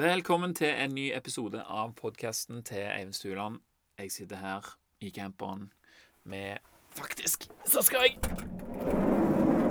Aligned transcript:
Velkommen 0.00 0.54
til 0.54 0.70
en 0.80 0.94
ny 0.96 1.10
episode 1.12 1.60
av 1.68 1.90
podkasten 1.98 2.62
til 2.64 2.86
Eivind 2.86 3.12
Stuland. 3.12 3.58
Jeg 4.00 4.12
sitter 4.14 4.38
her 4.40 4.68
i 5.04 5.10
camperen 5.12 5.66
med 6.24 6.56
Faktisk, 6.96 7.44
så 7.68 7.82
skal 7.84 8.06
jeg 8.06 8.16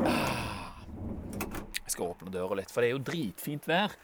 Ah. 0.06 0.86
Jeg 1.74 1.96
skal 1.96 2.12
åpne 2.12 2.30
døra 2.30 2.60
litt, 2.60 2.70
for 2.70 2.86
det 2.86 2.92
er 2.92 2.94
jo 2.94 3.02
dritfint 3.10 3.66
vær. 3.68 3.96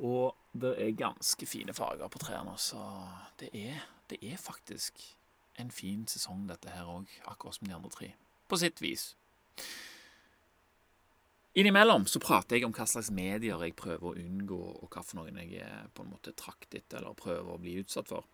Og 0.00 0.32
det 0.56 0.72
er 0.80 0.96
ganske 0.96 1.46
fine 1.46 1.76
farger 1.76 2.08
på 2.08 2.24
trærne, 2.24 2.56
så 2.56 2.80
det 3.40 3.52
er, 3.52 3.84
det 4.08 4.22
er 4.24 4.40
faktisk 4.40 5.04
en 5.60 5.70
fin 5.70 6.06
sesong, 6.08 6.48
dette 6.48 6.72
her 6.72 6.88
òg, 6.88 7.04
akkurat 7.28 7.58
som 7.58 7.68
de 7.68 7.76
andre 7.76 7.92
tre. 7.92 8.14
På 8.48 8.56
sitt 8.56 8.80
vis. 8.80 9.10
Innimellom 11.54 12.02
så 12.10 12.18
prater 12.18 12.58
jeg 12.58 12.66
om 12.66 12.72
hva 12.74 12.82
slags 12.90 13.12
medier 13.14 13.60
jeg 13.62 13.76
prøver 13.78 14.08
å 14.08 14.18
unngå, 14.18 14.56
og 14.82 14.88
hva 14.90 15.04
for 15.06 15.20
noen 15.20 15.36
jeg 15.38 15.60
er 15.62 15.84
på 15.94 16.02
en 16.02 16.10
måte 16.10 16.32
traktet 16.34 16.96
eller 16.98 17.14
prøver 17.14 17.52
å 17.54 17.60
bli 17.62 17.76
utsatt 17.78 18.10
for. 18.10 18.26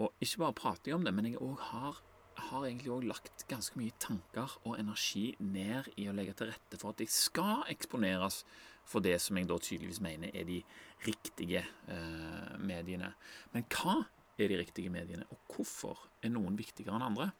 Og 0.00 0.24
ikke 0.24 0.40
bare 0.40 0.56
prater 0.56 0.90
jeg 0.90 0.96
om 0.96 1.04
det, 1.04 1.12
men 1.12 1.28
jeg 1.28 1.36
har, 1.66 2.00
har 2.48 2.64
egentlig 2.64 2.94
òg 2.94 3.04
lagt 3.10 3.44
ganske 3.50 3.76
mye 3.76 3.92
tanker 4.00 4.56
og 4.62 4.78
energi 4.80 5.26
ned 5.44 5.90
i 6.00 6.08
å 6.08 6.16
legge 6.16 6.32
til 6.38 6.48
rette 6.54 6.80
for 6.80 6.96
at 6.96 7.04
jeg 7.04 7.12
skal 7.12 7.68
eksponeres 7.72 8.40
for 8.88 9.04
det 9.04 9.18
som 9.20 9.36
jeg 9.36 9.50
da 9.50 9.60
tydeligvis 9.60 10.00
mener 10.00 10.32
er 10.32 10.48
de 10.48 10.62
riktige 11.04 11.60
eh, 11.60 12.56
mediene. 12.56 13.12
Men 13.52 13.68
hva 13.68 13.98
er 14.40 14.48
de 14.48 14.62
riktige 14.62 14.92
mediene, 14.92 15.28
og 15.28 15.44
hvorfor 15.52 16.06
er 16.24 16.32
noen 16.32 16.56
viktigere 16.56 16.96
enn 16.96 17.10
andre? 17.10 17.34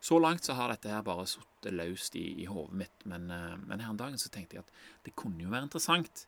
Så 0.00 0.18
langt 0.22 0.46
så 0.46 0.54
har 0.54 0.70
dette 0.70 0.90
her 0.92 1.02
bare 1.06 1.26
sittet 1.26 1.74
løst 1.74 2.16
i, 2.16 2.42
i 2.42 2.46
hodet 2.46 2.76
mitt, 2.84 3.06
men, 3.10 3.30
eh, 3.34 3.56
men 3.66 3.80
her 3.82 3.90
en 3.92 4.00
dag 4.00 4.18
så 4.20 4.30
tenkte 4.32 4.58
jeg 4.58 4.66
at 4.66 4.74
det 5.06 5.16
kunne 5.18 5.42
jo 5.42 5.52
være 5.52 5.66
interessant 5.68 6.26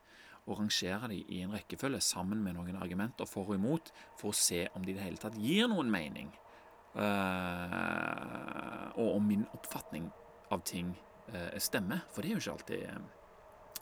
å 0.51 0.57
rangere 0.59 1.09
de 1.13 1.21
i 1.35 1.43
en 1.45 1.55
rekkefølge 1.55 2.01
sammen 2.03 2.43
med 2.43 2.57
noen 2.57 2.79
argumenter 2.81 3.29
for 3.29 3.51
og 3.51 3.59
imot, 3.59 3.93
for 4.19 4.33
å 4.33 4.37
se 4.37 4.65
om 4.75 4.85
de 4.85 4.91
i 4.95 4.97
det 4.99 5.05
hele 5.05 5.21
tatt 5.21 5.39
gir 5.39 5.69
noen 5.71 5.91
mening, 5.93 6.33
uh, 6.97 7.03
og 8.97 9.09
om 9.19 9.25
min 9.29 9.47
oppfatning 9.55 10.09
av 10.51 10.65
ting 10.67 10.89
uh, 11.31 11.59
stemmer. 11.61 12.01
For 12.11 12.25
det 12.25 12.33
er 12.33 12.35
jo 12.39 12.43
ikke 12.43 12.57
alltid 12.57 12.81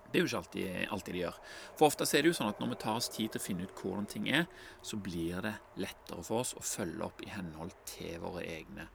det 0.09 0.17
er 0.17 0.23
jo 0.23 0.29
ikke 0.31 0.39
alltid, 0.39 0.69
alltid 0.95 1.15
de 1.15 1.21
gjør. 1.21 1.39
For 1.77 1.85
ofte 1.91 2.07
er 2.09 2.25
det 2.25 2.31
jo 2.31 2.37
sånn 2.39 2.49
at 2.49 2.61
når 2.63 2.71
vi 2.71 2.77
tar 2.81 2.97
oss 2.97 3.11
tid 3.13 3.29
til 3.35 3.41
å 3.43 3.45
finne 3.45 3.67
ut 3.69 3.75
hvordan 3.77 4.07
ting 4.09 4.29
er, 4.33 4.47
så 4.81 4.97
blir 4.97 5.43
det 5.45 5.53
lettere 5.85 6.25
for 6.25 6.41
oss 6.41 6.55
å 6.57 6.65
følge 6.65 7.05
opp 7.05 7.21
i 7.27 7.29
henhold 7.29 7.75
til 7.91 8.17
våre 8.23 8.41
egne 8.49 8.89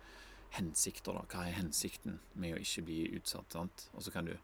hensikter. 0.57 1.13
da. 1.13 1.25
Hva 1.29 1.47
er 1.47 1.57
hensikten 1.59 2.19
med 2.39 2.55
å 2.55 2.61
ikke 2.61 2.85
bli 2.87 2.99
utsatt? 3.17 3.51
sant? 3.53 3.87
Og 3.93 4.03
så 4.05 4.11
kan 4.11 4.25
du, 4.25 4.37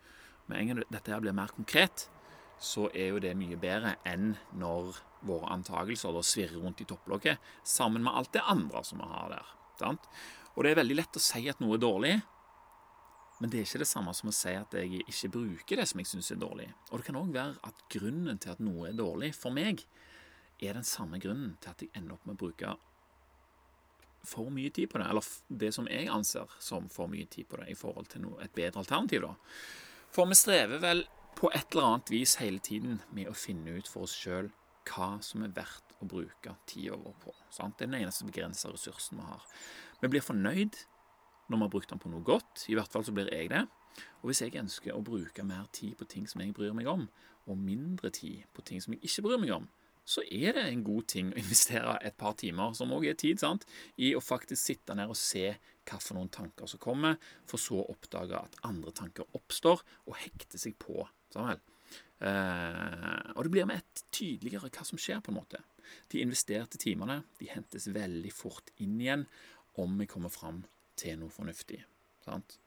Med 0.49 0.57
en 0.57 0.67
gang 0.67 0.83
dette 0.89 1.11
her 1.11 1.19
blir 1.21 1.33
mer 1.37 1.51
konkret, 1.53 2.09
så 2.57 2.89
er 2.89 3.11
jo 3.13 3.19
det 3.21 3.35
mye 3.37 3.55
bedre 3.55 3.95
enn 4.03 4.31
når 4.57 4.97
våre 5.21 5.51
antakelser 5.53 6.11
da 6.15 6.23
svirrer 6.25 6.57
rundt 6.57 6.81
i 6.81 6.87
topplokket 6.89 7.37
sammen 7.63 8.01
med 8.01 8.15
alt 8.17 8.33
det 8.33 8.41
andre 8.41 8.81
som 8.83 8.97
vi 8.97 9.05
har 9.11 9.29
der. 9.29 9.45
sant? 9.77 10.09
Og 10.55 10.63
det 10.63 10.71
er 10.71 10.81
veldig 10.81 10.97
lett 10.97 11.19
å 11.19 11.21
si 11.21 11.47
at 11.47 11.61
noe 11.61 11.77
er 11.77 11.83
dårlig, 11.83 12.15
men 13.39 13.51
det 13.51 13.61
er 13.61 13.67
ikke 13.67 13.83
det 13.85 13.87
samme 13.87 14.11
som 14.17 14.31
å 14.31 14.35
si 14.35 14.51
at 14.51 14.73
jeg 14.75 15.05
ikke 15.05 15.31
bruker 15.37 15.79
det 15.79 15.87
som 15.87 16.01
jeg 16.01 16.09
syns 16.09 16.31
er 16.33 16.41
dårlig. 16.41 16.67
Og 16.89 16.99
det 16.99 17.07
kan 17.07 17.19
òg 17.21 17.29
være 17.31 17.61
at 17.69 17.85
grunnen 17.93 18.41
til 18.41 18.51
at 18.51 18.63
noe 18.63 18.89
er 18.89 18.97
dårlig 18.97 19.31
for 19.37 19.55
meg, 19.55 19.85
er 20.59 20.75
den 20.75 20.87
samme 20.87 21.21
grunnen 21.23 21.53
til 21.63 21.71
at 21.71 21.83
jeg 21.85 21.93
ender 21.95 22.17
opp 22.17 22.25
med 22.27 22.35
å 22.35 22.41
bruke 22.41 22.73
for 24.29 24.51
mye 24.53 24.71
tid 24.73 24.91
på 24.91 25.01
det. 25.01 25.09
Eller 25.09 25.29
det 25.61 25.73
som 25.75 25.87
jeg 25.89 26.09
anser 26.13 26.57
som 26.63 26.89
for 26.93 27.11
mye 27.11 27.27
tid 27.31 27.49
på 27.49 27.59
det, 27.61 27.69
i 27.73 27.77
forhold 27.77 28.09
til 28.13 28.23
noe, 28.25 28.39
et 28.43 28.55
bedre 28.55 28.83
alternativ. 28.83 29.25
da. 29.25 29.33
For 30.13 30.29
vi 30.29 30.37
strever 30.37 30.81
vel 30.83 31.05
på 31.39 31.51
et 31.55 31.71
eller 31.71 31.87
annet 31.87 32.11
vis 32.11 32.37
hele 32.41 32.59
tiden 32.59 33.01
med 33.15 33.29
å 33.29 33.37
finne 33.37 33.77
ut 33.77 33.87
for 33.87 34.07
oss 34.07 34.15
sjøl 34.17 34.49
hva 34.89 35.11
som 35.23 35.43
er 35.45 35.53
verdt 35.53 35.93
å 36.01 36.07
bruke 36.09 36.55
tida 36.69 36.97
vår 36.97 37.17
på. 37.21 37.33
Sant? 37.53 37.77
Det 37.77 37.85
er 37.85 37.91
den 37.91 38.01
eneste 38.01 38.27
begrensa 38.27 38.71
ressursen 38.71 39.19
vi 39.19 39.27
har. 39.27 39.43
Vi 40.01 40.09
blir 40.11 40.25
fornøyd 40.25 40.79
når 41.49 41.57
vi 41.57 41.63
har 41.63 41.73
brukt 41.73 41.91
den 41.93 42.01
på 42.01 42.11
noe 42.11 42.25
godt. 42.25 42.65
I 42.69 42.77
hvert 42.77 42.91
fall 42.91 43.05
så 43.05 43.13
blir 43.15 43.29
jeg 43.33 43.51
det. 43.53 43.65
Og 44.21 44.29
hvis 44.29 44.41
jeg 44.43 44.57
ønsker 44.59 44.95
å 44.95 45.03
bruke 45.05 45.45
mer 45.45 45.67
tid 45.75 45.95
på 45.99 46.07
ting 46.09 46.27
som 46.29 46.41
jeg 46.43 46.55
bryr 46.55 46.75
meg 46.77 46.89
om, 46.89 47.07
og 47.49 47.57
mindre 47.57 48.11
tid 48.13 48.45
på 48.53 48.63
ting 48.65 48.81
som 48.83 48.93
jeg 48.93 49.01
ikke 49.07 49.25
bryr 49.25 49.41
meg 49.41 49.53
om, 49.55 49.67
så 50.09 50.23
er 50.25 50.55
det 50.57 50.65
en 50.65 50.83
god 50.85 51.05
ting 51.11 51.29
å 51.29 51.37
investere 51.43 51.97
et 52.05 52.17
par 52.17 52.33
timer, 52.39 52.73
som 52.77 52.93
òg 52.95 53.05
er 53.11 53.17
tid, 53.19 53.41
sant, 53.41 53.65
i 54.01 54.15
å 54.17 54.23
faktisk 54.23 54.71
sitte 54.71 54.95
ned 54.97 55.11
og 55.11 55.19
se 55.19 55.51
hva 55.89 55.99
for 56.01 56.17
noen 56.17 56.31
tanker 56.33 56.69
som 56.69 56.81
kommer, 56.81 57.17
for 57.49 57.61
så 57.61 57.81
å 57.81 57.89
oppdage 57.93 58.37
at 58.37 58.57
andre 58.67 58.93
tanker 58.95 59.29
oppstår 59.37 59.83
og 60.07 60.17
hekter 60.21 60.61
seg 60.61 60.77
på. 60.81 61.03
Samuel. 61.33 61.61
Uh, 62.19 63.31
og 63.37 63.45
det 63.45 63.51
blir 63.53 63.67
med 63.69 63.79
ett 63.79 64.01
tydeligere 64.11 64.71
hva 64.73 64.85
som 64.85 64.99
skjer, 64.99 65.21
på 65.23 65.31
en 65.31 65.39
måte. 65.39 65.61
De 66.11 66.21
investerte 66.21 66.81
timene 66.81 67.21
de 67.39 67.49
hentes 67.49 67.87
veldig 67.93 68.33
fort 68.33 68.73
inn 68.81 68.97
igjen 69.01 69.25
om 69.79 69.95
vi 69.97 70.09
kommer 70.09 70.33
fram 70.33 70.63
til 70.99 71.21
noe 71.21 71.33
fornuftig. 71.33 71.79
Sant? 72.25 72.57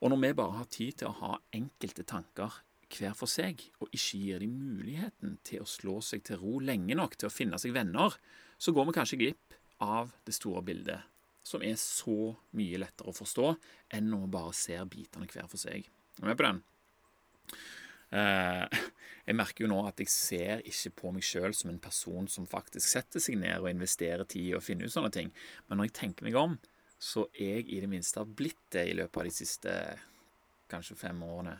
Og 0.00 0.10
når 0.10 0.22
vi 0.22 0.36
bare 0.38 0.58
har 0.58 0.70
tid 0.70 1.00
til 1.00 1.10
å 1.10 1.18
ha 1.20 1.34
enkelte 1.56 2.06
tanker 2.08 2.62
hver 2.90 3.14
for 3.18 3.30
seg, 3.30 3.62
og 3.80 3.90
ikke 3.92 4.20
gir 4.20 4.42
dem 4.44 4.54
muligheten 4.58 5.38
til 5.46 5.64
å 5.64 5.68
slå 5.68 6.00
seg 6.04 6.24
til 6.26 6.40
ro 6.42 6.58
lenge 6.62 6.96
nok 6.98 7.16
til 7.18 7.30
å 7.30 7.34
finne 7.34 7.60
seg 7.60 7.74
venner, 7.76 8.16
så 8.58 8.74
går 8.74 8.88
vi 8.88 8.96
kanskje 8.96 9.20
glipp 9.20 9.56
av 9.84 10.12
det 10.26 10.34
store 10.36 10.62
bildet, 10.64 11.00
som 11.44 11.64
er 11.64 11.76
så 11.80 12.34
mye 12.56 12.80
lettere 12.80 13.12
å 13.12 13.16
forstå 13.16 13.48
enn 13.96 14.10
når 14.10 14.26
vi 14.26 14.34
bare 14.36 14.54
ser 14.56 14.84
bitene 14.90 15.28
hver 15.30 15.48
for 15.50 15.60
seg. 15.60 15.88
Er 16.16 16.22
du 16.22 16.28
med 16.30 16.38
på 16.38 16.46
den? 16.46 16.62
Eh, 18.14 18.84
jeg 19.28 19.38
merker 19.38 19.64
jo 19.64 19.72
nå 19.72 19.80
at 19.88 20.00
jeg 20.00 20.12
ser 20.12 20.62
ikke 20.68 20.94
på 21.00 21.12
meg 21.16 21.26
sjøl 21.26 21.56
som 21.56 21.72
en 21.72 21.82
person 21.82 22.28
som 22.30 22.48
faktisk 22.48 22.88
setter 22.92 23.22
seg 23.22 23.40
ned 23.40 23.58
og 23.58 23.70
investerer 23.72 24.24
tid 24.28 24.52
i 24.52 24.56
å 24.56 24.62
finne 24.64 24.86
ut 24.86 24.94
sånne 24.94 25.12
ting. 25.14 25.32
Men 25.68 25.80
når 25.80 25.90
jeg 25.90 25.98
tenker 26.00 26.28
meg 26.28 26.38
om, 26.38 26.56
så 27.00 27.26
er 27.34 27.60
jeg 27.60 27.70
i 27.74 27.82
det 27.82 27.90
minste 27.90 28.22
blitt 28.24 28.62
det 28.72 28.86
i 28.88 28.96
løpet 28.96 29.20
av 29.20 29.28
de 29.28 29.34
siste 29.34 29.72
kanskje 30.70 30.96
fem 30.96 31.20
årene. 31.26 31.58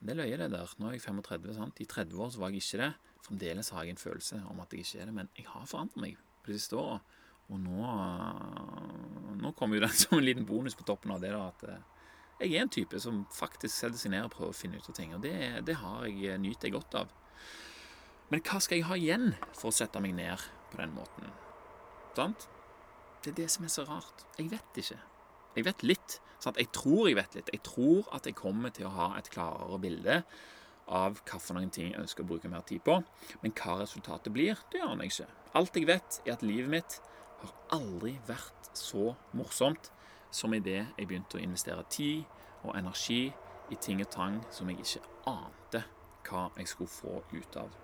Det 0.00 0.12
er 0.12 0.18
løye, 0.20 0.38
det 0.38 0.50
der. 0.52 0.72
Nå 0.78 0.88
er 0.90 0.96
jeg 0.98 1.04
35. 1.06 1.54
sant? 1.56 1.80
I 1.80 1.88
30 1.88 2.22
år 2.22 2.32
så 2.32 2.40
var 2.42 2.52
jeg 2.52 2.62
ikke 2.62 2.82
det. 2.82 2.92
Fremdeles 3.26 3.70
har 3.74 3.84
jeg 3.84 3.96
en 3.96 4.00
følelse 4.00 4.40
om 4.50 4.60
at 4.62 4.72
jeg 4.72 4.84
ikke 4.84 5.02
er 5.02 5.10
det, 5.10 5.14
men 5.16 5.30
jeg 5.38 5.46
har 5.50 5.66
forandret 5.66 6.02
meg 6.02 6.18
på 6.44 6.52
de 6.52 6.58
siste 6.60 6.78
åra. 6.78 7.00
Og 7.46 7.60
nå, 7.62 7.90
nå 9.40 9.52
kommer 9.58 9.78
jo 9.78 9.86
den 9.86 9.98
som 10.02 10.18
en 10.18 10.26
liten 10.26 10.46
bonus 10.46 10.76
på 10.78 10.86
toppen 10.86 11.14
av 11.14 11.22
det, 11.22 11.32
da, 11.34 11.46
at 11.48 11.68
eh, 11.70 11.84
jeg 12.42 12.52
er 12.52 12.66
en 12.66 12.72
type 12.72 13.00
som 13.00 13.22
faktisk 13.32 13.72
setter 13.72 14.00
seg 14.00 14.12
ned 14.12 14.26
og 14.26 14.34
prøver 14.34 14.52
å 14.52 14.58
finne 14.58 14.80
ut 14.80 14.90
av 14.90 14.98
ting. 14.98 15.14
Og 15.16 15.22
det, 15.24 15.36
det 15.66 15.78
har 15.80 16.04
jeg, 16.04 16.18
eh, 16.28 16.40
nyter 16.42 16.68
jeg 16.68 16.76
godt 16.76 16.98
av. 17.00 17.14
Men 18.32 18.42
hva 18.42 18.60
skal 18.60 18.80
jeg 18.80 18.88
ha 18.88 18.98
igjen 18.98 19.32
for 19.54 19.70
å 19.70 19.74
sette 19.74 20.02
meg 20.02 20.16
ned 20.18 20.42
på 20.72 20.80
den 20.82 20.94
måten? 20.96 21.30
Sant? 22.16 22.48
Det 23.22 23.32
er 23.32 23.38
det 23.40 23.50
som 23.54 23.66
er 23.66 23.72
så 23.72 23.86
rart. 23.88 24.26
Jeg 24.36 24.50
vet 24.52 24.80
ikke. 24.82 24.98
Jeg 25.56 25.66
vet 25.66 25.84
litt. 25.86 26.18
Sant? 26.42 26.58
Jeg 26.60 26.70
tror 26.74 27.08
jeg 27.08 27.18
vet 27.18 27.38
litt. 27.38 27.50
Jeg 27.54 27.64
tror 27.66 28.06
at 28.16 28.28
jeg 28.28 28.36
kommer 28.38 28.74
til 28.74 28.88
å 28.88 28.94
ha 28.96 29.08
et 29.18 29.30
klarere 29.32 29.80
bilde 29.82 30.20
av 30.86 31.18
noen 31.50 31.70
ting 31.74 31.90
jeg 31.90 31.98
ønsker 31.98 32.22
å 32.22 32.30
bruke 32.30 32.50
mer 32.50 32.62
tid 32.66 32.84
på. 32.86 33.00
Men 33.42 33.54
hva 33.58 33.80
resultatet 33.82 34.32
blir, 34.34 34.58
det 34.72 34.82
aner 34.84 35.06
jeg 35.06 35.14
ikke. 35.16 35.30
Alt 35.58 35.78
jeg 35.78 35.88
vet, 35.88 36.20
er 36.24 36.36
at 36.36 36.46
livet 36.46 36.70
mitt 36.70 37.00
har 37.40 37.54
aldri 37.74 38.16
vært 38.26 38.70
så 38.76 39.14
morsomt 39.36 39.90
som 40.30 40.54
idet 40.54 40.84
jeg 40.96 41.08
begynte 41.08 41.38
å 41.38 41.42
investere 41.42 41.84
tid 41.90 42.24
og 42.62 42.76
energi 42.76 43.32
i 43.72 43.78
ting 43.82 44.02
og 44.04 44.10
tang 44.12 44.38
som 44.54 44.70
jeg 44.70 44.82
ikke 44.84 45.02
ante 45.30 45.82
hva 46.26 46.48
jeg 46.58 46.70
skulle 46.70 46.92
få 46.92 47.20
ut 47.32 47.58
av. 47.60 47.74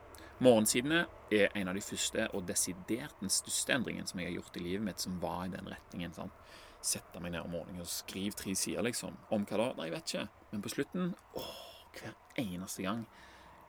Morgensidene 0.42 1.04
er 1.30 1.52
en 1.54 1.70
av 1.70 1.76
de 1.78 1.84
første 1.84 2.24
og 2.34 2.46
desidert 2.48 3.20
den 3.22 3.30
største 3.30 3.76
endringen 3.76 4.08
som 4.08 4.18
jeg 4.18 4.30
har 4.30 4.40
gjort 4.40 4.56
i 4.58 4.64
livet 4.64 4.86
mitt, 4.88 5.02
som 5.02 5.20
var 5.22 5.44
i 5.46 5.52
den 5.52 5.68
retningen. 5.70 6.14
sant? 6.14 6.34
Sette 6.82 7.20
meg 7.22 7.34
ned 7.34 7.46
om 7.46 7.52
morgenen 7.54 7.84
og 7.84 7.90
skrive 7.90 8.34
tre 8.38 8.54
sider, 8.58 8.82
liksom. 8.82 9.14
Om 9.34 9.44
hva 9.46 9.60
da? 9.60 9.68
Nei, 9.78 9.86
jeg 9.88 9.94
vet 9.94 10.14
ikke. 10.14 10.24
Men 10.50 10.64
på 10.64 10.72
slutten, 10.72 11.12
åh, 11.38 11.52
hver 11.94 12.16
eneste 12.42 12.86
gang, 12.86 13.04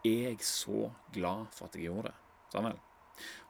er 0.03 0.32
jeg 0.32 0.41
så 0.47 0.90
glad 1.14 1.53
for 1.53 1.70
at 1.70 1.78
jeg 1.78 1.87
gjorde 1.87 2.09
det. 2.09 2.16
Sånn 2.53 2.67
vel? 2.67 2.82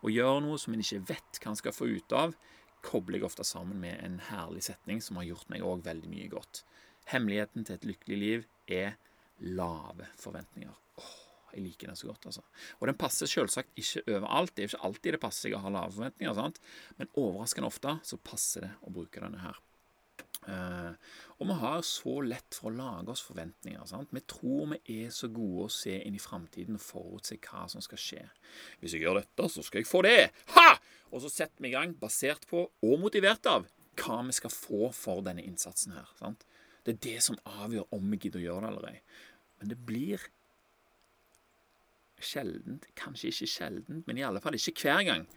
Å 0.03 0.11
gjøre 0.11 0.43
noe 0.43 0.59
som 0.59 0.75
en 0.75 0.83
ikke 0.83 1.05
vet 1.13 1.39
hva 1.39 1.53
en 1.53 1.59
skal 1.59 1.75
få 1.75 1.87
ut 1.95 2.17
av, 2.17 2.35
kobler 2.83 3.21
jeg 3.21 3.29
ofte 3.29 3.47
sammen 3.47 3.79
med 3.79 3.95
en 4.03 4.19
herlig 4.27 4.65
setning 4.67 4.99
som 5.01 5.17
har 5.19 5.29
gjort 5.29 5.49
meg 5.53 5.63
òg 5.63 5.85
veldig 5.87 6.11
mye 6.11 6.29
godt. 6.33 6.65
Hemmeligheten 7.13 7.63
til 7.63 7.77
et 7.77 7.87
lykkelig 7.87 8.19
liv 8.19 8.47
er 8.67 8.97
lave 9.39 10.11
forventninger. 10.19 10.82
Jeg 11.53 11.65
liker 11.65 11.91
den 11.91 11.99
så 11.99 12.09
godt, 12.09 12.25
altså. 12.31 12.43
Og 12.79 12.87
den 12.89 12.97
passer 12.99 13.29
selvsagt 13.29 13.77
ikke 13.79 14.01
overalt. 14.07 14.55
Det 14.55 14.63
er 14.63 14.71
ikke 14.71 14.87
alltid 14.89 15.15
det 15.15 15.21
passer 15.21 15.47
seg 15.47 15.57
å 15.57 15.61
ha 15.63 15.73
lave 15.73 15.93
forventninger, 15.95 16.33
sant? 16.37 16.57
men 16.97 17.11
overraskende 17.13 17.69
ofte 17.69 17.99
så 18.07 18.19
passer 18.21 18.67
det 18.67 18.73
å 18.81 18.93
bruke 18.93 19.21
denne 19.21 19.41
her. 19.43 19.59
Uh, 20.43 20.91
og 21.39 21.47
vi 21.47 21.55
har 21.61 21.83
så 21.87 22.13
lett 22.25 22.57
for 22.57 22.67
å 22.67 22.75
lage 22.75 23.13
oss 23.13 23.23
forventninger. 23.23 23.83
Sant? 23.87 24.11
Vi 24.11 24.23
tror 24.27 24.73
vi 24.73 25.03
er 25.05 25.13
så 25.15 25.29
gode 25.31 25.67
å 25.67 25.71
se 25.71 25.95
inn 26.03 26.17
i 26.17 26.21
framtiden 26.21 26.79
og 26.79 26.83
forutse 26.83 27.37
hva 27.45 27.63
som 27.71 27.83
skal 27.83 28.01
skje. 28.01 28.23
Hvis 28.81 28.97
jeg 28.97 29.05
gjør 29.05 29.21
dette, 29.21 29.47
så 29.51 29.63
skal 29.63 29.83
jeg 29.83 29.89
få 29.89 30.03
det! 30.05 30.31
Ha! 30.57 30.73
Og 31.13 31.23
så 31.23 31.31
setter 31.31 31.63
vi 31.63 31.71
i 31.71 31.75
gang, 31.75 31.93
basert 31.95 32.47
på 32.49 32.65
og 32.65 32.99
motivert 32.99 33.47
av 33.49 33.69
hva 34.01 34.19
vi 34.25 34.35
skal 34.35 34.53
få 34.53 34.89
for 34.95 35.23
denne 35.25 35.45
innsatsen 35.45 35.93
her. 35.95 36.09
Sant? 36.19 36.47
Det 36.83 36.95
er 36.95 37.03
det 37.05 37.19
som 37.23 37.39
avgjør 37.61 37.93
om 37.95 38.07
vi 38.11 38.19
gidder 38.25 38.41
å 38.41 38.47
gjøre 38.47 38.65
det 38.65 38.71
eller 38.73 38.89
ei. 38.89 38.97
Men 39.61 39.71
det 39.71 39.79
blir 39.87 40.25
sjeldent, 42.27 42.87
kanskje 42.99 43.31
ikke 43.31 43.51
sjeldent, 43.51 44.07
men 44.07 44.19
i 44.19 44.25
alle 44.25 44.41
fall 44.43 44.57
ikke 44.57 44.75
hver 44.81 45.03
gang, 45.07 45.27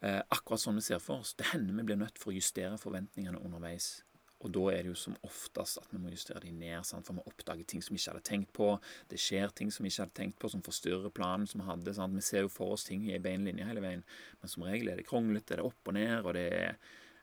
eh, 0.00 0.20
akkurat 0.34 0.62
som 0.62 0.78
vi 0.78 0.84
ser 0.86 1.02
for 1.02 1.24
oss. 1.24 1.34
Det 1.38 1.52
hender 1.52 1.80
vi 1.80 1.86
blir 1.90 2.00
nødt 2.00 2.20
for 2.20 2.32
å 2.32 2.36
justere 2.36 2.80
forventningene 2.80 3.42
underveis. 3.42 4.02
Og 4.44 4.52
da 4.52 4.64
er 4.74 4.82
det 4.84 4.90
jo 4.90 4.98
som 4.98 5.14
oftest 5.24 5.78
at 5.80 5.92
vi 5.94 5.98
må 6.02 6.10
justere 6.12 6.42
de 6.44 6.50
ned, 6.52 6.84
sant? 6.84 7.06
for 7.06 7.16
vi 7.16 7.24
oppdager 7.30 7.64
ting 7.64 7.80
som 7.84 7.94
vi 7.94 8.00
ikke 8.02 8.12
hadde 8.12 8.28
tenkt 8.28 8.50
på. 8.56 8.66
Det 9.08 9.20
skjer 9.20 9.54
ting 9.56 9.70
som 9.72 9.86
vi 9.86 9.92
ikke 9.92 10.04
hadde 10.04 10.18
tenkt 10.18 10.38
på, 10.42 10.50
som 10.52 10.64
forstyrrer 10.64 11.14
planen 11.16 11.48
som 11.48 11.62
vi 11.62 11.68
hadde. 11.70 11.94
Sant? 11.96 12.16
Vi 12.18 12.24
ser 12.26 12.44
jo 12.44 12.52
for 12.52 12.74
oss 12.76 12.84
ting 12.84 13.06
i 13.08 13.14
ei 13.16 13.22
bein 13.24 13.46
linje 13.48 13.64
hele 13.70 13.84
veien, 13.84 14.04
men 14.42 14.52
som 14.52 14.66
regel 14.68 14.92
er 14.92 15.00
det 15.00 15.08
kronglete, 15.08 15.54
det 15.54 15.62
er 15.62 15.70
opp 15.70 15.88
og 15.88 15.96
ned, 15.96 16.16
og 16.20 16.36
det 16.36 16.44
er 16.58 16.76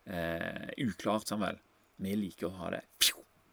eh, 0.09 0.87
uklart, 0.87 1.29
sånn 1.29 1.43
vel. 1.45 1.61
Vi 2.01 2.17
liker 2.17 2.49
å 2.49 2.55
ha 2.57 2.73
det 2.73 2.81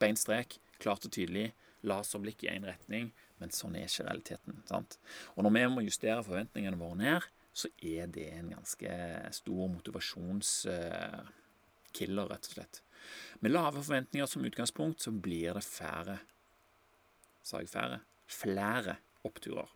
bein 0.00 0.16
strek, 0.16 0.56
klart 0.80 1.04
og 1.04 1.12
tydelig, 1.12 1.50
laserblikk 1.86 2.46
i 2.46 2.52
én 2.54 2.66
retning, 2.66 3.12
men 3.40 3.54
sånn 3.54 3.76
er 3.78 3.88
ikke 3.88 4.08
realiteten. 4.08 4.62
sant? 4.68 4.98
Og 5.36 5.44
når 5.44 5.56
vi 5.56 5.62
må 5.72 5.86
justere 5.86 6.26
forventningene 6.26 6.80
våre 6.80 6.98
ned, 6.98 7.28
så 7.58 7.70
er 7.82 8.10
det 8.14 8.28
en 8.36 8.52
ganske 8.54 8.90
stor 9.34 9.64
motivasjonskiller, 9.72 12.28
rett 12.30 12.50
og 12.50 12.54
slett. 12.54 12.82
Med 13.40 13.54
lave 13.54 13.82
forventninger 13.82 14.28
som 14.30 14.46
utgangspunkt 14.46 15.02
så 15.02 15.10
blir 15.14 15.56
det 15.56 15.66
færre 15.66 16.18
Sa 17.48 17.62
jeg 17.62 17.70
færre? 17.72 18.02
Flere 18.28 18.98
oppturer. 19.24 19.70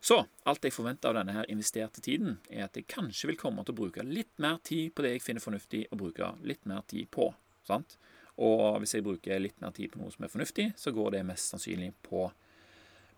Så 0.00 0.16
alt 0.48 0.64
jeg 0.64 0.72
forventer 0.72 1.10
av 1.10 1.18
denne 1.18 1.34
her 1.36 1.50
investerte 1.52 2.00
tiden, 2.00 2.38
er 2.48 2.64
at 2.64 2.78
jeg 2.78 2.88
kanskje 2.88 3.28
vil 3.28 3.40
komme 3.40 3.64
til 3.66 3.74
å 3.74 3.80
bruke 3.82 4.06
litt 4.06 4.32
mer 4.40 4.62
tid 4.64 4.94
på 4.94 5.04
det 5.04 5.16
jeg 5.16 5.24
finner 5.26 5.44
fornuftig 5.44 5.82
å 5.92 5.98
bruke 6.00 6.30
litt 6.46 6.64
mer 6.64 6.86
tid 6.88 7.10
på. 7.12 7.28
sant? 7.66 7.98
Og 8.40 8.78
hvis 8.80 8.94
jeg 8.96 9.04
bruker 9.04 9.40
litt 9.40 9.60
mer 9.60 9.74
tid 9.76 9.92
på 9.92 10.00
noe 10.00 10.12
som 10.14 10.24
er 10.24 10.32
fornuftig, 10.32 10.70
så 10.78 10.92
går 10.94 11.16
det 11.16 11.28
mest 11.28 11.52
sannsynlig 11.52 11.92
på 12.06 12.30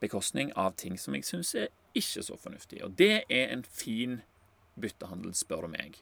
bekostning 0.00 0.52
av 0.56 0.76
ting 0.78 0.98
som 1.00 1.16
jeg 1.16 1.26
syns 1.26 1.54
er 1.58 1.72
ikke 1.98 2.22
så 2.24 2.36
fornuftig. 2.38 2.82
Og 2.84 2.98
det 2.98 3.24
er 3.28 3.52
en 3.52 3.64
fin 3.64 4.20
byttehandel, 4.78 5.34
spør 5.34 5.66
du 5.66 5.74
meg. 5.74 5.98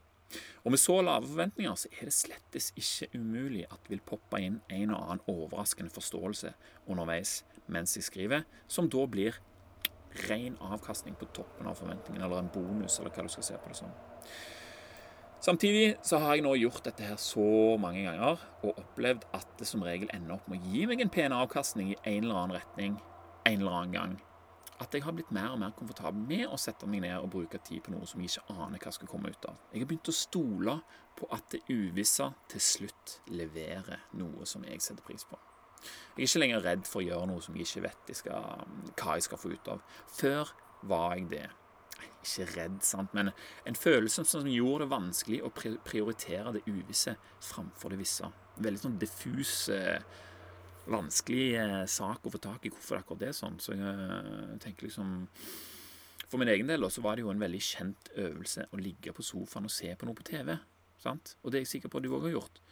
Og 0.64 0.72
med 0.74 0.80
så 0.82 0.98
lave 1.06 1.28
forventninger 1.28 1.74
så 1.78 1.88
er 1.94 2.08
det 2.08 2.14
slettes 2.16 2.72
ikke 2.76 3.08
umulig 3.14 3.64
at 3.70 3.78
det 3.84 3.94
vil 3.94 4.06
poppe 4.10 4.40
inn 4.42 4.58
en 4.74 4.94
og 4.94 5.04
annen 5.04 5.22
overraskende 5.30 5.92
forståelse 5.94 6.52
underveis 6.90 7.44
mens 7.72 7.96
jeg 7.96 8.06
skriver, 8.06 8.44
som 8.68 8.90
da 8.90 9.06
blir 9.10 9.38
ren 10.26 10.56
avkastning 10.62 11.16
på 11.18 11.28
toppen 11.34 11.66
av 11.66 11.78
forventningene, 11.80 12.24
eller 12.24 12.44
en 12.44 12.52
bonus, 12.52 12.98
eller 12.98 13.12
hva 13.14 13.26
du 13.26 13.32
skal 13.32 13.46
se 13.46 13.58
på 13.60 13.72
det 13.72 13.78
som. 13.78 13.90
Samtidig 15.42 15.96
så 16.06 16.18
har 16.22 16.34
jeg 16.34 16.46
nå 16.46 16.54
gjort 16.58 16.86
dette 16.86 17.04
her 17.04 17.18
så 17.20 17.76
mange 17.78 18.06
ganger 18.06 18.40
og 18.64 18.78
opplevd 18.80 19.26
at 19.36 19.50
det 19.60 19.68
som 19.68 19.84
regel 19.84 20.10
ender 20.14 20.38
opp 20.38 20.48
med 20.50 20.62
å 20.62 20.72
gi 20.72 20.86
meg 20.88 21.02
en 21.02 21.12
pen 21.12 21.34
avkastning 21.36 21.92
i 21.92 21.98
en 22.00 22.24
eller 22.24 22.40
annen 22.40 22.56
retning 22.56 22.96
en 23.46 23.60
eller 23.60 23.78
annen 23.80 23.96
gang 23.96 24.16
at 24.82 24.92
jeg 24.92 25.06
har 25.06 25.14
blitt 25.16 25.32
mer 25.32 25.54
og 25.54 25.60
mer 25.62 25.72
komfortabel 25.76 26.20
med 26.28 26.44
å 26.52 26.58
sette 26.60 26.88
meg 26.90 27.00
ned 27.06 27.16
og 27.16 27.30
bruke 27.32 27.60
tid 27.64 27.80
på 27.86 27.94
noe 27.94 28.06
som 28.08 28.20
jeg 28.20 28.34
ikke 28.34 28.56
aner 28.60 28.82
hva 28.82 28.92
skal 28.92 29.08
komme 29.08 29.32
ut 29.32 29.48
av. 29.48 29.58
Jeg 29.72 29.82
har 29.82 29.88
begynt 29.88 30.10
å 30.12 30.16
stole 30.16 30.74
på 31.16 31.28
at 31.32 31.46
det 31.54 31.62
uvisse 31.72 32.28
til 32.52 32.62
slutt 32.62 33.18
leverer 33.32 34.04
noe 34.20 34.44
som 34.48 34.66
jeg 34.68 34.82
setter 34.84 35.04
pris 35.06 35.24
på. 35.24 35.38
Jeg 36.16 36.26
er 36.26 36.28
ikke 36.28 36.42
lenger 36.42 36.64
redd 36.66 36.88
for 36.88 37.00
å 37.00 37.06
gjøre 37.06 37.30
noe 37.30 37.44
som 37.44 37.56
jeg 37.56 37.68
ikke 37.68 37.86
vet 37.86 38.10
jeg 38.12 38.20
skal, 38.20 38.66
hva 38.92 39.16
jeg 39.16 39.26
skal 39.28 39.40
få 39.40 39.52
ut 39.54 39.72
av. 39.72 39.96
Før 40.18 40.52
var 40.90 41.16
jeg 41.16 41.30
det. 41.32 41.46
Ikke 42.26 42.48
redd, 42.56 42.80
sant, 42.84 43.12
men 43.16 43.30
en 43.68 43.78
følelse 43.78 44.26
som 44.28 44.48
gjorde 44.50 44.84
det 44.84 44.92
vanskelig 44.92 45.40
å 45.46 45.52
prioritere 45.54 46.56
det 46.58 46.64
uvisse 46.68 47.14
framfor 47.44 47.94
det 47.94 48.00
visse. 48.02 48.28
Veldig 48.60 48.82
sånn 48.82 48.98
diffus 49.00 49.54
vanskelig 50.90 51.46
eh, 51.60 51.84
sak 51.90 52.26
å 52.26 52.32
få 52.32 52.40
tak 52.42 52.66
i 52.66 52.72
hvorfor 52.72 53.00
akkurat 53.00 53.24
det 53.24 53.30
er 53.32 53.38
sånn. 53.38 53.58
Så 53.62 53.74
jeg 53.76 53.82
eh, 53.86 54.54
tenker 54.62 54.88
liksom 54.88 55.26
For 56.26 56.42
min 56.42 56.50
egen 56.50 56.66
del 56.66 56.82
også 56.82 57.04
var 57.04 57.16
det 57.16 57.22
jo 57.22 57.30
en 57.30 57.42
veldig 57.42 57.62
kjent 57.62 58.08
øvelse 58.18 58.66
å 58.74 58.80
ligge 58.82 59.12
på 59.14 59.22
sofaen 59.22 59.68
og 59.68 59.74
se 59.74 59.92
på 59.94 60.08
noe 60.08 60.18
på 60.18 60.26
TV. 60.26 60.56
Sant? 60.98 61.36
Og 61.42 61.52
det 61.52 61.60
er 61.60 61.66
jeg 61.66 61.76
sikker 61.76 61.92
på 61.92 62.00
at 62.00 62.06
du 62.06 62.14
òg 62.16 62.26
har 62.26 62.34
gjort. 62.34 62.62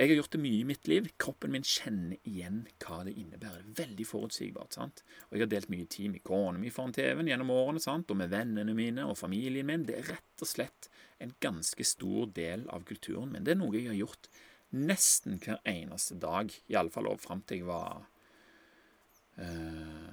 Jeg 0.00 0.08
har 0.08 0.16
gjort 0.16 0.32
det 0.32 0.40
mye 0.40 0.60
i 0.62 0.64
mitt 0.64 0.88
liv. 0.88 1.08
Kroppen 1.20 1.52
min 1.52 1.66
kjenner 1.66 2.16
igjen 2.24 2.62
hva 2.80 3.02
det 3.04 3.12
innebærer. 3.20 3.66
Veldig 3.76 4.06
forutsigbart. 4.08 4.78
sant? 4.78 5.02
Og 5.28 5.36
jeg 5.36 5.44
har 5.44 5.50
delt 5.52 5.72
mye 5.72 5.88
tid 5.92 6.14
med 6.14 6.24
kona 6.24 6.56
mi 6.62 6.70
foran 6.72 6.94
TV-en 6.96 7.28
gjennom 7.28 7.52
årene, 7.52 7.82
sant? 7.84 8.08
og 8.08 8.16
med 8.16 8.32
vennene 8.32 8.72
mine 8.76 9.04
og 9.04 9.18
familien 9.20 9.68
min. 9.68 9.84
Det 9.84 9.98
er 9.98 10.08
rett 10.14 10.46
og 10.46 10.48
slett 10.48 10.88
en 11.20 11.34
ganske 11.44 11.84
stor 11.84 12.30
del 12.32 12.64
av 12.72 12.86
kulturen 12.88 13.34
min. 13.34 13.44
Det 13.44 13.52
er 13.52 13.60
noe 13.60 13.76
jeg 13.76 13.90
har 13.90 13.98
gjort 13.98 14.30
nesten 14.76 15.38
hver 15.42 15.60
eneste 15.68 16.16
dag, 16.20 16.52
iallfall 16.70 17.10
fram 17.18 17.42
til 17.46 17.62
jeg 17.62 17.68
var 17.68 18.04
eh, 19.40 20.10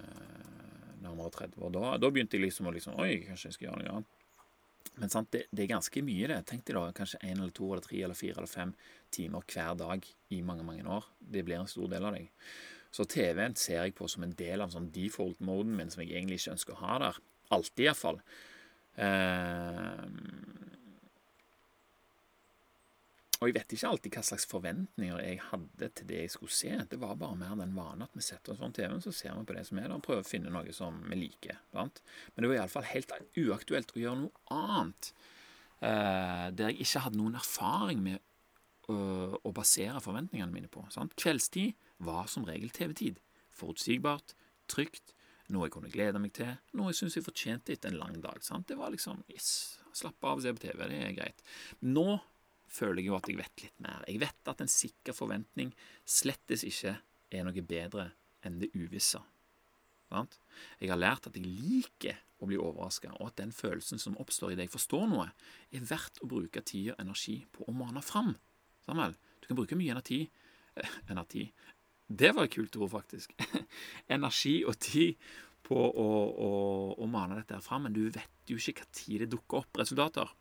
nærmere 1.03 1.33
30 1.35 1.65
år. 1.65 1.73
Da, 1.75 1.97
da, 2.01 2.11
begynte 2.11 2.37
jeg 2.37 2.47
liksom 2.47 2.69
å 2.69 2.75
liksom, 2.75 2.97
Oi, 3.01 3.23
kanskje 3.27 3.51
jeg 3.51 3.57
skal 3.57 3.69
gjøre 3.69 3.81
noe 3.83 3.97
annet. 3.97 4.13
Men 4.97 5.11
sant, 5.13 5.29
det, 5.33 5.43
det, 5.51 5.65
er 5.65 5.75
ganske 5.75 6.01
mye, 6.01 6.29
det. 6.31 6.39
Tenk 6.49 6.63
deg 6.65 6.77
da 6.79 6.87
kanskje 6.95 7.21
én 7.21 7.37
eller 7.37 7.53
to 7.53 7.67
eller 7.69 7.85
tre 7.85 7.99
eller 8.01 8.17
fire 8.17 8.39
eller 8.41 8.49
fem 8.49 8.73
timer 9.13 9.45
hver 9.45 9.77
dag 9.77 10.07
i 10.33 10.41
mange 10.45 10.65
mange 10.65 10.87
år. 10.89 11.05
Det 11.19 11.43
blir 11.45 11.59
en 11.59 11.69
stor 11.69 11.91
del 11.91 12.07
av 12.07 12.17
deg. 12.17 12.31
Så 12.95 13.05
TV-en 13.05 13.53
ser 13.59 13.83
jeg 13.83 13.93
på 13.97 14.07
som 14.09 14.23
en 14.25 14.33
del 14.39 14.63
av 14.63 14.71
sånn 14.73 14.89
default-moden 14.95 15.75
min, 15.77 15.91
som 15.93 16.01
jeg 16.01 16.15
egentlig 16.15 16.39
ikke 16.41 16.55
ønsker 16.55 16.73
å 16.73 16.81
ha 16.81 16.99
der. 17.03 17.19
Alltid, 17.53 17.83
iallfall. 17.85 18.21
Eh, 18.97 20.05
og 23.37 23.49
jeg 23.49 23.53
vet 23.53 23.73
ikke 23.75 23.89
alltid 23.91 24.15
hva 24.17 24.21
slags 24.25 24.47
forventninger 24.49 25.19
jeg 25.21 25.41
hadde 25.51 25.89
til 25.93 26.07
det 26.09 26.21
jeg 26.23 26.31
skulle 26.33 26.55
se. 26.57 26.71
Det 26.89 26.97
var 26.97 27.17
bare 27.21 27.37
mer 27.37 27.57
den 27.59 27.75
vanen 27.77 28.07
at 28.07 28.15
vi 28.17 28.23
setter 28.25 28.53
oss 28.53 28.61
foran 28.61 28.73
TV-en, 28.73 29.03
så 29.03 29.13
ser 29.13 29.35
vi 29.37 29.45
på 29.45 29.57
det 29.57 29.65
som 29.67 29.77
er 29.77 29.85
der, 29.85 29.97
og 29.99 30.05
prøver 30.05 30.23
å 30.25 30.27
finne 30.27 30.53
noe 30.53 30.73
som 30.73 30.97
vi 31.05 31.19
liker. 31.19 31.59
Sant? 31.69 32.01
Men 32.33 32.43
det 32.43 32.49
var 32.49 32.61
iallfall 32.63 32.87
helt 32.89 33.13
uaktuelt 33.37 33.93
å 33.93 34.01
gjøre 34.01 34.21
noe 34.23 34.55
annet 34.55 35.11
eh, 35.85 36.47
der 36.57 36.73
jeg 36.73 36.87
ikke 36.87 37.03
hadde 37.05 37.21
noen 37.21 37.37
erfaring 37.37 38.01
med 38.07 38.23
å, 38.89 38.97
å 39.37 39.53
basere 39.53 40.01
forventningene 40.01 40.53
mine 40.53 40.71
på. 40.73 40.87
Sant? 40.93 41.13
Kveldstid 41.19 41.77
var 42.07 42.31
som 42.31 42.47
regel 42.47 42.73
TV-tid. 42.73 43.19
Forutsigbart, 43.57 44.33
trygt, 44.71 45.13
noe 45.53 45.67
jeg 45.67 45.75
kunne 45.77 45.91
glede 45.91 46.19
meg 46.19 46.33
til, 46.35 46.55
noe 46.75 46.89
jeg 46.89 47.03
syns 47.03 47.19
jeg 47.19 47.27
fortjente 47.27 47.75
etter 47.75 47.93
en 47.93 48.01
lang 48.01 48.17
dag. 48.23 48.41
Sant? 48.45 48.65
Det 48.71 48.79
var 48.79 48.89
liksom 48.95 49.21
Yes, 49.29 49.77
slapp 49.93 50.25
av 50.25 50.41
og 50.41 50.43
se 50.45 50.55
på 50.57 50.65
TV, 50.65 50.81
det 50.89 50.99
er 51.05 51.15
greit. 51.21 51.45
Nå 51.85 52.17
føler 52.67 53.01
jeg 53.01 53.09
jo 53.09 53.17
at 53.17 53.29
jeg 53.31 53.39
vet 53.39 53.63
litt 53.63 53.81
mer. 53.83 54.03
Jeg 54.07 54.21
vet 54.21 54.51
at 54.51 54.61
en 54.63 54.71
sikker 54.71 55.15
forventning 55.15 55.73
slettes 56.07 56.65
ikke 56.67 56.97
er 57.33 57.47
noe 57.47 57.65
bedre 57.65 58.11
enn 58.45 58.59
det 58.61 58.71
uvisse. 58.77 59.21
Jeg 60.07 60.89
har 60.89 60.99
lært 60.99 61.27
at 61.27 61.35
jeg 61.35 61.47
liker 61.47 62.21
å 62.39 62.47
bli 62.47 62.59
overraska, 62.61 63.11
og 63.17 63.31
at 63.31 63.39
den 63.41 63.51
følelsen 63.55 63.99
som 63.99 64.15
oppstår 64.21 64.53
i 64.53 64.57
det 64.57 64.67
jeg 64.67 64.75
forstår 64.77 65.07
noe, 65.11 65.25
er 65.73 65.87
verdt 65.89 66.21
å 66.23 66.29
bruke 66.29 66.63
tid 66.63 66.93
og 66.93 67.01
energi 67.03 67.41
på 67.51 67.65
å 67.67 67.75
mane 67.75 68.03
fram. 68.05 68.35
Samuel, 68.85 69.17
du 69.41 69.49
kan 69.49 69.59
bruke 69.59 69.75
mye 69.79 69.91
energi 69.91 70.21
eh, 70.23 70.93
Energi 71.11 71.49
Det 72.07 72.29
var 72.35 72.47
et 72.47 72.53
kult 72.53 72.77
ord, 72.79 72.91
faktisk. 72.93 73.33
energi 74.15 74.61
og 74.63 74.77
tid 74.79 75.17
på 75.67 75.75
å, 75.75 76.09
å, 76.47 76.51
å 76.95 77.07
mane 77.11 77.41
dette 77.41 77.57
her 77.57 77.65
fram, 77.65 77.87
men 77.87 77.95
du 77.95 78.05
vet 78.07 78.47
jo 78.47 78.55
ikke 78.55 78.85
hva 78.85 78.91
tid 78.95 79.25
det 79.25 79.31
dukker 79.33 79.65
opp 79.65 79.81
resultater. 79.81 80.31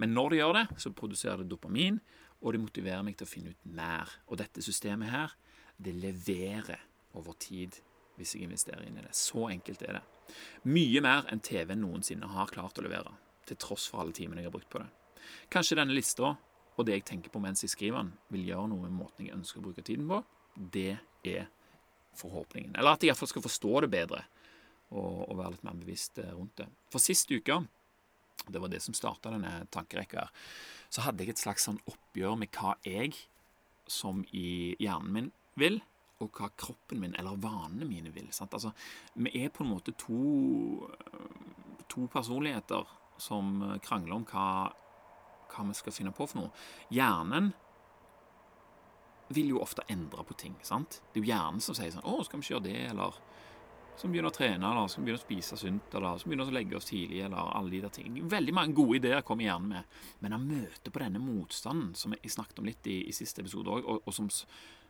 Men 0.00 0.12
når 0.16 0.32
det 0.32 0.40
gjør 0.40 0.56
det, 0.58 0.66
så 0.82 0.92
produserer 0.92 1.42
det 1.42 1.50
dopamin, 1.50 2.00
og 2.42 2.52
det 2.52 2.60
motiverer 2.60 3.04
meg 3.06 3.16
til 3.16 3.26
å 3.26 3.30
finne 3.30 3.52
ut 3.54 3.68
mer. 3.78 4.10
Og 4.28 4.40
dette 4.40 4.64
systemet 4.64 5.12
her, 5.12 5.36
det 5.76 5.96
leverer 5.96 6.82
over 7.16 7.36
tid 7.40 7.78
hvis 8.16 8.34
jeg 8.36 8.46
investerer 8.46 8.84
inn 8.86 8.98
i 9.00 9.04
det. 9.04 9.14
Så 9.16 9.48
enkelt 9.50 9.82
er 9.84 9.98
det. 9.98 10.04
Mye 10.68 11.02
mer 11.04 11.28
enn 11.32 11.42
TV 11.44 11.74
noensinne 11.78 12.28
har 12.32 12.52
klart 12.52 12.78
å 12.80 12.84
levere, 12.84 13.12
til 13.46 13.58
tross 13.60 13.86
for 13.90 14.02
alle 14.02 14.16
timene 14.16 14.42
jeg 14.42 14.50
har 14.50 14.56
brukt 14.56 14.72
på 14.72 14.82
det. 14.82 14.88
Kanskje 15.52 15.78
denne 15.78 15.96
lista 15.96 16.34
og 16.76 16.84
det 16.84 16.98
jeg 16.98 17.06
tenker 17.08 17.32
på 17.32 17.40
mens 17.40 17.64
jeg 17.64 17.72
skriver 17.72 18.02
den, 18.02 18.12
vil 18.32 18.48
gjøre 18.50 18.70
noe 18.72 18.84
med 18.84 18.96
måten 18.98 19.26
jeg 19.26 19.36
ønsker 19.36 19.62
å 19.62 19.66
bruke 19.68 19.84
tiden 19.84 20.08
på. 20.10 20.20
Det 20.56 20.96
er 21.24 21.46
forhåpningen. 22.16 22.74
Eller 22.76 22.96
at 22.96 23.04
jeg 23.04 23.12
iallfall 23.12 23.30
skal 23.32 23.44
forstå 23.44 23.72
det 23.84 23.92
bedre 23.92 24.22
og, 24.92 25.24
og 25.26 25.38
være 25.38 25.54
litt 25.54 25.64
mer 25.66 25.78
bevisst 25.80 26.20
eh, 26.22 26.32
rundt 26.36 26.60
det. 26.60 26.68
For 26.92 27.02
sist 27.02 27.32
uke 27.32 27.62
det 28.46 28.60
var 28.62 28.70
det 28.70 28.82
som 28.84 28.94
starta 28.94 29.32
denne 29.34 29.66
tankerekka. 29.74 30.28
Så 30.92 31.02
hadde 31.06 31.24
jeg 31.24 31.34
et 31.34 31.42
slags 31.42 31.66
sånn 31.66 31.80
oppgjør 31.90 32.36
med 32.38 32.52
hva 32.54 32.76
jeg, 32.86 33.16
som 33.90 34.24
i 34.34 34.76
hjernen 34.82 35.12
min, 35.14 35.30
vil, 35.58 35.80
og 36.22 36.38
hva 36.38 36.48
kroppen 36.58 37.00
min, 37.02 37.14
eller 37.18 37.38
vanene 37.40 37.88
mine, 37.88 38.12
vil. 38.14 38.28
Altså, 38.30 38.72
vi 39.14 39.32
er 39.42 39.52
på 39.52 39.64
en 39.64 39.72
måte 39.74 39.94
to, 40.00 40.88
to 41.92 42.06
personligheter 42.12 42.88
som 43.20 43.60
krangler 43.84 44.18
om 44.18 44.26
hva, 44.28 44.48
hva 45.52 45.68
vi 45.68 45.76
skal 45.76 45.94
finne 45.94 46.14
på 46.16 46.28
for 46.28 46.40
noe. 46.40 46.66
Hjernen 46.92 47.52
vil 49.34 49.50
jo 49.54 49.62
ofte 49.62 49.84
endre 49.90 50.24
på 50.24 50.36
ting. 50.38 50.54
sant? 50.62 51.00
Det 51.12 51.20
er 51.20 51.24
jo 51.24 51.32
hjernen 51.32 51.62
som 51.62 51.74
sier 51.74 51.90
sånn 51.90 52.06
'Å, 52.06 52.24
skal 52.24 52.40
vi 52.40 52.44
ikke 52.44 52.54
gjøre 52.54 52.68
det?' 52.68 52.90
eller 52.90 53.20
som 53.96 54.12
begynner 54.12 54.28
å 54.30 54.36
trene, 54.36 54.70
eller 54.70 54.88
som 54.92 55.04
begynner 55.04 55.20
å 55.20 55.24
spise 55.24 55.56
sunt, 55.60 55.94
eller 55.96 56.20
som 56.20 56.30
begynner 56.30 56.50
å 56.50 56.54
legge 56.54 56.76
oss 56.78 56.90
tidlig, 56.90 57.22
eller 57.24 57.52
alle 57.56 57.72
de 57.72 57.82
der 57.84 57.94
tingene. 57.96 58.28
Veldig 58.30 58.54
mange 58.56 58.76
gode 58.76 58.98
ideer 59.00 59.24
kommer 59.26 59.46
hjernen 59.46 59.72
med, 59.72 60.00
men 60.24 60.36
han 60.36 60.48
møter 60.48 60.92
på 60.92 61.02
denne 61.02 61.22
motstanden, 61.22 61.94
som 61.96 62.16
jeg 62.16 62.34
snakket 62.34 62.60
om 62.60 62.68
litt 62.68 62.90
i, 62.92 62.98
i 63.08 63.14
siste 63.16 63.44
episode 63.44 63.72
òg, 63.72 63.86
og, 63.86 64.02
og, 64.04 64.16
som 64.16 64.32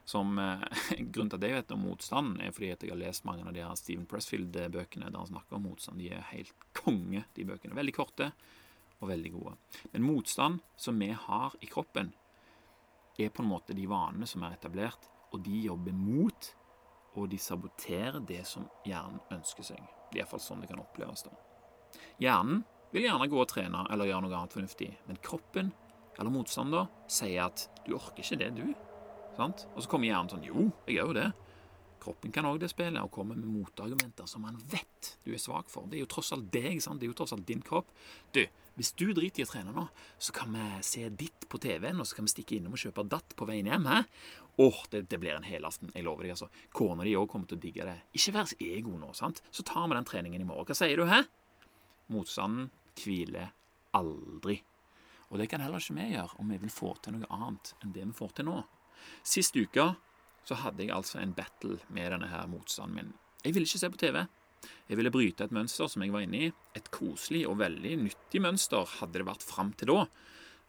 som 0.07 0.39
eh, 0.39 0.61
Grunnen 1.13 1.33
til 1.33 1.41
at 1.41 1.45
jeg 1.49 1.57
vet 1.57 1.73
om 1.75 1.81
motstand, 1.83 2.37
er 2.39 2.53
fordi 2.55 2.69
jeg 2.71 2.93
har 2.93 3.01
lest 3.01 3.25
mange 3.27 3.43
av 3.43 3.55
de 3.55 3.65
her 3.65 3.79
Steven 3.79 4.07
Pressfield-bøkene 4.07 5.11
der 5.11 5.19
han 5.19 5.33
snakker 5.33 5.59
om 5.59 5.67
motstand. 5.67 5.99
De 5.99 6.13
er 6.15 6.29
helt 6.31 6.55
konge, 6.79 7.25
de 7.35 7.47
bøkene. 7.49 7.75
Veldig 7.75 7.95
korte 7.97 8.31
og 9.01 9.11
veldig 9.11 9.33
gode. 9.35 9.57
Men 9.93 10.07
motstand 10.07 10.63
som 10.79 11.03
vi 11.03 11.11
har 11.11 11.57
i 11.61 11.71
kroppen, 11.71 12.13
er 13.19 13.33
på 13.33 13.43
en 13.43 13.51
måte 13.51 13.75
de 13.75 13.87
vanene 13.89 14.29
som 14.29 14.45
er 14.45 14.55
etablert, 14.55 15.09
og 15.33 15.43
de 15.45 15.65
jobber 15.67 15.95
mot, 15.97 16.51
og 17.17 17.31
de 17.33 17.39
saboterer 17.41 18.21
det 18.29 18.43
som 18.47 18.69
hjernen 18.87 19.21
ønsker 19.33 19.65
seg. 19.65 19.81
Det 20.11 20.21
er 20.21 20.25
iallfall 20.25 20.43
sånn 20.43 20.63
det 20.63 20.71
kan 20.71 20.83
oppleves. 20.83 21.25
da. 21.27 21.33
Hjernen 22.23 22.63
vil 22.93 23.07
gjerne 23.09 23.29
gå 23.33 23.41
og 23.41 23.49
trene 23.51 23.87
eller 23.91 24.11
gjøre 24.11 24.27
noe 24.27 24.39
annet 24.39 24.57
fornuftig, 24.57 24.91
men 25.09 25.21
kroppen, 25.25 25.73
eller 26.17 26.33
motstander, 26.33 26.87
sier 27.13 27.49
at 27.49 27.69
'du 27.85 27.95
orker 27.97 28.23
ikke 28.23 28.39
det, 28.41 28.55
du'. 28.57 28.75
Sant? 29.37 29.67
Og 29.75 29.83
så 29.83 29.89
kommer 29.89 30.09
hjernen 30.09 30.31
sånn 30.31 30.47
'jo, 30.47 30.71
jeg 30.87 30.97
gjør 30.97 31.13
jo 31.13 31.19
det'. 31.21 31.33
Kroppen 32.01 32.33
kan 32.33 32.45
òg 32.45 32.61
det 32.61 32.71
spillet, 32.71 33.03
og 33.03 33.11
kommer 33.11 33.35
med 33.35 33.49
motargumenter 33.49 34.27
som 34.27 34.43
man 34.43 34.57
vet 34.71 35.19
du 35.25 35.33
er 35.33 35.39
svak 35.39 35.69
for. 35.69 35.87
Det 35.87 35.99
er 35.99 36.05
jo 36.05 36.13
tross 36.13 36.33
alt 36.33 36.53
deg, 36.53 36.81
sant? 36.83 37.01
det 37.01 37.07
er 37.07 37.11
jo 37.11 37.19
tross 37.19 37.33
alt 37.33 37.47
din 37.47 37.63
kropp. 37.63 37.91
Du, 38.33 38.47
hvis 38.77 38.93
du 38.93 39.07
driter 39.17 39.41
i 39.41 39.47
å 39.47 39.49
trene 39.49 39.73
nå, 39.73 39.87
så 40.21 40.35
kan 40.37 40.53
vi 40.53 40.65
se 40.85 41.07
ditt 41.09 41.47
på 41.49 41.61
TV-en, 41.63 42.03
og 42.03 42.09
så 42.09 42.19
kan 42.19 42.27
vi 42.27 42.35
stikke 42.35 42.59
innom 42.59 42.77
og 42.77 42.83
kjøpe 42.83 43.07
datt 43.09 43.33
på 43.39 43.49
veien 43.49 43.71
hjem. 43.71 43.89
Hæ? 43.89 44.03
Åh, 44.61 44.83
det, 44.93 45.07
det 45.11 45.21
blir 45.21 45.37
en 45.37 45.49
helaften. 45.49 45.93
Jeg 45.97 46.05
lover 46.05 46.27
deg, 46.27 46.35
altså. 46.37 46.51
Kona 46.77 47.05
di 47.05 47.17
òg 47.17 47.29
kommer 47.33 47.49
til 47.49 47.57
å 47.57 47.63
digge 47.63 47.89
det. 47.89 47.97
Ikke 48.17 48.35
vær 48.37 48.53
ego 48.69 48.95
nå, 49.01 49.11
sant. 49.17 49.41
Så 49.49 49.65
tar 49.65 49.89
vi 49.89 49.97
den 49.97 50.09
treningen 50.09 50.45
i 50.45 50.49
morgen. 50.49 50.69
Hva 50.69 50.77
sier 50.77 51.01
du, 51.01 51.07
hæ? 51.09 51.23
Motstanden 52.13 52.71
hviler 53.01 53.53
aldri. 53.97 54.61
Og 55.33 55.41
det 55.41 55.49
kan 55.51 55.65
heller 55.65 55.83
ikke 55.83 55.97
vi 55.97 56.11
gjøre 56.13 56.41
om 56.41 56.53
vi 56.53 56.61
vil 56.63 56.73
få 56.73 56.93
til 57.03 57.17
noe 57.17 57.29
annet 57.35 57.73
enn 57.83 57.95
det 57.97 58.05
vi 58.05 58.17
får 58.17 58.37
til 58.37 58.49
nå. 58.49 58.61
Sist 59.27 59.57
uke 59.57 59.95
så 60.47 60.59
hadde 60.63 60.85
jeg 60.85 60.95
altså 60.95 61.19
en 61.19 61.35
battle 61.35 61.81
med 61.89 62.13
denne 62.15 62.29
her 62.31 62.47
motstanden 62.51 63.01
min. 63.01 63.15
Jeg 63.43 63.57
ville 63.57 63.67
ikke 63.67 63.83
se 63.83 63.91
på 63.91 63.99
TV. 64.05 64.21
Jeg 64.89 64.99
ville 65.01 65.13
bryte 65.15 65.47
et 65.47 65.55
mønster 65.55 65.91
som 65.91 66.05
jeg 66.05 66.15
var 66.15 66.25
inne 66.27 66.47
i. 66.47 66.51
Et 66.79 66.91
koselig 66.95 67.45
og 67.51 67.61
veldig 67.61 67.95
nyttig 68.05 68.43
mønster 68.45 68.89
hadde 68.99 69.21
det 69.21 69.29
vært 69.29 69.47
fram 69.47 69.73
til 69.79 69.93
da. 69.93 70.07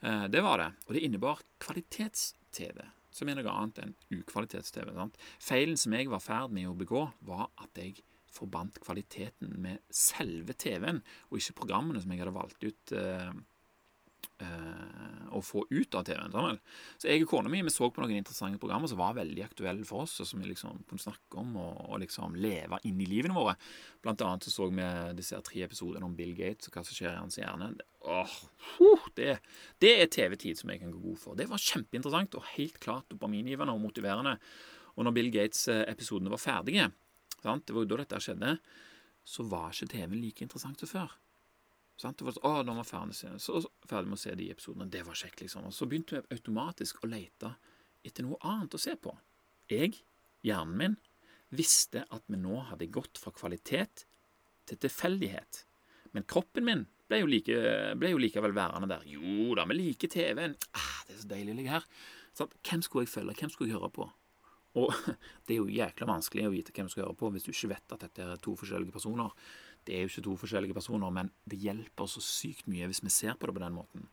Eh, 0.02 0.28
det 0.34 0.44
var 0.46 0.62
det. 0.62 0.70
Og 0.88 0.98
det 0.98 1.04
innebar 1.08 1.42
kvalitets-TV, 1.64 2.84
som 3.14 3.30
er 3.30 3.40
noe 3.40 3.56
annet 3.56 3.82
enn 3.84 3.96
ukvalitets-TV. 4.20 4.94
Feilen 5.44 5.80
som 5.80 5.98
jeg 5.98 6.12
var 6.12 6.24
i 6.24 6.28
ferd 6.28 6.56
med 6.56 6.70
å 6.70 6.78
begå, 6.78 7.08
var 7.28 7.50
at 7.64 7.82
jeg 7.82 8.00
forbandt 8.38 8.82
kvaliteten 8.84 9.56
med 9.64 9.82
selve 9.94 10.54
TV-en, 10.54 11.02
og 11.32 11.40
ikke 11.40 11.62
programmene 11.64 12.02
som 12.04 12.12
jeg 12.14 12.22
hadde 12.22 12.36
valgt 12.36 12.66
ut 12.68 12.94
eh, 12.94 13.32
å 15.38 15.42
få 15.46 15.64
ut 15.70 15.96
av 15.98 16.06
TV-en. 16.08 16.34
Sånn 16.34 16.60
så 16.98 17.10
jeg 17.10 17.26
og 17.26 17.32
kona 17.32 17.52
mi 17.52 17.62
vi 17.66 17.74
så 17.74 17.90
på 17.94 18.02
noen 18.02 18.20
interessante 18.20 18.60
programmer 18.62 18.90
som 18.90 19.00
var 19.00 19.18
veldig 19.18 19.44
aktuelle 19.46 19.86
for 19.88 20.06
oss, 20.06 20.18
og 20.22 20.30
som 20.30 20.42
vi 20.42 20.50
liksom 20.52 20.84
kunne 20.90 21.04
snakke 21.04 21.42
om 21.42 21.56
og, 21.62 21.76
og 21.88 22.02
liksom 22.04 22.38
leve 22.42 22.80
inn 22.90 23.02
i 23.04 23.10
livene 23.10 23.38
våre. 23.38 23.56
Blant 24.04 24.24
annet 24.26 24.48
så 24.48 24.54
så 24.54 24.70
vi 24.72 24.88
disse 25.18 25.40
tre 25.46 25.64
episodene 25.66 26.08
om 26.08 26.16
Bill 26.18 26.34
Gates 26.38 26.70
og 26.70 26.78
hva 26.78 26.86
som 26.88 26.98
skjer 26.98 27.14
i 27.14 27.20
hans 27.20 27.40
hjerne. 27.40 27.72
Åh, 28.08 29.06
det, 29.18 29.38
det 29.84 29.94
er 29.98 30.12
TV-tid 30.14 30.62
som 30.62 30.74
jeg 30.74 30.84
kan 30.84 30.94
gå 30.94 31.04
god 31.04 31.22
for. 31.22 31.38
Det 31.38 31.50
var 31.52 31.62
kjempeinteressant 31.62 32.40
og 32.40 32.50
helt 32.56 32.82
klart 32.84 33.10
dopamingivende 33.14 33.76
og 33.76 33.84
motiverende. 33.84 34.38
Og 34.98 35.06
når 35.06 35.18
Bill 35.18 35.32
Gates-episodene 35.34 36.34
var 36.34 36.42
ferdige, 36.42 36.90
sant? 37.44 37.68
det 37.68 37.76
var 37.76 37.86
jo 37.86 37.94
da 37.94 38.02
dette 38.02 38.22
skjedde, 38.24 38.58
så 39.28 39.44
var 39.46 39.74
ikke 39.74 39.92
TV-en 39.92 40.22
like 40.22 40.46
interessant 40.46 40.82
som 40.82 40.90
før. 40.90 41.18
Sant? 41.98 42.22
Sånn, 42.22 42.44
å, 42.46 42.54
nå 42.66 42.76
var 42.78 42.88
ferdig, 42.88 43.18
så, 43.42 43.62
ferdig 43.90 44.12
med 44.12 44.20
å 44.20 44.22
se 44.22 44.36
de 44.38 44.52
episodene. 44.54 44.90
Det 44.94 45.04
var 45.08 45.18
kjekt, 45.18 45.42
liksom. 45.42 45.66
Og 45.70 45.74
så 45.74 45.88
begynte 45.90 46.20
vi 46.20 46.38
automatisk 46.38 47.02
å 47.02 47.10
lete 47.10 47.56
etter 48.06 48.26
noe 48.26 48.38
annet 48.46 48.78
å 48.78 48.82
se 48.82 48.94
på. 49.02 49.16
Jeg, 49.72 49.98
hjernen 50.46 50.78
min, 50.78 51.00
visste 51.58 52.04
at 52.14 52.28
vi 52.28 52.40
nå 52.40 52.60
hadde 52.70 52.90
gått 52.94 53.20
fra 53.22 53.34
kvalitet 53.36 54.06
til 54.68 54.80
tilfeldighet. 54.84 55.64
Men 56.14 56.28
kroppen 56.28 56.68
min 56.68 56.86
ble 57.08 57.22
jo, 57.22 57.32
like, 57.32 57.58
ble 58.00 58.14
jo 58.14 58.22
likevel 58.22 58.56
værende 58.56 58.90
der. 58.92 59.04
Jo 59.10 59.56
da, 59.58 59.66
vi 59.70 59.80
liker 59.80 60.12
TV-en. 60.12 60.56
Ah, 60.78 61.02
det 61.08 61.16
er 61.16 61.22
så 61.24 61.32
deilig 61.32 61.56
å 61.56 61.60
ligge 61.60 61.76
her. 61.78 61.90
Så, 62.38 62.50
hvem 62.68 62.84
skulle 62.86 63.08
jeg 63.08 63.14
følge? 63.16 63.38
Hvem 63.40 63.54
skulle 63.54 63.72
jeg 63.72 63.80
høre 63.80 63.94
på? 63.96 64.10
Og 64.78 64.92
det 65.48 65.56
er 65.56 65.62
jo 65.62 65.72
jækla 65.72 66.10
vanskelig 66.10 66.48
å 66.48 66.54
vite 66.54 66.76
hvem 66.76 66.90
du 66.90 66.94
skal 66.94 67.08
høre 67.08 67.18
på 67.18 67.32
hvis 67.34 67.48
du 67.48 67.54
ikke 67.54 67.72
vet 67.74 67.96
at 67.96 68.06
dette 68.06 68.28
er 68.28 68.44
to 68.44 68.54
forskjellige 68.60 68.94
personer. 68.94 69.34
Det 69.88 69.96
er 69.96 70.04
jo 70.04 70.12
ikke 70.12 70.26
to 70.26 70.34
forskjellige 70.42 70.76
personer, 70.76 71.12
men 71.16 71.30
det 71.48 71.62
hjelper 71.64 72.10
så 72.12 72.20
sykt 72.24 72.68
mye 72.68 72.90
hvis 72.90 73.00
vi 73.06 73.12
ser 73.14 73.38
på 73.40 73.48
det 73.48 73.56
på 73.56 73.64
den 73.64 73.78
måten. 73.78 74.08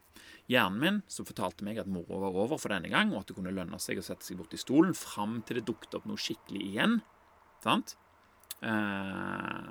Hjernen 0.50 0.78
min 0.78 1.00
som 1.10 1.26
fortalte 1.26 1.66
meg 1.66 1.80
at 1.82 1.90
moroa 1.90 2.28
var 2.28 2.44
over 2.44 2.60
for 2.62 2.70
denne 2.70 2.92
gang, 2.92 3.10
og 3.10 3.22
at 3.22 3.30
det 3.30 3.36
kunne 3.38 3.54
lønne 3.54 3.80
seg 3.82 3.98
å 3.98 4.04
sette 4.06 4.26
seg 4.26 4.38
bort 4.38 4.54
i 4.54 4.60
stolen 4.60 4.94
fram 4.94 5.40
til 5.42 5.58
det 5.58 5.66
dukket 5.66 5.98
opp 5.98 6.06
noe 6.06 6.20
skikkelig 6.20 6.62
igjen. 6.68 6.96
Sant? 7.64 7.96
Eh, 8.62 9.68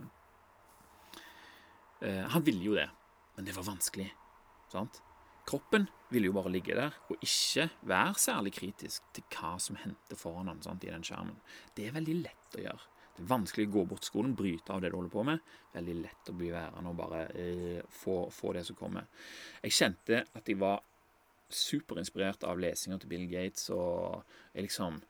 eh, 2.04 2.24
han 2.36 2.46
ville 2.46 2.68
jo 2.68 2.76
det, 2.76 2.90
men 3.38 3.48
det 3.48 3.56
var 3.56 3.70
vanskelig. 3.70 4.10
Sant? 4.74 5.00
Kroppen 5.48 5.88
ville 6.12 6.30
jo 6.30 6.36
bare 6.36 6.52
ligge 6.52 6.76
der 6.78 6.96
og 7.12 7.24
ikke 7.24 7.70
være 7.88 8.20
særlig 8.20 8.54
kritisk 8.56 9.08
til 9.16 9.26
hva 9.36 9.56
som 9.62 9.80
hendte 9.80 10.18
foran 10.20 10.52
han 10.52 10.64
sant, 10.66 10.84
i 10.84 10.92
den 10.92 11.06
skjermen. 11.06 11.40
Det 11.76 11.88
er 11.88 11.96
veldig 11.96 12.20
lett 12.26 12.60
å 12.60 12.66
gjøre. 12.68 12.93
Det 13.14 13.22
er 13.22 13.30
vanskelig 13.30 13.68
å 13.70 13.74
gå 13.76 13.84
bort 13.92 14.08
skolen, 14.08 14.34
bryte 14.38 14.74
av 14.74 14.82
det 14.82 14.90
du 14.90 14.98
holder 14.98 15.14
på 15.14 15.26
med. 15.28 15.52
Veldig 15.76 15.98
lett 16.00 16.32
å 16.32 16.38
bli 16.38 16.50
værende 16.54 16.90
og 16.90 16.98
bare 16.98 17.28
eh, 17.38 17.82
få, 18.02 18.24
få, 18.34 18.56
det 18.58 18.66
som 18.66 18.78
kommer. 18.80 19.06
Jeg 19.62 19.78
kjente 19.78 20.24
at 20.34 20.50
jeg 20.50 20.60
var 20.62 20.82
superinspirert 21.54 22.48
av 22.50 22.62
lesinga 22.62 22.98
til 22.98 23.12
Bill 23.12 23.28
Gates, 23.30 23.68
og 23.74 24.24
jeg 24.56 24.66
liksom 24.66 25.02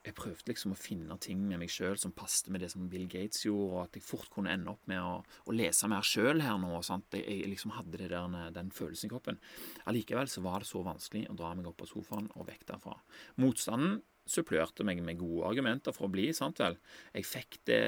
jeg 0.00 0.16
prøvde 0.16 0.48
liksom 0.48 0.72
å 0.72 0.78
finne 0.80 1.16
ting 1.20 1.42
med 1.44 1.60
meg 1.60 1.72
sjøl 1.72 1.98
som 2.00 2.14
passet 2.16 2.48
med 2.52 2.62
det 2.64 2.70
som 2.72 2.86
Bill 2.88 3.04
Gates 3.10 3.42
gjorde, 3.44 3.66
og 3.68 3.80
at 3.82 3.98
jeg 3.98 4.06
fort 4.06 4.30
kunne 4.32 4.54
ende 4.54 4.72
opp 4.72 4.86
med 4.88 4.96
å, 4.96 5.18
å 5.20 5.52
lese 5.52 5.90
mer 5.92 6.06
sjøl 6.06 6.40
her 6.40 6.56
nå. 6.62 6.70
Sant? 6.86 7.12
Jeg, 7.12 7.26
jeg 7.42 7.50
liksom 7.52 7.74
hadde 7.76 8.00
der, 8.00 8.14
den 8.54 8.70
følelsen 8.72 9.10
i 9.10 9.12
kroppen. 9.12 9.40
Allikevel 9.90 10.30
så 10.32 10.40
var 10.46 10.64
det 10.64 10.70
så 10.70 10.80
vanskelig 10.86 11.26
å 11.28 11.36
dra 11.36 11.52
meg 11.58 11.68
opp 11.68 11.82
på 11.82 11.90
sofaen 11.90 12.30
og 12.32 12.48
vekk 12.48 12.64
derfra. 12.72 12.96
Motstanden 13.44 13.98
supplerte 14.30 14.84
meg 14.86 15.02
med 15.04 15.18
gode 15.20 15.48
argumenter 15.50 15.94
for 15.96 16.06
å 16.06 16.12
bli. 16.12 16.28
sant 16.36 16.60
vel? 16.62 16.78
Jeg 17.16 17.26
fikk 17.26 17.58
det 17.68 17.80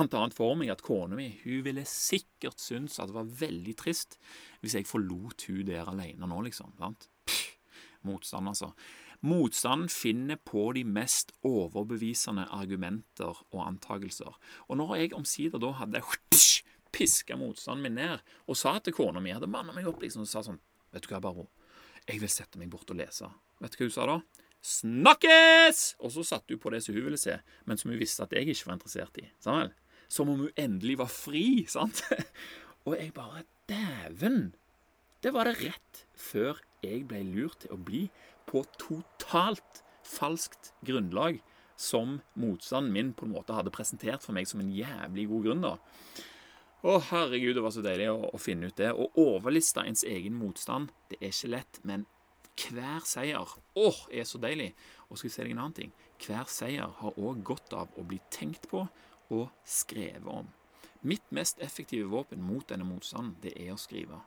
annet 0.00 0.36
for 0.36 0.56
meg 0.58 0.72
at 0.72 0.84
kona 0.86 1.18
mi 1.18 1.28
hun 1.44 1.64
ville 1.66 1.84
sikkert 1.88 2.60
synes 2.62 2.98
at 2.98 3.10
det 3.10 3.18
var 3.18 3.28
veldig 3.44 3.76
trist 3.78 4.18
hvis 4.62 4.78
jeg 4.78 4.88
forlot 4.88 5.46
hun 5.50 5.66
der 5.68 5.88
alene 5.90 6.28
nå, 6.28 6.40
liksom. 6.48 6.72
sant? 6.80 7.10
Motstand, 8.08 8.48
altså. 8.48 8.72
Motstanden 9.20 9.90
finner 9.92 10.38
på 10.40 10.70
de 10.72 10.84
mest 10.88 11.34
overbevisende 11.44 12.46
argumenter 12.56 13.42
og 13.52 13.60
antakelser. 13.66 14.38
Og 14.68 14.80
når 14.80 14.94
jeg 15.02 15.14
omsider 15.18 15.60
da 15.60 15.74
hadde 15.82 16.00
piska 16.96 17.36
motstanden 17.36 17.84
min 17.84 17.98
ned 18.00 18.24
og 18.46 18.56
sa 18.56 18.78
til 18.80 18.96
kona 18.96 19.20
mi, 19.20 19.34
hadde 19.36 19.50
manna 19.50 19.76
meg 19.76 19.88
opp 19.90 20.00
liksom, 20.02 20.24
og 20.24 20.32
sa 20.32 20.44
sånn 20.46 20.60
Vet 20.90 21.04
du 21.04 21.12
hva, 21.12 21.20
Barbro, 21.22 21.44
jeg 22.08 22.18
vil 22.18 22.30
sette 22.32 22.58
meg 22.58 22.66
bort 22.72 22.88
og 22.90 22.96
lese. 22.98 23.28
Vet 23.62 23.76
du 23.76 23.84
hva 23.84 23.86
hun 23.86 23.92
sa 23.94 24.06
da? 24.08 24.16
'Snakkes!' 24.62 25.94
Og 26.00 26.12
så 26.12 26.24
satte 26.24 26.54
hun 26.54 26.60
på 26.60 26.70
det 26.70 26.82
som 26.84 26.94
hun 26.94 27.04
ville 27.04 27.20
se, 27.20 27.38
men 27.64 27.78
som 27.78 27.90
hun 27.90 28.00
visste 28.00 28.22
at 28.22 28.32
jeg 28.32 28.48
ikke 28.48 28.66
var 28.68 28.76
interessert 28.78 29.18
i. 29.18 29.28
Sånn 29.40 29.72
Som 30.08 30.28
om 30.28 30.40
hun 30.46 30.56
endelig 30.56 30.98
var 30.98 31.08
fri. 31.08 31.64
sant? 31.68 32.02
Og 32.86 32.96
jeg 32.96 33.12
bare 33.14 33.44
Dæven! 33.68 34.54
Det 35.22 35.32
var 35.32 35.44
det 35.44 35.60
rett 35.60 36.06
før 36.16 36.58
jeg 36.82 37.06
ble 37.06 37.20
lurt 37.22 37.60
til 37.60 37.74
å 37.76 37.78
bli 37.78 38.08
på 38.48 38.64
totalt 38.80 39.82
falskt 40.02 40.72
grunnlag 40.82 41.42
som 41.76 42.20
motstanden 42.34 42.92
min 42.92 43.12
på 43.12 43.26
en 43.28 43.34
måte 43.36 43.54
hadde 43.54 43.72
presentert 43.72 44.24
for 44.24 44.36
meg 44.36 44.48
som 44.48 44.60
en 44.60 44.72
jævlig 44.72 45.28
god 45.28 45.44
grunn. 45.46 45.62
da. 45.64 45.76
Å, 46.80 46.96
herregud, 47.10 47.54
det 47.56 47.62
var 47.64 47.74
så 47.76 47.84
deilig 47.84 48.08
å, 48.10 48.30
å 48.32 48.40
finne 48.40 48.70
ut 48.70 48.76
det. 48.80 48.90
Å 48.92 49.10
overliste 49.20 49.84
ens 49.84 50.04
egen 50.08 50.36
motstand, 50.40 50.92
det 51.12 51.20
er 51.20 51.32
ikke 51.32 51.52
lett, 51.52 51.80
men 51.84 52.06
hver 52.68 53.04
seier 53.08 53.56
åh, 53.78 53.98
er 54.12 54.26
så 54.28 54.40
deilig. 54.42 54.72
Og 55.08 55.18
skal 55.18 55.28
vi 55.28 55.34
se 55.34 55.44
deg 55.44 55.54
en 55.54 55.64
annen 55.64 55.76
ting. 55.76 55.92
Hver 56.20 56.48
seier 56.52 56.92
har 57.00 57.18
òg 57.18 57.42
godt 57.46 57.74
av 57.76 57.92
å 57.98 58.06
bli 58.06 58.20
tenkt 58.32 58.68
på 58.70 58.84
og 59.30 59.46
skrevet 59.64 60.28
om. 60.30 60.48
Mitt 61.00 61.30
mest 61.32 61.60
effektive 61.64 62.10
våpen 62.12 62.42
mot 62.44 62.66
denne 62.68 62.84
motstanden, 62.84 63.38
det 63.40 63.54
er 63.56 63.72
å 63.72 63.80
skrive. 63.80 64.18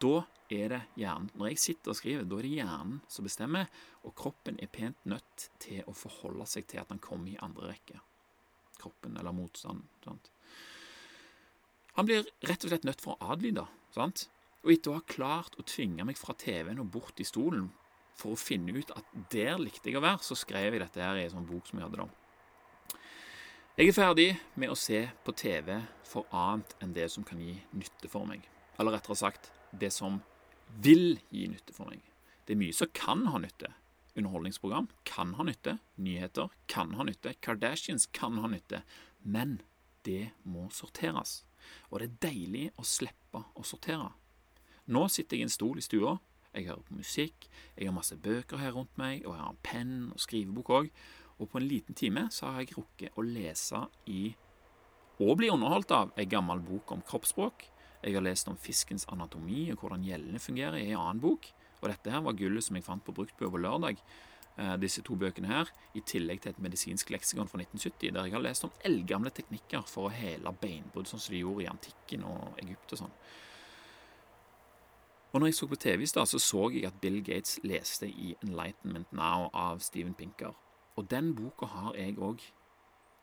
Da 0.00 0.22
er 0.52 0.70
det 0.70 0.80
hjernen. 1.00 1.30
Når 1.34 1.50
jeg 1.50 1.62
sitter 1.64 1.92
og 1.92 1.98
skriver, 1.98 2.28
da 2.28 2.38
er 2.38 2.46
det 2.46 2.52
hjernen 2.54 3.00
som 3.10 3.26
bestemmer, 3.26 3.66
og 4.06 4.14
kroppen 4.16 4.60
er 4.62 4.70
pent 4.70 5.00
nødt 5.10 5.48
til 5.60 5.82
å 5.90 5.96
forholde 5.96 6.46
seg 6.48 6.68
til 6.70 6.84
at 6.84 6.92
han 6.94 7.02
kommer 7.02 7.32
i 7.32 7.40
andre 7.42 7.72
rekke. 7.72 7.98
Kroppen, 8.78 9.18
eller 9.18 9.34
motstanden. 9.36 9.88
Sant? 10.04 10.30
Han 11.98 12.06
blir 12.06 12.28
rett 12.46 12.62
og 12.64 12.70
slett 12.70 12.86
nødt 12.86 13.02
for 13.02 13.18
å 13.18 13.34
adlyde. 13.34 13.66
sant? 13.92 14.28
Og 14.62 14.74
etter 14.74 14.92
å 14.92 15.00
ha 15.00 15.08
klart 15.08 15.58
å 15.58 15.66
tvinge 15.66 16.04
meg 16.06 16.18
fra 16.20 16.36
TV-en 16.38 16.80
og 16.82 16.92
bort 16.94 17.20
i 17.20 17.26
stolen 17.26 17.70
for 18.20 18.36
å 18.36 18.40
finne 18.40 18.74
ut 18.76 18.92
at 18.94 19.06
der 19.32 19.60
likte 19.60 19.90
jeg 19.90 19.98
å 19.98 20.04
være, 20.04 20.22
så 20.24 20.36
skrev 20.38 20.74
jeg 20.76 20.82
dette 20.82 21.02
her 21.02 21.18
i 21.18 21.24
en 21.26 21.34
sånn 21.38 21.48
bok 21.48 21.68
som 21.68 21.80
jeg 21.80 21.88
hadde 21.88 22.02
da. 22.02 22.08
Jeg 23.80 23.88
er 23.88 23.96
ferdig 23.96 24.28
med 24.60 24.72
å 24.72 24.76
se 24.76 25.06
på 25.24 25.32
TV 25.40 25.78
for 26.04 26.28
annet 26.36 26.74
enn 26.84 26.92
det 26.92 27.06
som 27.12 27.24
kan 27.24 27.40
gi 27.40 27.54
nytte 27.72 28.10
for 28.12 28.28
meg. 28.28 28.44
Eller 28.76 28.98
rettere 28.98 29.16
sagt, 29.16 29.48
det 29.72 29.92
som 29.94 30.18
vil 30.84 31.20
gi 31.32 31.46
nytte 31.48 31.72
for 31.72 31.88
meg. 31.88 32.02
Det 32.44 32.56
er 32.56 32.60
mye 32.60 32.76
som 32.76 32.90
kan 32.92 33.26
ha 33.30 33.40
nytte. 33.40 33.72
underholdningsprogram 34.18 34.88
kan 35.04 35.34
ha 35.38 35.44
nytte. 35.46 35.78
Nyheter 35.96 36.50
kan 36.66 36.94
ha 36.94 37.04
nytte. 37.06 37.32
Kardashians 37.40 38.06
kan 38.12 38.38
ha 38.38 38.48
nytte. 38.48 38.82
Men 39.22 39.60
det 40.04 40.32
må 40.42 40.68
sorteres. 40.74 41.44
Og 41.90 42.00
det 42.00 42.08
er 42.08 42.18
deilig 42.28 42.64
å 42.76 42.84
slippe 42.84 43.44
å 43.54 43.64
sortere. 43.64 44.10
Nå 44.90 45.06
sitter 45.08 45.36
jeg 45.36 45.44
i 45.44 45.46
en 45.46 45.54
stol 45.54 45.78
i 45.78 45.84
stua. 45.86 46.18
Jeg 46.50 46.66
hører 46.66 46.82
på 46.82 46.96
musikk, 46.98 47.46
jeg 47.76 47.86
har 47.86 47.94
masse 47.94 48.16
bøker 48.18 48.58
her 48.58 48.74
rundt 48.74 48.96
meg, 48.98 49.22
og 49.26 49.36
jeg 49.36 49.42
har 49.42 49.50
en 49.52 49.60
penn 49.62 49.96
og 50.10 50.22
skrivebok 50.22 50.70
òg. 50.80 50.88
Og 51.40 51.48
på 51.48 51.60
en 51.60 51.68
liten 51.68 51.96
time 51.96 52.26
så 52.34 52.50
har 52.50 52.64
jeg 52.64 52.76
rukket 52.76 53.16
å 53.16 53.24
lese 53.24 53.84
i 54.10 54.32
og 55.20 55.36
bli 55.36 55.50
underholdt 55.52 55.92
av 55.92 56.12
ei 56.18 56.24
gammel 56.24 56.62
bok 56.64 56.92
om 56.94 57.04
kroppsspråk. 57.04 57.66
Jeg 58.00 58.16
har 58.16 58.24
lest 58.24 58.48
om 58.48 58.56
fiskens 58.56 59.04
anatomi 59.12 59.66
og 59.72 59.82
hvordan 59.82 60.04
gjellene 60.06 60.40
fungerer 60.40 60.80
i 60.80 60.88
ei 60.88 60.96
annen 60.96 61.20
bok. 61.20 61.50
Og 61.80 61.88
dette 61.92 62.12
her 62.12 62.24
var 62.24 62.36
gullet 62.36 62.64
som 62.64 62.76
jeg 62.76 62.86
fant 62.86 63.04
på 63.04 63.12
Bruktbø 63.16 63.50
på 63.52 63.60
lørdag. 63.60 64.00
Eh, 64.60 64.76
disse 64.80 65.04
to 65.06 65.16
bøkene 65.16 65.48
her, 65.48 65.68
i 65.96 66.02
tillegg 66.04 66.42
til 66.42 66.52
et 66.52 66.62
medisinsk 66.64 67.12
leksikon 67.12 67.48
fra 67.48 67.60
1970, 67.60 68.10
der 68.16 68.26
jeg 68.26 68.34
har 68.34 68.42
lest 68.44 68.66
om 68.66 68.72
eldgamle 68.84 69.32
teknikker 69.32 69.86
for 69.88 70.08
å 70.08 70.14
hele 70.14 70.52
beinbrudd, 70.60 71.08
sånn 71.08 71.22
som 71.22 71.36
de 71.36 71.44
gjorde 71.44 71.64
i 71.64 71.70
antikken 71.70 72.26
og 72.28 72.58
Egypt 72.64 72.96
og 72.96 73.04
sånn. 73.04 73.14
Og 75.32 75.40
når 75.40 75.46
jeg 75.46 75.54
så 75.54 75.66
på 75.66 75.76
TV 75.76 76.02
i 76.02 76.06
stad, 76.06 76.26
så 76.26 76.38
så 76.38 76.70
jeg 76.74 76.84
at 76.84 77.00
Bill 77.00 77.24
Gates 77.24 77.60
leste 77.62 78.08
i 78.08 78.34
'Enlightenment 78.42 79.12
Now' 79.12 79.50
av 79.54 79.78
Steven 79.78 80.14
Pinker. 80.14 80.52
Og 80.96 81.10
den 81.10 81.34
boka 81.34 81.66
har 81.66 81.94
jeg 81.94 82.18
òg 82.18 82.40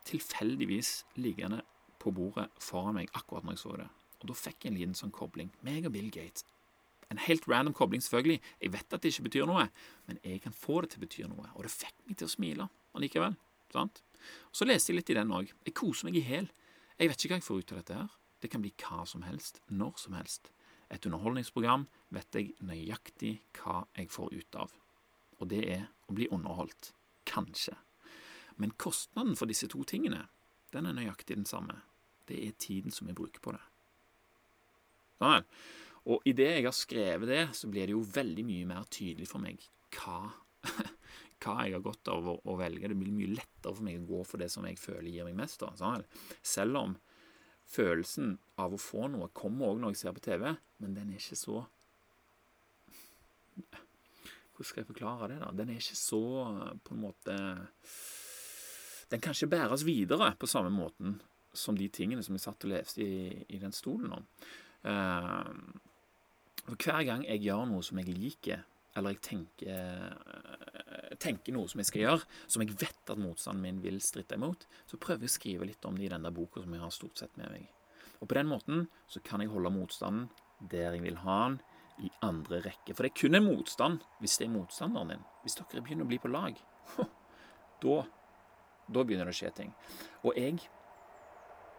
tilfeldigvis 0.05 1.05
liggende 1.15 1.61
på 1.99 2.11
bordet 2.11 2.47
foran 2.59 2.95
meg 2.95 3.09
akkurat 3.13 3.43
når 3.43 3.51
jeg 3.51 3.59
så 3.59 3.75
det. 3.77 3.87
Og 4.21 4.27
da 4.27 4.33
fikk 4.33 4.63
jeg 4.63 4.71
en 4.71 4.77
liten 4.77 4.95
sånn 4.95 5.11
kobling. 5.11 5.51
Meg 5.61 5.85
og 5.85 5.91
Bill 5.91 6.11
Gates. 6.11 6.45
En 7.11 7.17
helt 7.17 7.47
random 7.47 7.73
kobling, 7.73 8.03
selvfølgelig. 8.03 8.41
Jeg 8.61 8.73
vet 8.73 8.93
at 8.93 9.03
det 9.03 9.13
ikke 9.13 9.27
betyr 9.29 9.45
noe, 9.45 9.69
men 10.07 10.19
jeg 10.23 10.41
kan 10.41 10.53
få 10.53 10.81
det 10.81 10.89
til 10.89 10.99
å 10.99 11.05
bety 11.05 11.27
noe. 11.27 11.51
Og 11.55 11.63
det 11.63 11.71
fikk 11.71 11.95
meg 12.07 12.17
til 12.17 12.27
å 12.27 12.33
smile 12.33 12.69
allikevel. 12.95 13.35
sant? 13.71 14.01
Så 14.51 14.65
leste 14.65 14.91
jeg 14.91 15.01
litt 15.01 15.09
i 15.09 15.13
den 15.13 15.31
òg. 15.31 15.51
Jeg 15.65 15.73
koser 15.73 16.07
meg 16.07 16.15
i 16.15 16.21
hæl. 16.21 16.49
Jeg 16.99 17.09
vet 17.09 17.17
ikke 17.17 17.33
hva 17.33 17.39
jeg 17.39 17.43
får 17.43 17.59
ut 17.59 17.71
av 17.71 17.77
dette 17.77 17.93
her. 17.93 18.09
Det 18.41 18.49
kan 18.51 18.61
bli 18.61 18.73
hva 18.77 19.05
som 19.05 19.21
helst, 19.21 19.61
når 19.69 19.93
som 19.97 20.13
helst. 20.13 20.51
Et 20.89 21.05
underholdningsprogram 21.05 21.87
vet 22.13 22.37
jeg 22.37 22.53
nøyaktig 22.63 23.33
hva 23.59 23.81
jeg 23.97 24.11
får 24.13 24.35
ut 24.35 24.59
av. 24.63 24.73
Og 25.37 25.49
det 25.51 25.63
er 25.69 25.87
å 26.07 26.15
bli 26.17 26.29
underholdt. 26.33 26.93
Kanskje. 27.27 27.75
Men 28.57 28.73
kostnaden 28.79 29.35
for 29.37 29.49
disse 29.49 29.67
to 29.69 29.83
tingene, 29.87 30.23
den 30.73 30.87
er 30.87 30.95
nøyaktig 30.95 31.37
den 31.37 31.49
samme. 31.49 31.81
Det 32.27 32.39
er 32.43 32.55
tiden 32.59 32.93
som 32.95 33.09
vi 33.09 33.15
bruker 33.17 33.43
på 33.43 33.53
det. 33.55 33.63
Sånn. 35.21 35.45
Og 36.07 36.23
idet 36.29 36.53
jeg 36.55 36.65
har 36.65 36.75
skrevet 36.75 37.29
det, 37.29 37.41
så 37.57 37.67
blir 37.67 37.87
det 37.87 37.95
jo 37.95 38.05
veldig 38.05 38.45
mye 38.47 38.67
mer 38.69 38.87
tydelig 38.93 39.27
for 39.27 39.43
meg 39.43 39.59
hva, 39.97 40.29
hva 41.43 41.55
jeg 41.67 41.75
har 41.75 41.83
godt 41.83 42.11
av 42.13 42.29
å, 42.31 42.55
velge. 42.59 42.87
Det 42.87 42.95
blir 42.95 43.15
mye 43.15 43.35
lettere 43.35 43.75
for 43.75 43.83
meg 43.83 43.99
å 43.99 44.07
gå 44.13 44.21
for 44.29 44.41
det 44.41 44.47
som 44.53 44.65
jeg 44.67 44.79
føler 44.79 45.09
gir 45.11 45.27
meg 45.27 45.35
mest. 45.41 45.65
Sånn. 45.79 46.05
Selv 46.39 46.79
om 46.79 46.95
følelsen 47.67 48.37
av 48.63 48.75
å 48.75 48.79
få 48.79 49.09
noe 49.11 49.27
kommer 49.35 49.73
òg 49.73 49.81
når 49.83 49.95
jeg 49.95 50.05
ser 50.05 50.15
på 50.15 50.23
TV, 50.29 50.47
men 50.79 50.95
den 50.95 51.11
er 51.11 51.19
ikke 51.19 51.39
så 51.39 51.65
Hvordan 54.57 54.69
skal 54.71 54.81
jeg 54.81 54.89
forklare 54.89 55.27
det? 55.31 55.39
da? 55.43 55.51
Den 55.53 55.69
er 55.69 55.81
ikke 55.81 55.99
så 55.99 56.21
på 56.83 56.95
en 56.95 57.01
måte 57.03 57.35
Den 59.11 59.21
kan 59.21 59.35
ikke 59.35 59.53
bæres 59.53 59.85
videre 59.85 60.31
på 60.39 60.49
samme 60.49 60.71
måten 60.73 61.19
som 61.57 61.77
de 61.77 61.87
tingene 61.93 62.23
som 62.25 62.35
jeg 62.35 62.43
satt 62.43 62.65
og 62.65 62.73
leste 62.73 63.03
i, 63.03 63.45
i 63.49 63.59
den 63.61 63.73
stolen 63.73 64.11
om. 64.13 64.25
Uh, 64.85 66.73
hver 66.75 67.05
gang 67.07 67.23
jeg 67.25 67.45
gjør 67.47 67.63
noe 67.69 67.85
som 67.85 67.97
jeg 68.01 68.13
liker, 68.13 68.65
eller 68.97 69.15
jeg 69.15 69.23
tenker, 69.25 69.71
uh, 69.71 71.15
tenker, 71.17 71.55
noe 71.55 71.71
som 71.71 71.81
jeg 71.81 71.89
skal 71.89 72.03
gjøre, 72.03 72.27
som 72.45 72.65
jeg 72.65 72.75
vet 72.77 73.13
at 73.13 73.21
motstanden 73.21 73.63
min 73.63 73.81
vil 73.81 73.97
stritte 74.03 74.37
imot, 74.37 74.67
så 74.89 74.99
prøver 75.01 75.25
jeg 75.25 75.33
å 75.33 75.37
skrive 75.37 75.69
litt 75.71 75.87
om 75.89 75.97
det 75.97 76.09
i 76.09 76.11
den 76.13 76.27
der 76.27 76.35
boka 76.35 76.61
som 76.61 76.75
jeg 76.75 76.83
har 76.83 76.93
stort 76.93 77.23
sett 77.23 77.41
med 77.41 77.49
meg. 77.55 77.71
Og 78.19 78.29
på 78.29 78.37
den 78.37 78.51
måten 78.51 78.85
så 79.09 79.23
kan 79.25 79.41
jeg 79.41 79.53
holde 79.53 79.73
motstanden 79.73 80.27
der 80.59 80.93
jeg 80.93 81.03
vil 81.05 81.19
ha 81.23 81.39
den, 81.47 81.59
i 82.03 82.11
andre 82.25 82.61
rekke. 82.65 82.93
For 82.93 83.05
det 83.05 83.11
er 83.11 83.19
kun 83.21 83.37
en 83.39 83.47
motstand 83.47 84.05
hvis 84.21 84.37
det 84.39 84.47
er 84.47 84.53
motstanderen 84.53 85.15
din. 85.15 85.27
Hvis 85.43 85.57
dere 85.59 85.83
begynner 85.83 86.07
å 86.07 86.11
bli 86.11 86.19
på 86.21 86.31
lag, 86.31 86.57
da, 87.83 87.99
da 88.87 89.03
begynner 89.03 89.29
det 89.29 89.35
å 89.35 89.39
skje 89.39 89.53
ting. 89.61 89.73
Og 90.23 90.37
jeg 90.37 90.59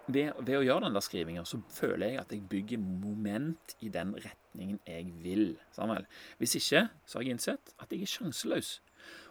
ved, 0.08 0.32
ved, 0.40 0.56
å 0.56 0.64
gjøre 0.64 0.86
den 0.86 0.96
der 0.96 1.04
skrivinga, 1.04 1.44
så 1.46 1.60
føler 1.72 2.12
jeg 2.12 2.20
at 2.22 2.34
jeg 2.34 2.48
bygger 2.50 2.82
moment 2.82 3.76
i 3.84 3.90
den 3.92 4.14
retningen 4.16 4.80
jeg 4.88 5.14
vil. 5.22 5.48
Samuel. 5.76 6.08
Hvis 6.40 6.56
ikke, 6.60 6.88
så 7.04 7.18
har 7.18 7.26
jeg 7.26 7.38
innsett 7.38 7.74
at 7.78 7.92
jeg 7.92 8.06
er 8.06 8.14
sjanseløs. 8.16 8.78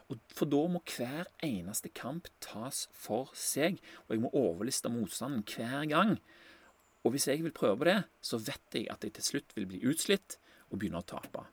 Og 0.08 0.22
for 0.32 0.48
da 0.48 0.62
må 0.72 0.80
hver 0.88 1.28
eneste 1.44 1.92
kamp 1.92 2.30
tas 2.44 2.86
for 2.96 3.34
seg, 3.36 3.82
og 4.08 4.16
jeg 4.16 4.24
må 4.24 4.32
overliste 4.38 4.92
motstanden 4.92 5.44
hver 5.50 5.84
gang. 5.92 6.16
Og 7.04 7.14
hvis 7.14 7.28
jeg 7.28 7.44
vil 7.44 7.56
prøve 7.56 7.82
på 7.82 7.88
det, 7.90 8.02
så 8.24 8.40
vet 8.40 8.78
jeg 8.78 8.88
at 8.92 9.04
jeg 9.04 9.18
til 9.18 9.26
slutt 9.26 9.58
vil 9.58 9.68
bli 9.70 9.82
utslitt 9.88 10.38
og 10.72 10.80
begynner 10.80 11.04
å 11.04 11.10
tape. 11.16 11.46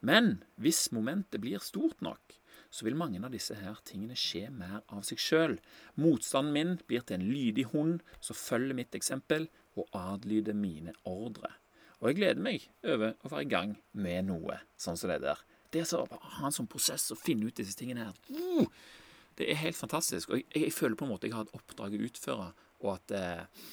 Men 0.00 0.40
hvis 0.60 0.88
momentet 0.94 1.42
blir 1.42 1.62
stort 1.62 2.00
nok, 2.04 2.38
så 2.70 2.84
vil 2.86 2.98
mange 2.98 3.20
av 3.24 3.32
disse 3.32 3.54
her 3.56 3.78
tingene 3.86 4.16
skje 4.18 4.48
mer 4.52 4.82
av 4.92 5.04
seg 5.06 5.20
sjøl. 5.22 5.54
Motstanden 6.00 6.54
min 6.56 6.74
blir 6.88 7.04
til 7.06 7.20
en 7.20 7.28
lydig 7.28 7.68
hund 7.72 8.02
som 8.20 8.38
følger 8.38 8.76
mitt 8.76 8.96
eksempel 8.98 9.48
og 9.78 9.88
adlyder 9.96 10.56
mine 10.56 10.94
ordre. 11.08 11.52
Og 12.00 12.10
jeg 12.10 12.18
gleder 12.18 12.42
meg 12.44 12.66
over 12.84 13.14
å 13.24 13.32
være 13.32 13.46
i 13.46 13.52
gang 13.52 13.76
med 13.96 14.28
noe 14.28 14.58
sånn 14.80 14.98
som 15.00 15.12
det 15.12 15.22
der. 15.24 15.40
Det 15.72 15.86
å 15.96 16.04
ha 16.06 16.46
en 16.48 16.54
sånn 16.54 16.68
prosess 16.70 17.08
og 17.12 17.20
finne 17.20 17.48
ut 17.48 17.56
disse 17.56 17.76
tingene 17.78 18.08
her, 18.08 18.20
uh, 18.36 18.68
det 19.36 19.48
er 19.50 19.60
helt 19.60 19.78
fantastisk. 19.78 20.30
Og 20.30 20.40
jeg, 20.40 20.48
jeg, 20.66 20.74
føler 20.76 20.96
på 20.98 21.06
en 21.06 21.12
måte 21.12 21.28
jeg 21.28 21.36
har 21.36 21.46
et 21.46 21.56
oppdrag 21.56 21.96
å 21.96 22.04
utføre, 22.06 22.46
og 22.84 22.90
at, 22.92 23.12
eh, 23.16 23.68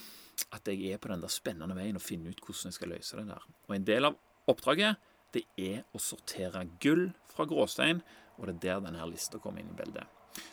at 0.56 0.72
jeg 0.72 0.92
er 0.92 1.00
på 1.00 1.12
den 1.12 1.24
der 1.24 1.32
spennende 1.32 1.76
veien 1.78 2.00
og 2.00 2.04
finne 2.04 2.32
ut 2.32 2.42
hvordan 2.44 2.72
jeg 2.72 2.78
skal 2.80 2.92
løse 2.92 3.20
det 3.20 3.28
der. 3.30 3.48
Og 3.68 3.76
en 3.76 3.88
del 3.88 4.10
av 4.10 4.18
oppdraget 4.50 5.00
det 5.34 5.46
er 5.58 5.82
å 5.94 6.02
sortere 6.02 6.66
gull 6.82 7.08
fra 7.34 7.48
gråstein 7.50 8.04
og 8.38 8.48
det 8.48 8.54
er 8.54 8.62
der 8.64 8.84
denne 8.88 9.08
lista 9.10 9.40
kommer 9.42 9.62
inn 9.62 9.72
i 9.74 9.78
bildet. 9.78 10.06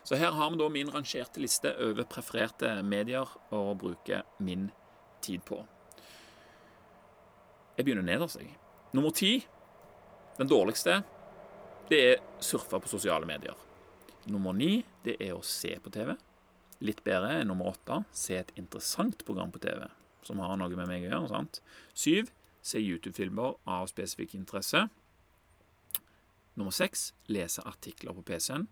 Så 0.05 0.19
her 0.21 0.35
har 0.37 0.51
vi 0.53 0.59
da 0.61 0.69
min 0.73 0.91
rangerte 0.93 1.41
liste 1.41 1.73
over 1.81 2.09
prefererte 2.09 2.73
medier 2.85 3.29
å 3.57 3.63
bruke 3.81 4.23
min 4.45 4.69
tid 5.25 5.45
på. 5.49 5.63
Jeg 7.77 7.87
begynner 7.87 8.05
nederst, 8.05 8.41
jeg. 8.41 8.53
Nummer 8.93 9.15
ti, 9.17 9.39
den 10.37 10.51
dårligste, 10.51 10.99
det 11.89 12.01
er 12.11 12.25
surfe 12.45 12.81
på 12.83 12.91
sosiale 12.91 13.29
medier. 13.29 13.57
Nummer 14.29 14.53
ni, 14.53 14.83
det 15.05 15.17
er 15.23 15.33
å 15.37 15.45
se 15.47 15.73
på 15.81 15.93
TV. 15.95 16.13
Litt 16.85 17.01
bedre 17.05 17.41
er 17.41 17.49
nummer 17.49 17.73
åtte, 17.73 18.03
se 18.13 18.37
et 18.41 18.53
interessant 18.61 19.25
program 19.25 19.53
på 19.53 19.63
TV 19.65 19.87
som 20.27 20.41
har 20.45 20.59
noe 20.61 20.77
med 20.77 20.89
meg 20.89 21.07
å 21.07 21.11
gjøre. 21.15 21.31
sant? 21.31 21.61
Syv, 21.97 22.29
se 22.63 22.81
YouTube-filmer 22.81 23.57
av 23.67 23.87
spesifikk 23.91 24.35
interesse. 24.35 24.87
Nummer 26.55 26.75
seks 26.75 27.15
lese 27.27 27.63
artikler 27.67 28.13
på 28.13 28.23
PC-en. 28.23 28.69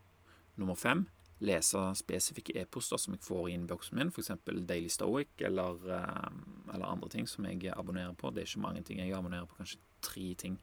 Nummer 0.57 0.74
fem 0.74 1.07
lese 1.38 1.79
spesifikke 1.94 2.57
e-poster 2.59 2.98
som 2.98 3.14
jeg 3.14 3.22
får 3.22 3.48
i 3.48 3.55
innboksen 3.55 3.98
min, 3.98 4.11
f.eks. 4.11 4.33
Daily 4.68 4.88
Stoic 4.90 5.29
eller, 5.46 5.79
eh, 5.94 6.74
eller, 6.74 6.87
andre 6.87 7.09
ting 7.09 7.29
som 7.29 7.46
jeg 7.46 7.72
abonnerer 7.77 8.12
på. 8.12 8.31
Det 8.31 8.42
er 8.42 8.51
ikke 8.51 8.64
mange 8.64 8.83
ting 8.83 8.98
jeg 8.98 9.14
abonnerer 9.14 9.46
på, 9.46 9.55
kanskje 9.61 9.79
tre 10.03 10.35
ting. 10.35 10.59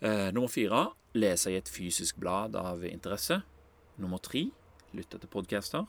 Eh, 0.00 0.30
nummer 0.32 0.48
fire 0.48 0.92
lese 1.14 1.50
i 1.50 1.58
et 1.58 1.68
fysisk 1.68 2.20
blad 2.20 2.56
av 2.56 2.84
interesse. 2.84 3.40
Nummer 3.98 4.18
tre 4.18 4.50
lytte 4.94 5.18
til 5.18 5.28
podcaster. 5.28 5.84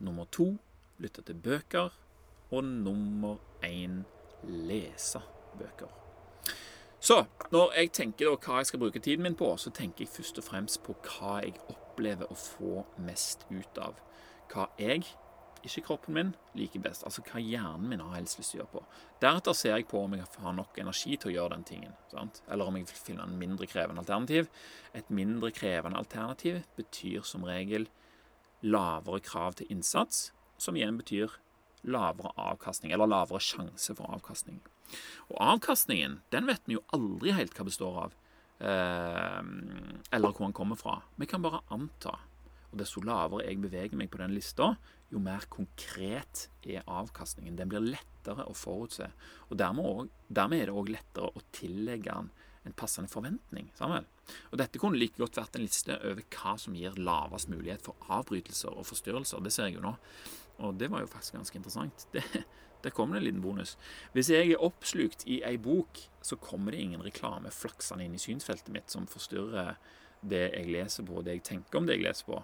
Nummer 0.00 0.24
to 0.30 0.52
lytte 0.98 1.22
til 1.22 1.34
bøker. 1.34 1.90
Og 2.50 2.64
nummer 2.64 3.36
én 3.62 4.04
lese 4.46 5.22
bøker. 5.58 5.90
Så 7.00 7.24
når 7.52 7.72
jeg 7.78 7.92
tenker 7.96 8.28
da 8.28 8.36
hva 8.36 8.60
jeg 8.60 8.68
skal 8.68 8.82
bruke 8.82 9.00
tiden 9.00 9.24
min 9.24 9.36
på, 9.38 9.48
så 9.56 9.72
tenker 9.72 10.04
jeg 10.04 10.12
først 10.12 10.38
og 10.38 10.44
fremst 10.44 10.82
på 10.84 10.94
hva 11.06 11.38
jeg 11.40 11.56
opplever 11.72 12.28
å 12.28 12.36
få 12.36 12.84
mest 13.00 13.46
ut 13.48 13.80
av. 13.80 13.96
Hva 14.52 14.66
jeg, 14.76 15.06
ikke 15.64 15.84
kroppen 15.86 16.16
min, 16.16 16.34
liker 16.56 16.82
best. 16.84 17.06
Altså 17.08 17.24
hva 17.24 17.40
hjernen 17.40 17.88
min 17.88 18.04
har 18.04 18.18
helst 18.18 18.36
lyst 18.40 18.52
til 18.52 18.60
å 18.60 18.62
gjøre 18.62 18.74
på. 18.74 18.84
Deretter 19.24 19.56
ser 19.56 19.78
jeg 19.78 19.88
på 19.88 20.04
om 20.04 20.16
jeg 20.16 20.28
har 20.44 20.56
nok 20.58 20.76
energi 20.82 21.16
til 21.16 21.32
å 21.32 21.34
gjøre 21.38 21.54
den 21.56 21.66
tingen. 21.72 21.96
Sant? 22.12 22.42
Eller 22.52 22.68
om 22.68 22.76
jeg 22.76 22.88
vil 22.90 23.04
finne 23.08 23.24
en 23.24 23.40
mindre 23.40 23.68
krevende 23.70 24.04
alternativ. 24.04 24.52
Et 24.92 25.08
mindre 25.08 25.52
krevende 25.56 26.00
alternativ 26.00 26.60
betyr 26.76 27.24
som 27.24 27.48
regel 27.48 27.88
lavere 28.60 29.24
krav 29.24 29.56
til 29.56 29.72
innsats, 29.72 30.34
som 30.60 30.76
igjen 30.76 31.00
betyr 31.00 31.32
lavere 31.88 32.32
avkastning, 32.36 32.92
eller 32.92 33.10
lavere 33.10 33.40
sjanse 33.42 33.94
for 33.96 34.10
avkastning. 34.16 34.60
Og 35.30 35.36
avkastningen 35.54 36.18
den 36.34 36.48
vet 36.50 36.66
vi 36.66 36.76
jo 36.76 36.86
aldri 36.96 37.34
helt 37.36 37.54
hva 37.56 37.66
består 37.68 38.00
av, 38.06 38.16
eh, 38.60 39.40
eller 40.12 40.32
hvor 40.32 40.46
den 40.46 40.56
kommer 40.56 40.76
fra. 40.80 41.00
Vi 41.16 41.26
kan 41.30 41.42
bare 41.42 41.62
anta. 41.70 42.18
Og 42.70 42.78
desto 42.78 43.02
lavere 43.02 43.48
jeg 43.48 43.62
beveger 43.62 43.98
meg 43.98 44.10
på 44.10 44.20
den 44.20 44.34
lista, 44.34 44.76
jo 45.10 45.18
mer 45.18 45.42
konkret 45.50 46.48
er 46.62 46.86
avkastningen. 46.86 47.56
Den 47.58 47.68
blir 47.68 47.82
lettere 47.82 48.46
å 48.46 48.54
forutse. 48.54 49.10
Og 49.50 49.58
dermed, 49.58 50.10
dermed 50.28 50.60
er 50.60 50.70
det 50.70 50.76
òg 50.78 50.92
lettere 50.92 51.32
å 51.34 51.42
tillegge 51.50 52.14
den 52.14 52.30
en 52.64 52.76
passende 52.76 53.08
forventning. 53.08 53.70
Samuel. 53.74 54.04
Og 54.52 54.58
Dette 54.60 54.80
kunne 54.80 54.98
like 55.00 55.18
godt 55.18 55.38
vært 55.40 55.56
en 55.56 55.64
liste 55.64 55.96
over 55.96 56.22
hva 56.34 56.56
som 56.60 56.76
gir 56.76 56.98
lavest 57.00 57.50
mulighet 57.50 57.82
for 57.84 58.10
avbrytelser 58.12 58.76
og 58.76 58.86
forstyrrelser. 58.88 59.42
Det 59.42 59.52
ser 59.54 59.70
jeg 59.70 59.78
jo 59.78 59.86
nå. 59.86 59.94
Og 60.60 60.76
det 60.80 60.90
var 60.92 61.04
jo 61.04 61.10
faktisk 61.10 61.38
ganske 61.38 61.60
interessant. 61.60 62.06
Det, 62.14 62.24
der 62.80 62.90
kommer 62.96 63.14
det 63.14 63.20
en 63.20 63.24
liten 63.26 63.42
bonus. 63.44 63.74
Hvis 64.14 64.30
jeg 64.32 64.54
er 64.54 64.62
oppslukt 64.64 65.26
i 65.28 65.42
ei 65.44 65.58
bok, 65.60 65.98
så 66.24 66.38
kommer 66.40 66.72
det 66.72 66.80
ingen 66.80 67.02
reklame 67.04 67.50
flaksende 67.52 68.06
inn 68.06 68.14
i 68.16 68.20
synsfeltet 68.22 68.72
mitt 68.72 68.88
som 68.88 69.04
forstyrrer 69.04 69.74
det 70.20 70.46
jeg 70.54 70.70
leser 70.72 71.04
på, 71.04 71.20
det 71.24 71.34
jeg 71.38 71.44
tenker 71.50 71.80
om 71.80 71.88
det 71.88 71.98
jeg 71.98 72.06
leser 72.06 72.28
på, 72.28 72.38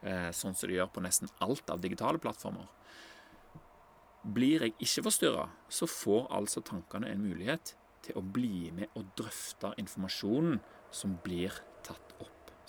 eh, 0.00 0.30
sånn 0.32 0.56
som 0.56 0.68
det 0.68 0.78
gjør 0.78 0.90
på 0.94 1.04
nesten 1.04 1.28
alt 1.44 1.68
av 1.72 1.80
digitale 1.84 2.20
plattformer. 2.20 2.68
Blir 4.22 4.64
jeg 4.64 4.76
ikke 4.78 5.06
forstyrra, 5.08 5.46
så 5.68 5.88
får 5.90 6.28
altså 6.38 6.62
tankene 6.64 7.10
en 7.12 7.24
mulighet 7.24 7.74
til 8.02 8.18
å 8.18 8.24
bli 8.24 8.70
med 8.74 8.92
og 8.98 9.12
drøfte 9.18 9.72
informasjonen 9.80 10.60
som 10.94 11.16
blir. 11.24 11.54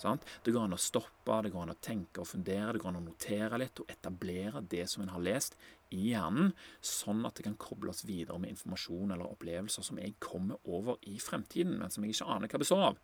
Sant? 0.02 0.24
Det 0.44 0.52
går 0.54 0.66
an 0.66 0.76
å 0.76 0.80
stoppe, 0.80 1.38
det 1.44 1.52
går 1.54 1.64
an 1.64 1.74
å 1.74 1.80
tenke 1.80 2.22
og 2.22 2.28
fundere, 2.28 2.74
det 2.74 2.82
går 2.82 2.92
an 2.92 3.00
å 3.00 3.04
notere 3.06 3.60
litt 3.62 3.80
og 3.82 3.90
etablere 3.92 4.64
det 4.70 4.84
som 4.90 5.04
en 5.04 5.12
har 5.14 5.22
lest, 5.24 5.58
i 5.94 6.10
hjernen, 6.10 6.50
sånn 6.82 7.22
at 7.28 7.38
det 7.38 7.46
kan 7.46 7.56
kobles 7.60 8.02
videre 8.08 8.40
med 8.42 8.54
informasjon 8.54 9.14
eller 9.14 9.30
opplevelser 9.30 9.86
som 9.86 10.00
jeg 10.00 10.16
kommer 10.22 10.58
over 10.66 10.98
i 11.06 11.18
fremtiden, 11.22 11.76
men 11.78 11.92
som 11.92 12.04
jeg 12.04 12.16
ikke 12.16 12.30
aner 12.34 12.50
hva 12.50 12.62
består 12.64 12.84
av. 12.90 13.00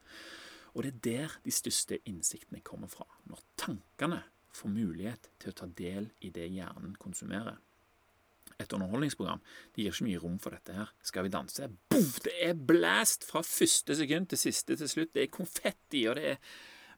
Og 0.74 0.84
det 0.84 0.90
er 0.90 1.00
der 1.06 1.38
de 1.44 1.54
største 1.54 2.00
innsiktene 2.10 2.62
kommer 2.66 2.90
fra, 2.90 3.06
når 3.30 3.42
tankene 3.60 4.22
får 4.54 4.72
mulighet 4.74 5.30
til 5.38 5.52
å 5.52 5.58
ta 5.62 5.68
del 5.78 6.10
i 6.26 6.32
det 6.34 6.48
hjernen 6.50 6.96
konsumerer 6.98 7.60
et 8.60 8.72
underholdningsprogram. 8.76 9.40
Det 9.72 9.84
gir 9.84 9.94
ikke 9.94 10.06
mye 10.08 10.20
rom 10.20 10.36
for 10.42 10.54
dette 10.54 10.74
her. 10.76 10.90
Skal 11.06 11.26
vi 11.26 11.32
danse? 11.32 11.68
Boom, 11.90 12.10
det 12.26 12.34
er 12.44 12.58
blast 12.58 13.24
fra 13.28 13.42
første 13.46 13.96
sekund 13.96 14.28
til 14.30 14.40
siste 14.40 14.76
til 14.76 14.90
slutt. 14.90 15.14
Det 15.14 15.24
er 15.24 15.32
konfetti, 15.32 16.04
og 16.10 16.18
det 16.18 16.34
er 16.34 16.42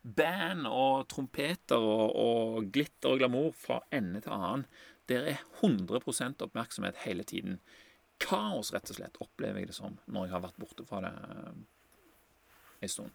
band 0.03 0.67
og 0.67 1.07
trompeter 1.13 1.79
og, 1.79 2.17
og 2.19 2.73
glitter 2.75 3.15
og 3.15 3.23
glamour 3.23 3.53
fra 3.57 3.81
ende 3.95 4.23
til 4.23 4.35
annen. 4.35 4.67
Der 5.11 5.29
er 5.35 5.45
100% 5.63 6.43
oppmerksomhet 6.47 7.03
hele 7.07 7.27
tiden. 7.29 7.61
Kaos, 8.23 8.73
rett 8.75 8.91
og 8.91 8.99
slett, 8.99 9.19
opplever 9.23 9.63
jeg 9.63 9.73
det 9.73 9.79
som 9.79 9.99
når 10.07 10.29
jeg 10.29 10.35
har 10.37 10.45
vært 10.45 10.61
borte 10.63 10.87
fra 10.87 11.03
det 11.05 11.13
en 12.83 12.91
stund. 12.91 13.15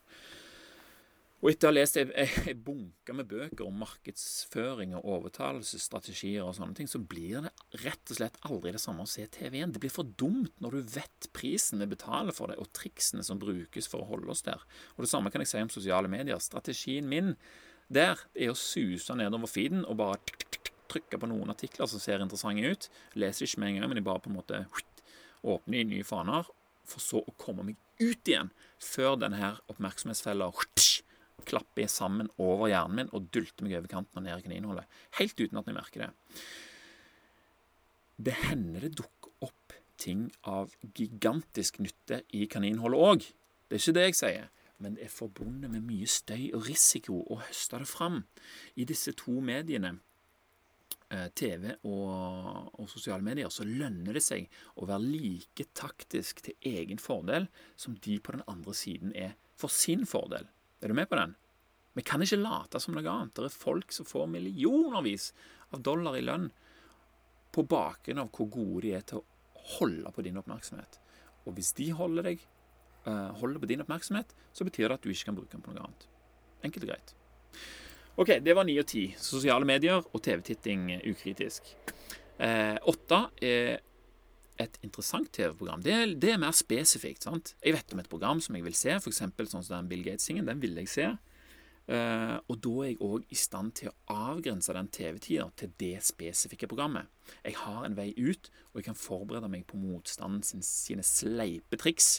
Og 1.38 1.52
etter 1.52 1.67
å 1.67 1.69
ha 1.69 1.76
lest 1.76 2.00
ei 2.02 2.54
bunke 2.56 3.13
med 3.13 3.28
bøker 3.30 3.67
om 3.67 3.76
markedsføring 3.84 4.95
og 4.97 5.06
overtalelsesstrategier 5.06 6.41
og 6.41 6.56
sånne 6.58 6.73
ting, 6.80 6.89
så 6.89 6.97
blir 6.97 7.45
det 7.45 7.52
rett 7.84 8.10
og 8.10 8.17
slett 8.17 8.39
aldri 8.50 8.73
det 8.73 8.82
samme 8.82 9.06
å 9.06 9.12
se 9.12 9.28
TV 9.36 9.60
igjen. 9.60 9.76
Det 9.76 9.84
blir 9.84 9.93
for 9.93 10.10
dumt 10.17 10.56
når 10.63 10.80
du 10.80 10.95
vet 10.95 11.30
prisen 11.38 11.84
vi 11.84 11.89
betaler 11.91 12.34
for 12.34 12.50
det, 12.50 12.58
og 12.58 12.71
triksene 12.73 13.26
som 13.26 13.38
brukes 13.41 13.89
for 13.91 14.02
å 14.02 14.10
holde 14.10 14.34
oss 14.34 14.41
der. 14.47 14.65
Og 14.95 15.06
det 15.06 15.12
samme 15.12 15.30
kan 15.34 15.45
jeg 15.45 15.52
si 15.54 15.62
om 15.62 15.69
sosiale 15.73 16.10
medier. 16.10 16.41
Strategien 16.41 17.06
min 17.10 17.36
der 17.88 18.17
er 18.34 18.52
å 18.52 18.58
suse 18.58 19.13
nedover 19.15 19.52
feeden 19.52 19.86
og 19.86 20.02
bare 20.02 20.17
trykke 20.89 21.19
på 21.21 21.30
noen 21.30 21.54
artikler 21.54 21.86
som 21.91 22.02
ser 22.02 22.23
interessante 22.23 22.65
ut. 22.65 22.89
Leser 23.13 23.45
ikke 23.45 23.62
med 23.62 23.76
en 23.76 23.82
gang, 23.84 23.91
men 23.91 24.02
jeg 24.02 24.08
bare 24.10 24.23
på 24.26 24.34
en 24.34 24.39
måte 24.39 24.63
åpner 25.45 25.84
i 25.84 25.89
nye 25.93 26.08
faner, 26.08 26.50
for 26.88 27.04
så 27.04 27.21
å 27.21 27.36
komme 27.38 27.67
meg 27.67 27.78
ut 28.02 28.30
igjen 28.30 28.50
før 28.82 29.19
denne 29.21 29.54
oppmerksomhetsfella 29.69 30.50
klapper 31.47 31.86
jeg 31.86 31.93
sammen 31.93 32.29
over 32.38 32.69
hjernen 32.71 33.01
min 33.01 33.13
og 33.15 33.29
dulter 33.33 33.65
meg 33.65 33.77
over 33.79 33.91
kanten 33.91 34.19
og 34.19 34.25
ned 34.25 34.38
i 34.38 34.45
kaninhullet. 34.45 34.97
Helt 35.19 35.39
uten 35.39 35.62
at 35.62 35.69
jeg 35.69 35.77
merker 35.77 36.05
det. 36.05 36.12
Det 38.17 38.36
hender 38.47 38.88
det 38.88 38.95
dukker 38.97 39.47
opp 39.47 39.75
ting 39.97 40.27
av 40.49 40.73
gigantisk 40.97 41.79
nytte 41.81 42.21
i 42.38 42.45
kaninhullet 42.49 43.10
òg. 43.10 43.27
Det 43.67 43.77
er 43.77 43.83
ikke 43.83 43.97
det 43.97 44.07
jeg 44.07 44.19
sier. 44.21 44.49
Men 44.77 44.97
det 44.97 45.07
er 45.07 45.13
forbundet 45.13 45.71
med 45.73 45.86
mye 45.88 46.07
støy 46.10 46.51
og 46.53 46.67
risiko 46.67 47.23
å 47.33 47.39
høste 47.41 47.79
det 47.81 47.89
fram. 47.89 48.21
I 48.77 48.86
disse 48.86 49.13
to 49.17 49.39
mediene, 49.41 49.95
eh, 51.10 51.29
TV 51.33 51.71
og, 51.81 52.69
og, 52.77 52.86
sosiale 52.89 53.25
medier, 53.25 53.49
så 53.49 53.65
lønner 53.65 54.13
det 54.13 54.21
seg 54.23 54.45
å 54.75 54.86
være 54.86 55.07
like 55.07 55.65
taktisk 55.73 56.43
til 56.45 56.53
egen 56.62 57.01
fordel 57.01 57.49
som 57.75 57.97
de 58.05 58.19
på 58.19 58.38
den 58.38 58.45
andre 58.47 58.75
siden 58.77 59.15
er 59.15 59.33
for 59.57 59.73
sin 59.73 60.05
fordel. 60.05 60.45
Er 60.81 60.91
du 60.91 60.97
med 60.97 61.09
på 61.09 61.17
den? 61.17 61.35
Vi 61.97 62.03
kan 62.05 62.21
ikke 62.21 62.37
late 62.37 62.79
som 62.81 62.93
noe 62.93 63.09
annet. 63.09 63.33
Det 63.33 63.47
er 63.49 63.53
folk 63.53 63.93
som 63.95 64.05
får 64.05 64.27
millionervis 64.29 65.31
av 65.73 65.81
dollar 65.81 66.17
i 66.17 66.25
lønn 66.25 66.51
på 67.55 67.63
bakgrunn 67.65 68.21
av 68.21 68.29
hvor 68.35 68.51
gode 68.53 68.83
de 68.85 68.93
er 68.93 69.07
til 69.07 69.23
å 69.23 69.71
holde 69.77 70.11
på 70.13 70.25
din 70.25 70.37
oppmerksomhet. 70.37 70.99
Og 71.47 71.55
hvis 71.57 71.73
de 71.79 71.89
holder, 71.97 72.29
deg, 72.29 72.43
uh, 73.07 73.33
holder 73.39 73.63
på 73.63 73.71
din 73.71 73.81
oppmerksomhet, 73.81 74.35
så 74.53 74.67
betyr 74.67 74.91
det 74.91 74.99
at 74.99 75.07
du 75.07 75.09
ikke 75.09 75.31
kan 75.31 75.39
bruke 75.39 75.55
den 75.55 75.65
på 75.65 75.73
noe 75.73 75.87
annet. 75.87 76.05
Enkelt 76.67 76.85
og 76.85 76.91
greit. 76.93 77.15
Ok, 78.17 78.31
det 78.45 78.53
var 78.57 78.65
ni 78.67 78.77
og 78.81 78.87
ti. 78.89 79.07
Sosiale 79.21 79.65
medier 79.65 80.01
og 80.01 80.21
TV-titting 80.25 80.89
ukritisk. 81.09 81.73
Eh, 82.37 82.77
åtte 82.89 83.23
er 83.41 83.79
et 84.61 84.77
interessant 84.85 85.29
TV-program. 85.33 85.81
Det, 85.85 85.95
det, 86.21 86.33
er 86.33 86.41
mer 86.41 86.55
spesifikt. 86.55 87.27
sant? 87.27 87.55
Jeg 87.63 87.75
vet 87.77 87.93
om 87.93 88.01
et 88.01 88.09
program 88.09 88.41
som 88.43 88.57
jeg 88.57 88.65
vil 88.65 88.77
se, 88.77 88.95
f.eks. 88.97 89.23
sånn 89.23 89.63
som 89.63 89.73
den 89.75 89.89
Bill 89.91 90.05
Gates-singen. 90.05 90.47
Den 90.49 90.61
vil 90.63 90.77
jeg 90.81 90.91
se. 90.91 91.09
Uh, 91.87 92.35
og 92.51 92.57
da 92.65 92.71
er 92.83 92.89
jeg 92.89 92.97
òg 93.05 93.29
i 93.31 93.37
stand 93.39 93.71
til 93.79 93.87
å 93.87 94.17
avgrense 94.33 94.73
den 94.75 94.89
TV-tida 94.91 95.45
til 95.55 95.71
det 95.79 96.01
spesifikke 96.03 96.67
programmet. 96.67 97.07
Jeg 97.45 97.55
har 97.61 97.85
en 97.87 97.95
vei 97.95 98.09
ut, 98.17 98.49
og 98.73 98.81
jeg 98.81 98.89
kan 98.89 98.99
forberede 98.99 99.47
meg 99.51 99.63
på 99.69 99.79
motstanden 99.79 100.43
sin, 100.43 100.65
sine 100.65 101.05
sleipe 101.07 101.79
triks. 101.79 102.17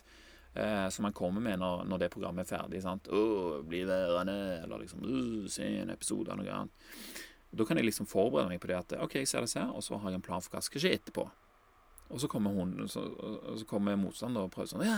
Uh, 0.57 0.89
som 0.91 1.05
han 1.05 1.15
kommer 1.15 1.45
med 1.45 1.61
når, 1.61 1.85
når, 1.87 2.01
det 2.01 2.09
programmet 2.15 2.47
er 2.47 2.57
ferdig. 2.57 2.81
sant? 2.83 3.07
'Å, 3.13 3.61
bli 3.69 3.85
værende', 3.87 4.63
eller 4.65 4.81
liksom 4.81 5.05
'Se 5.53 5.67
en 5.83 5.93
episode 5.93 6.33
eller 6.33 6.43
noe 6.43 6.57
annet'. 6.63 7.21
Da 7.53 7.65
kan 7.65 7.77
jeg 7.77 7.87
liksom 7.87 8.09
forberede 8.09 8.49
meg 8.49 8.61
på 8.61 8.69
det 8.69 8.77
at 8.77 8.97
OK, 9.01 9.21
jeg 9.21 9.29
ser 9.29 9.45
det 9.45 9.53
her, 9.55 9.71
og 9.73 9.85
så 9.85 9.97
har 9.97 10.11
jeg 10.11 10.21
en 10.21 10.25
plan 10.25 10.43
for 10.43 10.53
hva 10.53 10.61
som 10.61 10.73
skal 10.73 10.85
skje 10.85 10.97
etterpå. 10.97 11.29
Og 12.09 12.21
så 12.21 12.29
kommer 12.31 12.51
hun, 12.51 12.89
så, 12.89 13.03
så 13.59 13.65
kommer 13.69 13.97
motstander 14.01 14.47
og 14.47 14.53
prøver 14.55 14.71
sånn 14.71 14.87
ja, 14.87 14.97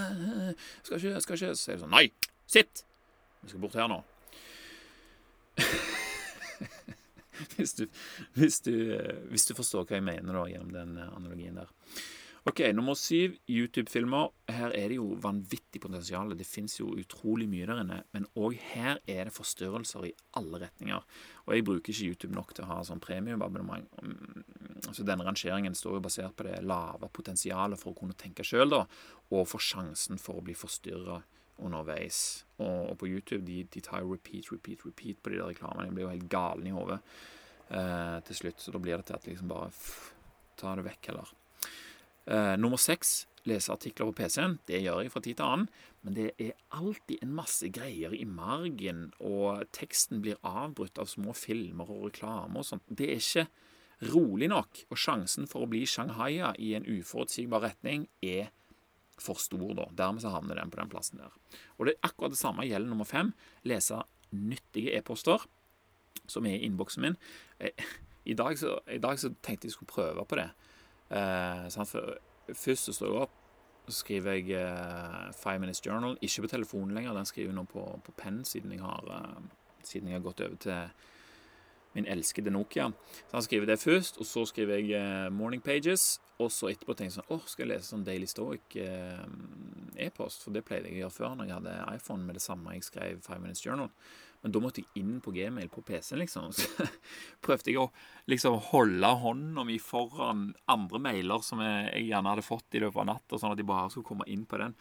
'Skal 0.82 0.98
ikke, 0.98 1.20
skal 1.24 1.34
ikke' 1.36 1.54
Så 1.58 1.72
er 1.72 1.76
det 1.76 1.82
sånn 1.82 1.94
'Nei, 1.94 2.06
sitt! 2.46 2.84
Vi 3.42 3.48
skal 3.50 3.60
bort 3.60 3.74
her 3.74 3.88
nå'. 3.90 4.02
hvis, 7.56 7.72
du, 7.74 7.86
hvis, 8.34 8.60
du, 8.60 8.74
hvis, 9.30 9.46
du, 9.46 9.54
forstår 9.54 9.86
hva 9.88 9.98
jeg 9.98 10.06
mener 10.06 10.36
da 10.36 10.46
gjennom 10.48 10.72
den 10.74 10.98
analogien 11.02 11.58
der. 11.58 11.72
Ok, 12.50 12.60
Nummer 12.74 12.96
syv, 12.98 13.36
YouTube-filmer. 13.46 14.32
Her 14.50 14.72
er 14.74 14.90
det 14.90 14.96
jo 14.96 15.12
vanvittig 15.22 15.78
potensial. 15.84 16.32
Det 16.34 16.46
fins 16.48 16.80
jo 16.80 16.88
utrolig 16.98 17.46
mye 17.46 17.68
der 17.68 17.82
inne. 17.84 17.98
Men 18.10 18.26
òg 18.34 18.56
her 18.72 18.98
er 19.06 19.28
det 19.28 19.34
forstyrrelser 19.36 20.08
i 20.08 20.10
alle 20.40 20.58
retninger. 20.64 21.04
Og 21.44 21.54
jeg 21.54 21.66
bruker 21.68 21.94
ikke 21.94 22.08
YouTube 22.08 22.34
nok 22.34 22.50
til 22.56 22.66
å 22.66 22.72
ha 22.72 22.80
sånn 22.88 22.98
premiumabonnement. 23.04 23.86
Så 24.90 25.06
Denne 25.06 25.28
rangeringen 25.28 25.78
står 25.78 26.00
jo 26.00 26.02
basert 26.08 26.34
på 26.34 26.48
det 26.48 26.58
lave 26.66 27.12
potensialet 27.14 27.78
for 27.78 27.92
å 27.92 28.00
kunne 28.00 28.18
tenke 28.18 28.42
sjøl, 28.42 28.80
og 28.80 29.46
for 29.46 29.62
sjansen 29.62 30.18
for 30.18 30.40
å 30.40 30.46
bli 30.48 30.58
forstyrra 30.58 31.20
underveis. 31.62 32.22
Og, 32.58 32.96
på 32.98 33.12
YouTube 33.12 33.44
de, 33.46 33.62
de, 33.70 33.84
tar 33.84 34.02
jo 34.02 34.16
repeat, 34.16 34.50
repeat, 34.50 34.82
repeat 34.88 35.22
på 35.22 35.30
de 35.30 35.38
der 35.38 35.52
reklamene. 35.52 35.86
Jeg 35.86 36.00
blir 36.00 36.08
jo 36.08 36.14
helt 36.16 36.32
galen 36.34 36.66
i 36.66 36.74
hodet 36.74 36.98
eh, 37.68 38.16
til 38.26 38.42
slutt. 38.42 38.58
Så 38.58 38.74
da 38.74 38.82
blir 38.82 38.98
det 38.98 39.06
til 39.06 39.20
at 39.20 39.30
liksom 39.30 39.54
bare 39.54 39.70
pff, 39.70 40.08
ta 40.58 40.74
det 40.74 40.90
vekk, 40.90 41.12
heller. 41.12 41.36
Uh, 42.28 42.56
nummer 42.60 42.80
seks 42.80 43.24
lese 43.48 43.72
artikler 43.72 44.10
på 44.10 44.18
PC-en. 44.20 44.58
Det 44.68 44.82
gjør 44.82 45.00
jeg 45.04 45.12
fra 45.14 45.22
tid 45.24 45.38
til 45.38 45.46
annen. 45.46 45.70
Men 46.04 46.16
det 46.16 46.28
er 46.40 46.52
alltid 46.76 47.24
en 47.24 47.34
masse 47.36 47.68
greier 47.72 48.14
i 48.16 48.26
margen, 48.28 49.10
og 49.20 49.64
teksten 49.76 50.22
blir 50.24 50.40
avbrutt 50.46 51.00
av 51.00 51.10
små 51.10 51.34
filmer 51.36 51.90
og 51.90 52.08
reklame 52.08 52.60
og 52.60 52.68
sånt. 52.68 52.86
Det 52.88 53.08
er 53.08 53.20
ikke 53.20 53.46
rolig 54.12 54.48
nok, 54.48 54.84
og 54.88 55.00
sjansen 55.00 55.48
for 55.48 55.64
å 55.64 55.70
bli 55.70 55.82
Shanghai 55.88 56.38
i 56.56 56.72
en 56.76 56.88
uforutsigbar 56.88 57.66
retning 57.66 58.08
er 58.24 58.48
for 59.20 59.36
stor, 59.40 59.74
da. 59.76 59.90
Dermed 59.92 60.24
så 60.24 60.32
havner 60.32 60.56
den 60.56 60.72
på 60.72 60.80
den 60.80 60.92
plassen 60.92 61.20
der. 61.20 61.34
Og 61.76 61.86
det 61.86 61.96
er 61.96 62.08
akkurat 62.08 62.32
det 62.32 62.40
samme 62.40 62.64
gjelder 62.64 62.88
nummer 62.88 63.08
fem. 63.08 63.34
Lese 63.68 64.00
nyttige 64.32 64.94
e-poster 64.96 65.44
som 66.30 66.46
er 66.46 66.56
i 66.56 66.64
innboksen 66.64 67.04
min. 67.04 67.18
Eh, 67.58 67.84
I 68.24 68.36
dag, 68.38 68.56
så, 68.58 68.78
I 68.88 69.00
dag 69.02 69.18
så 69.20 69.32
tenkte 69.42 69.68
jeg 69.68 69.76
skulle 69.76 69.92
prøve 69.92 70.24
på 70.24 70.38
det. 70.38 70.48
Eh, 71.10 71.68
først 72.54 72.84
så 72.84 72.92
står 72.94 73.06
jeg 73.06 73.22
opp, 73.26 73.38
så 73.86 73.96
skriver 73.96 74.36
jeg 74.38 74.50
eh, 74.58 75.30
Five 75.34 75.58
Minutes 75.58 75.86
Journal. 75.86 76.18
Ikke 76.22 76.42
på 76.42 76.52
telefonen 76.54 76.94
lenger, 76.94 77.14
den 77.14 77.26
skriver 77.26 77.50
jeg 77.50 77.58
nå 77.58 77.64
på, 77.70 77.86
på 78.04 78.14
penn, 78.16 78.44
siden 78.44 78.72
eh, 78.72 79.40
siden 79.82 80.08
jeg 80.08 80.20
har 80.20 80.26
gått 80.26 80.40
over 80.40 80.56
til 80.56 81.08
min 81.94 82.06
elskede 82.06 82.50
Nokia. 82.54 82.92
Så 83.30 83.36
han 83.36 83.42
skriver 83.42 83.66
det 83.66 83.80
først, 83.80 84.18
og 84.18 84.26
så 84.26 84.44
skriver 84.46 84.78
jeg 84.78 85.32
Morning 85.32 85.62
Pages. 85.62 86.20
Og 86.38 86.52
så 86.52 86.70
etterpå 86.70 86.94
tenker 86.94 87.10
jeg 87.10 87.16
sånn 87.18 87.34
Åh, 87.34 87.42
skal 87.50 87.66
jeg 87.66 87.70
lese 87.74 87.90
sånn 87.90 88.04
Daily 88.06 88.28
Stoic? 88.30 88.76
E-post, 90.00 90.44
for 90.44 90.54
det 90.54 90.62
pleide 90.64 90.88
jeg 90.88 91.00
å 91.00 91.02
gjøre 91.02 91.16
før 91.16 91.34
når 91.34 91.50
jeg 91.50 91.56
hadde 91.58 91.74
iPhone 91.96 92.24
med 92.24 92.38
det 92.38 92.44
samme 92.44 92.76
jeg 92.76 92.86
skrev 92.86 93.18
Five 93.26 93.42
Minutes 93.42 93.66
Journal. 93.66 93.90
Men 94.40 94.54
da 94.54 94.62
måtte 94.62 94.82
jeg 94.82 95.02
inn 95.02 95.18
på 95.20 95.32
Gmail 95.34 95.68
på 95.72 95.82
PC-en, 95.84 96.22
liksom. 96.22 96.48
Så 96.56 96.86
prøvde 97.44 97.72
jeg 97.72 97.80
å 97.82 97.90
liksom 98.30 98.56
holde 98.70 99.10
hånda 99.24 99.66
mi 99.68 99.80
foran 99.82 100.48
andre 100.70 101.02
mailer 101.02 101.44
som 101.44 101.60
jeg, 101.64 101.90
jeg, 101.90 102.06
gjerne 102.12 102.34
hadde 102.34 102.46
fått 102.46 102.78
i 102.78 102.84
løpet 102.84 103.02
av 103.02 103.10
natta, 103.12 103.40
sånn 103.40 103.54
at 103.54 103.60
de 103.60 103.68
bare 103.68 103.90
skulle 103.92 104.08
komme 104.12 104.28
inn 104.32 104.46
på 104.48 104.62
den. 104.62 104.76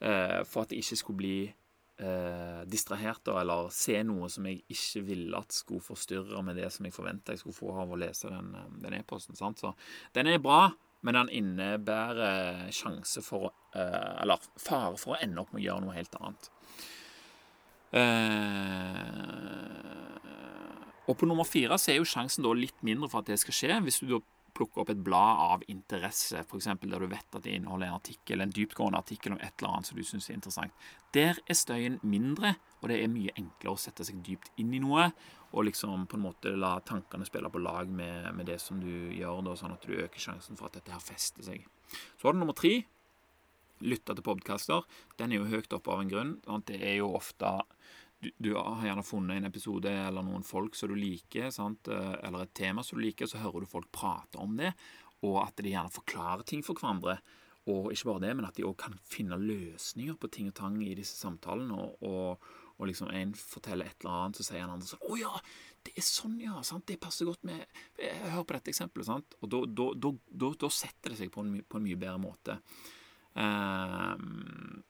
Eh, 0.00 0.42
for 0.48 0.64
at 0.64 0.74
jeg 0.74 0.84
ikke 0.84 1.00
skulle 1.02 1.22
bli 1.22 1.38
eh, 1.46 2.62
distrahert 2.66 3.22
da, 3.24 3.38
eller 3.40 3.70
se 3.74 4.00
noe 4.06 4.30
som 4.32 4.48
jeg 4.48 4.64
ikke 4.72 5.04
ville 5.06 5.38
at 5.38 5.54
skulle 5.54 5.84
forstyrre 5.84 6.42
med 6.44 6.58
det 6.60 6.70
som 6.74 6.88
jeg 6.88 6.96
forventa 6.96 7.34
jeg 7.34 7.44
skulle 7.44 7.56
få 7.58 7.76
av 7.84 7.94
å 7.94 8.00
lese 8.00 8.32
den, 8.32 8.52
eh, 8.54 8.74
den 8.84 8.98
e-posten. 8.98 9.38
Så 9.38 9.72
den 10.16 10.32
er 10.32 10.42
bra, 10.42 10.66
men 11.06 11.20
den 11.20 11.32
innebærer 11.38 12.66
sjanse 12.74 13.22
for 13.22 13.52
eh, 13.76 14.22
Eller 14.22 14.42
fare 14.58 14.96
for 14.98 15.14
å 15.14 15.20
ende 15.20 15.42
opp 15.42 15.52
med 15.52 15.62
å 15.62 15.66
gjøre 15.68 15.84
noe 15.84 15.96
helt 15.96 16.20
annet. 16.20 16.50
Eh, 17.92 19.46
og 21.06 21.14
på 21.18 21.28
nummer 21.28 21.46
fire 21.46 21.78
så 21.78 21.92
er 21.92 22.00
jo 22.00 22.08
sjansen 22.08 22.44
da 22.46 22.54
litt 22.56 22.80
mindre 22.86 23.08
for 23.10 23.22
at 23.22 23.30
det 23.30 23.38
skal 23.42 23.54
skje, 23.54 23.76
hvis 23.84 24.00
du 24.02 24.08
da 24.10 24.22
plukke 24.56 24.80
opp 24.80 24.90
et 24.92 25.02
blad 25.04 25.40
av 25.44 25.64
interesse, 25.70 26.40
f.eks. 26.40 26.68
der 26.80 27.02
du 27.02 27.08
vet 27.10 27.36
at 27.36 27.44
det 27.44 27.52
inneholder 27.58 27.90
en 27.90 27.98
artikkel, 27.98 28.40
en 28.40 28.54
dyptgående 28.56 29.00
artikkel 29.02 29.34
om 29.34 29.40
et 29.42 29.52
eller 29.60 29.74
annet 29.74 29.90
som 29.90 29.98
du 29.98 30.06
syns 30.06 30.30
er 30.30 30.38
interessant. 30.38 30.86
Der 31.16 31.40
er 31.44 31.58
støyen 31.58 31.98
mindre, 32.02 32.54
og 32.80 32.88
det 32.90 33.02
er 33.02 33.12
mye 33.12 33.34
enklere 33.36 33.76
å 33.76 33.80
sette 33.80 34.06
seg 34.06 34.22
dypt 34.26 34.52
inn 34.60 34.72
i 34.76 34.80
noe. 34.82 35.10
Og 35.52 35.68
liksom 35.68 36.08
på 36.10 36.18
en 36.18 36.24
måte 36.24 36.52
la 36.56 36.74
tankene 36.84 37.28
spille 37.28 37.50
på 37.52 37.62
lag 37.62 37.88
med, 37.88 38.32
med 38.36 38.48
det 38.48 38.58
som 38.60 38.80
du 38.82 39.12
gjør, 39.14 39.44
da, 39.46 39.54
sånn 39.56 39.76
at 39.76 39.86
du 39.86 39.94
øker 39.96 40.20
sjansen 40.20 40.58
for 40.58 40.68
at 40.68 40.80
dette 40.80 40.92
her 40.92 41.04
fester 41.04 41.46
seg. 41.46 41.68
Så 42.16 42.28
har 42.28 42.36
du 42.36 42.40
nummer 42.42 42.56
tre. 42.56 42.80
Lytte 43.84 44.14
til 44.16 44.24
podkaster. 44.24 44.84
Den 45.18 45.32
er 45.32 45.42
jo 45.42 45.50
høyt 45.50 45.74
oppe 45.76 45.92
av 45.92 46.00
en 46.00 46.10
grunn. 46.10 46.36
Det 46.64 46.78
er 46.80 46.98
jo 47.00 47.10
ofte 47.18 47.58
du, 48.22 48.30
du, 48.40 48.54
har 48.56 48.86
gjerne 48.86 49.04
funnet 49.04 49.36
en 49.36 49.48
episode 49.50 49.90
eller 49.92 50.24
noen 50.24 50.44
folk 50.46 50.76
som 50.78 50.88
du 50.88 50.96
liker, 50.96 51.50
sant? 51.52 51.90
Eh, 51.92 52.14
eller 52.24 52.46
et 52.46 52.54
tema 52.56 52.84
som 52.84 52.96
du 52.96 53.04
liker, 53.04 53.28
så 53.28 53.42
hører 53.42 53.66
du 53.66 53.68
folk 53.70 53.90
prate 53.92 54.40
om 54.40 54.56
det, 54.56 54.72
og 55.26 55.42
at 55.42 55.60
de 55.60 55.74
gjerne 55.74 55.92
forklarer 55.92 56.46
ting 56.48 56.64
for 56.64 56.78
hverandre. 56.78 57.18
Og 57.68 57.90
ikke 57.92 58.12
bare 58.12 58.22
det, 58.24 58.32
men 58.38 58.46
at 58.46 58.56
de 58.56 58.64
òg 58.64 58.76
kan 58.78 58.96
finne 59.04 59.36
løsninger 59.42 60.16
på 60.22 60.30
ting 60.32 60.48
og 60.52 60.56
tang 60.56 60.78
i 60.86 60.94
disse 60.96 61.18
samtalene. 61.18 61.76
Og, 61.76 62.02
og, 62.06 62.50
og 62.78 62.88
liksom 62.88 63.10
en 63.10 63.34
forteller 63.36 63.90
et 63.90 64.04
eller 64.04 64.20
annet, 64.22 64.38
så 64.38 64.46
sier 64.46 64.62
en 64.62 64.76
annen 64.76 64.86
sånn 64.86 65.02
'Å 65.02 65.18
ja, 65.20 65.32
det 65.84 65.96
er 65.98 66.06
sånn, 66.06 66.38
ja. 66.40 66.60
Sant? 66.66 66.86
Det 66.86 67.00
passer 67.02 67.28
godt 67.28 67.44
med 67.44 67.66
Hør 68.32 68.46
på 68.46 68.56
dette 68.56 68.72
eksempelet.' 68.72 69.10
sant? 69.10 69.36
Og 69.42 69.50
da 69.50 70.70
setter 70.70 71.12
det 71.12 71.18
seg 71.18 71.34
på 71.34 71.42
en, 71.42 71.58
på 71.62 71.80
en 71.80 71.84
mye 71.84 71.98
bedre 71.98 72.22
måte. 72.22 72.60
Um, 73.36 74.82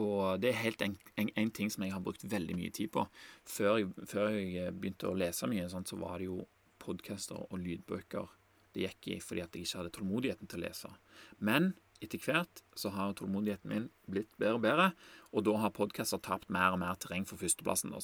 og 0.00 0.42
det 0.42 0.50
er 0.50 0.62
helt 0.64 0.82
en, 0.82 0.96
en, 1.16 1.30
en, 1.38 1.50
ting 1.54 1.70
som 1.70 1.84
jeg 1.86 1.94
har 1.94 2.02
brukt 2.02 2.24
veldig 2.26 2.56
mye 2.58 2.72
tid 2.74 2.90
på. 2.94 3.06
Før 3.46 3.78
jeg, 3.78 3.92
før 4.10 4.34
jeg 4.34 4.74
begynte 4.74 5.08
å 5.10 5.16
lese 5.16 5.48
mye, 5.50 5.68
sånn, 5.70 5.86
så 5.86 5.98
var 6.00 6.18
det 6.18 6.28
jo 6.28 6.42
podcaster 6.82 7.38
og 7.46 7.60
lydbøker 7.62 8.32
det 8.74 8.88
gikk 8.88 9.08
i 9.14 9.20
fordi 9.22 9.44
at 9.44 9.54
jeg 9.54 9.68
ikke 9.68 9.80
hadde 9.80 9.94
tålmodigheten 9.94 10.50
til 10.50 10.60
å 10.60 10.64
lese. 10.66 10.90
Men 11.38 11.72
etter 12.02 12.20
hvert 12.20 12.64
så 12.76 12.90
har 12.94 13.14
tålmodigheten 13.16 13.70
min 13.70 13.86
blitt 14.10 14.32
bedre 14.40 14.58
og 14.58 14.64
bedre, 14.64 14.88
og 15.30 15.46
da 15.46 15.54
har 15.62 15.74
podcaster 15.76 16.20
tapt 16.22 16.50
mer 16.52 16.74
og 16.74 16.82
mer 16.82 16.98
terreng 17.00 17.26
for 17.28 17.40
førsteplassen. 17.40 17.94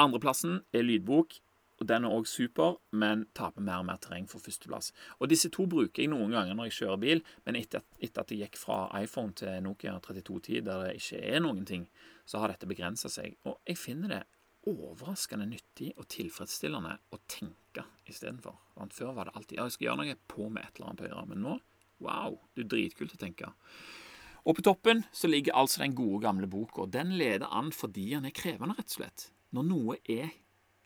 Andreplassen 0.00 0.62
er 0.72 0.86
lydbok. 0.86 1.38
Og 1.78 1.86
Den 1.86 2.04
er 2.04 2.14
òg 2.14 2.26
super, 2.26 2.80
men 2.90 3.26
taper 3.38 3.62
mer 3.62 3.82
og 3.82 3.86
mer 3.86 4.00
terreng 4.02 4.26
for 4.30 4.42
førsteplass. 4.42 4.90
Og 5.20 5.30
Disse 5.30 5.50
to 5.54 5.66
bruker 5.70 6.02
jeg 6.02 6.10
noen 6.10 6.34
ganger 6.34 6.58
når 6.58 6.70
jeg 6.70 6.78
kjører 6.80 7.02
bil, 7.04 7.22
men 7.46 7.58
etter 7.60 7.84
at, 7.84 8.32
jeg 8.32 8.40
gikk 8.42 8.58
fra 8.58 8.80
iPhone 8.98 9.36
til 9.38 9.62
Nokia 9.62 9.94
3210, 10.02 10.64
der 10.66 10.82
det 10.84 10.96
ikke 10.98 11.22
er 11.22 11.44
noen 11.44 11.64
ting, 11.68 11.86
så 12.26 12.42
har 12.42 12.52
dette 12.52 12.68
begrensa 12.68 13.10
seg. 13.12 13.38
Og 13.46 13.60
jeg 13.68 13.78
finner 13.78 14.14
det 14.16 14.24
overraskende 14.68 15.46
nyttig 15.48 15.92
og 15.96 16.08
tilfredsstillende 16.12 16.98
å 17.14 17.20
tenke 17.30 17.86
istedenfor. 18.10 18.58
Før 18.94 19.14
var 19.16 19.28
det 19.28 19.38
alltid 19.38 19.58
ja, 19.58 19.66
jeg 19.68 19.76
skal 19.78 19.88
gjøre 19.88 20.02
noe 20.02 20.18
på 20.28 20.48
med 20.50 20.64
et 20.64 20.76
eller 20.76 20.90
annet 20.90 21.00
på 21.00 21.08
høyre. 21.08 21.26
men 21.30 21.44
nå 21.46 21.56
wow, 22.04 22.36
det 22.54 22.64
er 22.66 22.70
dritkult 22.74 23.14
å 23.16 23.20
tenke. 23.20 23.48
Og 24.48 24.56
på 24.56 24.64
toppen 24.64 25.02
så 25.12 25.28
ligger 25.30 25.56
altså 25.58 25.82
den 25.82 25.96
gode, 25.98 26.22
gamle 26.24 26.48
boka. 26.50 26.86
Den 26.86 27.16
leder 27.18 27.50
an 27.50 27.72
fordi 27.74 28.10
den 28.14 28.28
er 28.28 28.34
krevende, 28.36 28.76
rett 28.78 28.92
og 28.92 29.00
slett. 29.00 29.28
Når 29.54 29.66
noe 29.68 29.98
er 30.04 30.30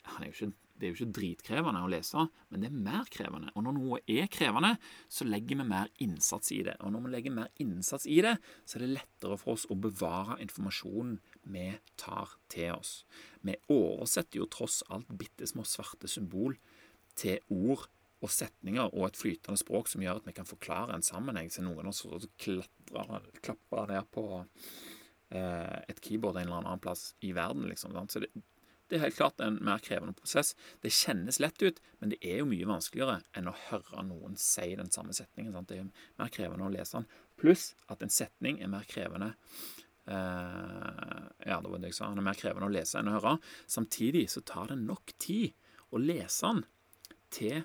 Han 0.02 0.24
er 0.24 0.32
jo 0.32 0.34
ikke 0.34 0.46
det 0.74 0.86
er 0.86 0.92
jo 0.92 0.98
ikke 0.98 1.14
dritkrevende 1.18 1.82
å 1.84 1.90
lese, 1.90 2.24
men 2.50 2.62
det 2.62 2.68
er 2.70 2.82
mer 2.88 3.08
krevende. 3.12 3.52
Og 3.54 3.64
når 3.66 3.76
noe 3.76 4.00
er 4.10 4.28
krevende, 4.32 4.72
så 5.12 5.26
legger 5.28 5.60
vi 5.60 5.66
mer 5.68 5.90
innsats 6.02 6.52
i 6.54 6.62
det. 6.66 6.74
Og 6.82 6.94
når 6.94 7.04
vi 7.04 7.12
legger 7.14 7.36
mer 7.36 7.50
innsats 7.62 8.08
i 8.10 8.18
det, 8.24 8.34
så 8.66 8.78
er 8.78 8.86
det 8.86 8.92
lettere 8.96 9.38
for 9.40 9.54
oss 9.54 9.68
å 9.70 9.78
bevare 9.78 10.40
informasjonen 10.42 11.18
vi 11.54 11.68
tar 12.00 12.34
til 12.52 12.74
oss. 12.74 13.02
Vi 13.46 13.54
oversetter 13.72 14.42
jo 14.42 14.50
tross 14.50 14.82
alt 14.90 15.10
bitte 15.18 15.46
små 15.50 15.66
svarte 15.68 16.10
symbol 16.10 16.56
til 17.18 17.42
ord 17.52 17.86
og 18.22 18.30
setninger 18.30 18.92
og 18.92 19.08
et 19.08 19.18
flytende 19.18 19.58
språk 19.58 19.90
som 19.90 20.02
gjør 20.04 20.20
at 20.20 20.28
vi 20.28 20.34
kan 20.36 20.48
forklare 20.48 20.94
en 20.94 21.04
sammenheng. 21.04 21.50
som 21.50 21.66
noen 21.66 21.90
har 21.90 21.96
så 21.96 22.18
klapper 22.38 23.90
ned 23.90 24.10
på 24.14 24.24
eh, 25.34 25.78
et 25.88 26.00
keyboard 26.00 26.38
en 26.38 26.46
eller 26.46 26.62
annen 26.62 26.82
plass 26.82 27.14
i 27.20 27.32
verden. 27.34 27.68
liksom. 27.68 27.94
Så 28.08 28.22
det, 28.22 28.30
det 28.92 28.98
er 28.98 29.06
helt 29.06 29.16
klart 29.16 29.40
en 29.40 29.54
mer 29.64 29.80
krevende 29.80 30.12
prosess. 30.12 30.50
Det 30.84 30.90
kjennes 30.92 31.38
lett 31.40 31.62
ut, 31.64 31.78
men 32.02 32.10
det 32.12 32.18
er 32.20 32.42
jo 32.42 32.48
mye 32.50 32.68
vanskeligere 32.68 33.22
enn 33.38 33.48
å 33.48 33.54
høre 33.70 34.02
noen 34.04 34.36
si 34.36 34.66
den 34.76 34.92
samme 34.92 35.16
setningen. 35.16 35.54
Sant? 35.56 35.70
Det 35.70 35.78
er 35.80 36.10
mer 36.20 36.32
krevende 36.34 36.66
å 36.66 36.74
lese 36.74 36.98
den. 36.98 37.08
Pluss 37.40 37.70
at 37.88 38.04
en 38.04 38.12
setning 38.12 38.60
er 38.60 38.68
mer 38.68 38.84
krevende 38.90 39.30
eh, 39.32 41.22
Ja, 41.48 41.56
det 41.64 41.72
var 41.72 41.80
det 41.80 41.94
jeg 41.94 41.96
sa. 42.02 42.10
Den 42.12 42.20
er 42.20 42.28
mer 42.28 42.36
krevende 42.36 42.68
å 42.68 42.74
lese 42.74 43.00
enn 43.00 43.08
å 43.08 43.16
høre. 43.16 43.38
Samtidig 43.64 44.26
så 44.34 44.44
tar 44.44 44.68
det 44.74 44.76
nok 44.82 45.16
tid 45.16 45.56
å 45.88 46.02
lese 46.02 46.52
den 46.52 46.62
til 47.32 47.64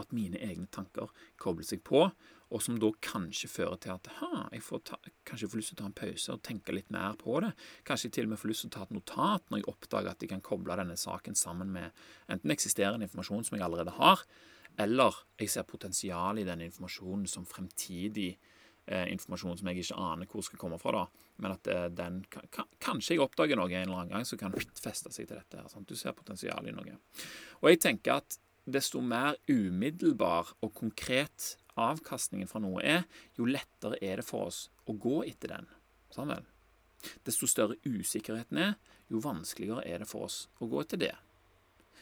at 0.00 0.14
mine 0.16 0.40
egne 0.42 0.68
tanker 0.72 1.12
kobler 1.40 1.66
seg 1.66 1.82
på, 1.86 2.06
og 2.46 2.62
som 2.62 2.76
da 2.78 2.92
kanskje 3.02 3.50
fører 3.50 3.78
til 3.82 3.94
at 3.96 4.08
jeg 4.54 4.62
får 4.62 4.82
ta, 4.86 4.98
kanskje 5.26 5.48
får 5.50 5.60
lyst 5.60 5.72
til 5.72 5.78
å 5.78 5.80
ta 5.80 5.88
en 5.88 5.96
pause 5.98 6.34
og 6.36 6.42
tenke 6.46 6.74
litt 6.74 6.92
mer 6.94 7.16
på 7.18 7.40
det. 7.42 7.52
Kanskje 7.88 8.06
jeg 8.06 8.16
til 8.16 8.28
og 8.28 8.34
med 8.34 8.42
får 8.42 8.52
lyst 8.52 8.64
til 8.64 8.70
å 8.70 8.76
ta 8.76 8.84
et 8.86 8.94
notat 8.94 9.48
når 9.50 9.62
jeg 9.62 9.70
oppdager 9.72 10.12
at 10.12 10.22
jeg 10.22 10.30
kan 10.30 10.44
koble 10.46 10.76
denne 10.78 10.98
saken 11.00 11.38
sammen 11.38 11.72
med 11.74 12.04
enten 12.30 12.54
eksisterende 12.54 13.08
informasjon 13.08 13.48
som 13.48 13.58
jeg 13.58 13.66
allerede 13.66 13.96
har, 13.98 14.22
eller 14.78 15.24
jeg 15.40 15.50
ser 15.50 15.66
potensial 15.66 16.38
i 16.38 16.46
den 16.46 16.62
informasjonen 16.68 17.26
som 17.30 17.48
fremtidig 17.48 18.36
eh, 18.86 19.06
informasjon 19.12 19.58
som 19.58 19.70
jeg 19.70 19.82
ikke 19.82 20.00
aner 20.06 20.30
hvor 20.30 20.44
skal 20.46 20.60
komme 20.60 20.78
fra, 20.80 21.02
da. 21.02 21.30
Men 21.42 21.56
at 21.56 21.70
eh, 21.72 21.86
den 21.92 22.22
kan, 22.30 22.68
Kanskje 22.82 23.16
jeg 23.16 23.24
oppdager 23.24 23.58
noe 23.58 23.70
en 23.72 23.88
eller 23.88 24.02
annen 24.02 24.14
gang 24.14 24.28
som 24.28 24.40
kan 24.40 24.54
feste 24.54 25.12
seg 25.12 25.28
til 25.28 25.36
dette. 25.36 25.58
her? 25.58 25.86
Du 25.88 25.96
ser 25.96 26.16
potensial 26.16 26.68
i 26.68 26.74
noe. 26.76 26.98
Og 27.62 27.70
jeg 27.72 27.82
tenker 27.82 28.20
at 28.20 28.38
desto 28.66 29.00
mer 29.00 29.38
umiddelbar 29.48 30.52
og 30.60 30.74
konkret 30.74 31.54
avkastningen 31.78 32.48
fra 32.50 32.60
noe 32.62 32.82
er, 32.82 33.04
jo 33.38 33.46
lettere 33.48 34.00
er 34.02 34.20
det 34.20 34.26
for 34.26 34.50
oss 34.50 34.66
å 34.88 34.96
gå 34.98 35.22
etter 35.28 35.54
den. 35.54 35.68
Sammen. 36.14 36.46
Desto 37.26 37.46
større 37.46 37.76
usikkerheten 37.84 38.58
er, 38.62 38.74
jo 39.12 39.20
vanskeligere 39.22 39.84
er 39.86 40.02
det 40.02 40.10
for 40.10 40.26
oss 40.26 40.46
å 40.58 40.68
gå 40.70 40.82
etter 40.82 41.00
det. 41.00 41.14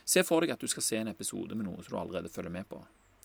Se 0.04 0.22
for 0.24 0.44
deg 0.44 0.54
at 0.54 0.60
du 0.60 0.68
skal 0.70 0.84
se 0.84 1.00
en 1.00 1.12
episode 1.12 1.56
med 1.56 1.66
noe 1.68 1.82
som 1.82 1.94
du 1.94 2.00
allerede 2.00 2.32
følger 2.32 2.52
med 2.52 2.68
på. 2.70 2.80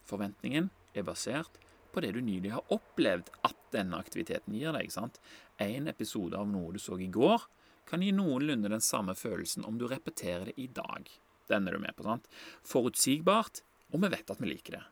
Forventningen 0.09 0.69
er 0.95 1.07
basert 1.07 1.59
på 1.93 2.03
det 2.03 2.13
du 2.15 2.21
nylig 2.23 2.53
har 2.53 2.73
opplevd 2.73 3.31
at 3.47 3.57
denne 3.73 3.99
aktiviteten 3.99 4.55
gir 4.55 4.75
deg. 4.75 4.91
sant? 4.91 5.19
En 5.59 5.87
episode 5.91 6.37
av 6.37 6.47
noe 6.49 6.73
du 6.73 6.79
så 6.79 6.97
i 6.99 7.09
går, 7.11 7.45
kan 7.89 8.03
gi 8.05 8.11
noenlunde 8.13 8.69
den 8.69 8.83
samme 8.85 9.15
følelsen 9.17 9.65
om 9.65 9.79
du 9.79 9.87
repeterer 9.89 10.51
det 10.51 10.57
i 10.61 10.67
dag. 10.67 11.09
Den 11.49 11.67
er 11.67 11.77
du 11.77 11.83
med 11.83 11.95
på. 11.97 12.05
sant? 12.05 12.27
Forutsigbart, 12.67 13.63
og 13.93 14.03
vi 14.03 14.11
vet 14.13 14.31
at 14.31 14.41
vi 14.41 14.51
liker 14.51 14.77
det. 14.77 14.83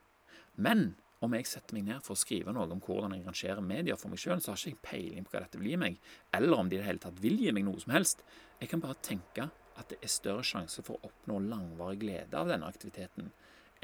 Men 0.57 0.89
om 1.25 1.33
jeg 1.33 1.47
setter 1.49 1.77
meg 1.77 1.87
ned 1.87 2.03
for 2.05 2.13
å 2.13 2.19
skrive 2.19 2.53
noe 2.53 2.69
om 2.69 2.81
hvordan 2.83 3.15
jeg 3.15 3.25
rangerer 3.25 3.63
medier 3.65 3.97
for 3.97 4.13
meg 4.13 4.21
sjøl, 4.21 4.41
så 4.41 4.53
har 4.53 4.59
ikke 4.59 4.73
jeg 4.73 4.83
peiling 4.85 5.25
på 5.25 5.33
hva 5.33 5.43
dette 5.45 5.61
vil 5.61 5.71
gi 5.71 5.79
meg, 5.81 5.97
eller 6.37 6.61
om 6.61 6.69
de 6.69 6.77
i 6.77 6.81
det 6.81 6.87
hele 6.87 7.01
tatt 7.01 7.21
vil 7.23 7.39
gi 7.41 7.53
meg 7.55 7.65
noe 7.65 7.81
som 7.81 7.95
helst. 7.95 8.21
Jeg 8.61 8.69
kan 8.73 8.83
bare 8.83 8.99
tenke 9.05 9.49
at 9.77 9.89
det 9.91 9.99
er 10.01 10.13
større 10.13 10.45
sjanse 10.45 10.83
for 10.85 10.97
å 10.97 11.09
oppnå 11.09 11.39
langvarig 11.49 12.01
glede 12.01 12.37
av 12.37 12.49
denne 12.49 12.69
aktiviteten 12.69 13.31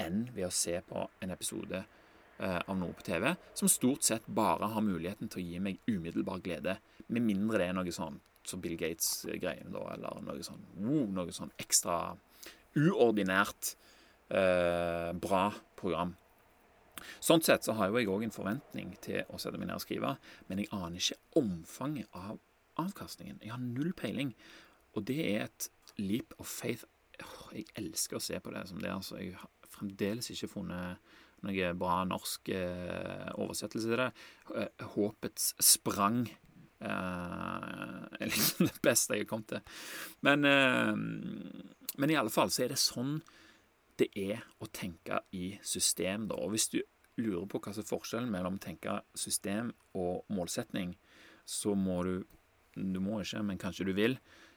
enn 0.02 0.24
ved 0.34 0.48
å 0.48 0.54
se 0.54 0.80
på 0.86 1.04
en 1.22 1.34
episode 1.34 1.78
eh, 1.78 2.60
av 2.60 2.74
noe 2.78 2.94
på 2.98 3.06
TV 3.06 3.28
som 3.54 3.70
stort 3.70 4.06
sett 4.06 4.26
bare 4.26 4.72
har 4.74 4.82
muligheten 4.82 5.30
til 5.30 5.42
å 5.42 5.46
gi 5.46 5.60
meg 5.62 5.90
umiddelbar 5.90 6.42
glede, 6.42 6.78
med 7.06 7.22
mindre 7.22 7.60
det 7.60 7.68
er 7.70 7.76
noe 7.78 7.94
sånn 7.94 8.18
som 8.44 8.60
Bill 8.60 8.76
Gates-greiene, 8.76 9.70
da, 9.72 9.84
eller 9.94 10.20
noe 10.24 10.42
sånn, 10.44 10.62
wow, 10.76 11.06
noe 11.14 11.32
sånn 11.32 11.52
ekstra 11.62 12.16
uordinært 12.78 13.74
eh, 14.30 15.10
bra 15.14 15.46
program. 15.78 16.14
Sånn 17.24 17.42
sett 17.44 17.66
så 17.66 17.74
har 17.78 17.90
jo 17.90 18.00
jeg 18.00 18.10
òg 18.10 18.24
en 18.26 18.34
forventning 18.34 18.94
til 19.04 19.24
å 19.28 19.38
sette 19.40 19.58
meg 19.60 19.68
ned 19.68 19.78
og 19.78 19.84
skrive, 19.84 20.14
men 20.48 20.62
jeg 20.62 20.70
aner 20.72 21.00
ikke 21.00 21.40
omfanget 21.40 22.08
av 22.16 22.38
avkastningen. 22.80 23.40
Jeg 23.42 23.52
har 23.54 23.62
null 23.62 23.92
peiling. 23.96 24.32
Og 24.94 25.06
det 25.08 25.18
er 25.26 25.46
et 25.48 25.68
leap 25.98 26.34
of 26.38 26.50
faith. 26.50 26.86
Jeg 27.54 27.68
elsker 27.78 28.18
å 28.18 28.22
se 28.22 28.38
på 28.42 28.52
det 28.54 28.64
som 28.70 28.80
det. 28.82 28.90
altså 28.90 29.20
Jeg 29.20 29.36
har 29.38 29.50
fremdeles 29.74 30.30
ikke 30.30 30.50
funnet 30.56 31.12
noe 31.44 31.70
bra 31.76 31.98
norsk 32.08 32.48
eh, 32.56 33.30
oversettelse 33.36 33.90
til 33.90 34.00
det. 34.00 34.10
Eh, 34.56 34.88
håpets 34.96 35.52
sprang. 35.62 36.24
er 36.84 38.28
liksom 38.28 38.66
det 38.66 38.80
beste 38.84 39.16
jeg 39.16 39.24
har 39.24 39.28
kommet 39.30 39.54
til. 39.54 39.76
Men, 40.26 40.44
men 41.98 42.10
i 42.10 42.18
alle 42.18 42.32
fall 42.32 42.50
så 42.52 42.64
er 42.64 42.74
det 42.74 42.80
sånn 42.82 43.18
det 44.00 44.08
er 44.18 44.42
å 44.58 44.66
tenke 44.74 45.20
i 45.38 45.54
system, 45.62 46.26
da. 46.30 46.38
Og 46.42 46.54
hvis 46.54 46.66
du 46.72 46.80
lurer 47.22 47.46
på 47.46 47.60
hva 47.62 47.74
som 47.74 47.84
er 47.84 47.90
forskjellen 47.90 48.32
mellom 48.32 48.56
å 48.58 48.62
tenke 48.62 48.96
system 49.18 49.70
og 49.94 50.24
målsetning, 50.34 50.96
så 51.46 51.74
må 51.78 52.02
du 52.06 52.16
Du 52.74 52.98
må 52.98 53.20
ikke, 53.22 53.38
men 53.46 53.54
kanskje 53.54 53.84
du 53.86 53.92
vil 53.94 54.16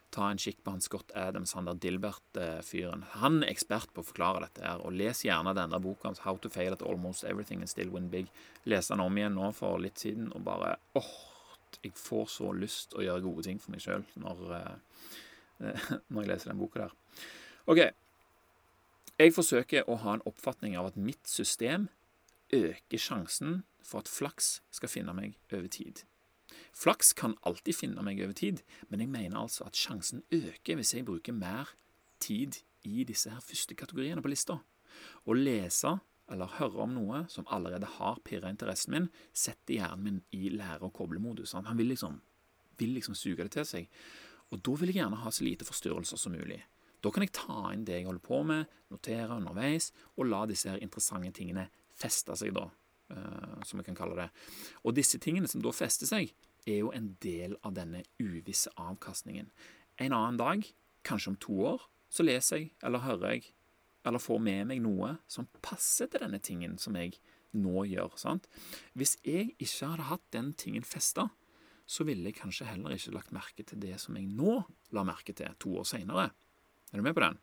ta 0.10 0.32
en 0.32 0.39
kikk 0.41 0.63
på 0.63 0.71
han 0.71 0.82
Scott 0.82 1.12
Adams, 1.13 1.52
han 1.54 1.67
der 1.67 1.78
Dilbert-fyren. 1.78 3.04
Han 3.21 3.43
er 3.43 3.52
ekspert 3.52 3.91
på 3.93 4.02
å 4.02 4.08
forklare 4.08 4.41
dette 4.41 4.63
her, 4.63 4.82
og 4.82 4.95
les 4.97 5.21
gjerne 5.21 5.54
denne 5.54 5.78
boka, 5.84 6.10
'How 6.10 6.38
to 6.38 6.50
fail 6.50 6.73
at 6.73 6.82
almost 6.82 7.23
everything 7.23 7.60
and 7.60 7.69
still 7.69 7.89
win 7.89 8.10
big'. 8.10 8.32
Leste 8.65 8.95
den 8.95 9.06
om 9.06 9.17
igjen 9.17 9.36
nå 9.36 9.54
for 9.54 9.78
litt 9.78 10.00
siden, 10.00 10.34
og 10.34 10.43
bare 10.45 10.78
åh, 10.95 11.13
jeg 11.84 11.93
får 11.93 12.26
så 12.26 12.52
lyst 12.54 12.93
å 12.93 13.04
gjøre 13.04 13.21
gode 13.21 13.43
ting 13.43 13.60
for 13.60 13.71
meg 13.71 13.82
sjøl 13.82 14.04
når, 14.15 14.38
uh, 14.50 14.78
når 16.10 16.21
jeg 16.21 16.32
leser 16.32 16.50
den 16.50 16.58
boka 16.58 16.80
der. 16.80 16.93
OK. 17.68 17.82
Jeg 19.20 19.34
forsøker 19.36 19.90
å 19.92 19.98
ha 20.00 20.14
en 20.16 20.22
oppfatning 20.30 20.78
av 20.80 20.86
at 20.88 21.00
mitt 21.00 21.28
system 21.28 21.90
øker 22.56 23.02
sjansen 23.02 23.66
for 23.84 24.00
at 24.00 24.12
flaks 24.12 24.62
skal 24.72 24.92
finne 24.92 25.16
meg 25.18 25.36
over 25.52 25.68
tid. 25.68 26.06
Flaks 26.72 27.12
kan 27.18 27.36
alltid 27.44 27.76
finne 27.76 28.06
meg 28.08 28.22
over 28.24 28.38
tid, 28.40 28.62
men 28.88 29.04
jeg 29.04 29.12
mener 29.12 29.42
altså 29.42 29.68
at 29.68 29.76
sjansen 29.76 30.24
øker 30.32 30.80
hvis 30.80 30.94
jeg 30.96 31.08
bruker 31.10 31.36
mer 31.36 31.74
tid 32.24 32.62
i 32.88 33.04
disse 33.04 33.34
her 33.34 33.44
første 33.44 33.76
kategoriene 33.76 34.24
på 34.24 34.32
lista. 34.32 34.62
Å 35.28 35.36
lese 35.36 35.98
eller 36.32 36.56
høre 36.62 36.86
om 36.88 36.96
noe 36.96 37.26
som 37.32 37.48
allerede 37.52 37.92
har 37.98 38.24
pirra 38.24 38.48
interessen 38.52 38.96
min, 38.96 39.12
setter 39.36 39.82
hjernen 39.82 40.08
min 40.08 40.24
i 40.32 40.54
lære- 40.56 40.88
og 40.88 40.96
koblemodus. 40.96 41.52
Han 41.52 41.76
vil 41.76 41.92
liksom, 41.92 42.22
vil 42.80 42.96
liksom 42.96 43.16
suge 43.16 43.44
det 43.44 43.58
til 43.60 43.68
seg. 43.68 43.92
Og 44.56 44.64
da 44.64 44.80
vil 44.80 44.94
jeg 44.94 45.02
gjerne 45.02 45.20
ha 45.20 45.36
så 45.36 45.44
lite 45.44 45.68
forstyrrelser 45.68 46.20
som 46.24 46.36
mulig. 46.36 46.64
Da 47.04 47.12
kan 47.14 47.26
jeg 47.26 47.34
ta 47.38 47.72
inn 47.74 47.86
det 47.88 48.00
jeg 48.00 48.08
holder 48.10 48.24
på 48.26 48.42
med, 48.48 48.74
notere 48.94 49.38
underveis, 49.38 49.92
og 50.18 50.30
la 50.32 50.46
disse 50.50 50.70
her 50.72 50.82
interessante 50.84 51.32
tingene 51.38 51.68
feste 51.98 52.36
seg, 52.38 52.54
da, 52.58 52.68
uh, 53.14 53.58
som 53.66 53.82
vi 53.82 53.86
kan 53.88 53.98
kalle 53.98 54.18
det. 54.18 54.30
Og 54.84 54.96
disse 54.98 55.20
tingene 55.22 55.50
som 55.50 55.64
da 55.64 55.74
fester 55.76 56.10
seg, 56.10 56.34
er 56.68 56.82
jo 56.82 56.92
en 56.96 57.14
del 57.24 57.56
av 57.66 57.78
denne 57.78 58.04
uvisse 58.20 58.74
avkastningen. 58.76 59.52
En 60.04 60.14
annen 60.14 60.40
dag, 60.40 60.66
kanskje 61.08 61.32
om 61.34 61.40
to 61.42 61.62
år, 61.74 61.86
så 62.12 62.26
leser 62.26 62.62
jeg 62.62 62.74
eller 62.86 63.04
hører 63.04 63.38
jeg 63.38 63.52
eller 64.08 64.24
får 64.24 64.40
med 64.40 64.70
meg 64.70 64.80
noe 64.84 65.16
som 65.32 65.50
passer 65.64 66.08
til 66.12 66.24
denne 66.24 66.40
tingen 66.44 66.78
som 66.80 66.96
jeg 66.96 67.18
nå 67.58 67.84
gjør. 67.90 68.16
sant? 68.20 68.48
Hvis 68.96 69.18
jeg 69.26 69.54
ikke 69.58 69.92
hadde 69.92 70.10
hatt 70.12 70.26
den 70.36 70.54
tingen 70.60 70.86
festa, 70.88 71.30
så 71.88 72.04
ville 72.08 72.30
jeg 72.30 72.40
kanskje 72.40 72.68
heller 72.68 72.96
ikke 72.96 73.16
lagt 73.16 73.34
merke 73.36 73.64
til 73.68 73.80
det 73.84 73.96
som 74.04 74.18
jeg 74.20 74.28
nå 74.28 74.60
la 74.96 75.04
merke 75.08 75.36
til 75.36 75.56
to 75.60 75.78
år 75.82 75.88
seinere. 75.88 76.30
Er 76.91 77.02
du 77.02 77.04
med 77.04 77.15
på 77.17 77.23
den? 77.23 77.38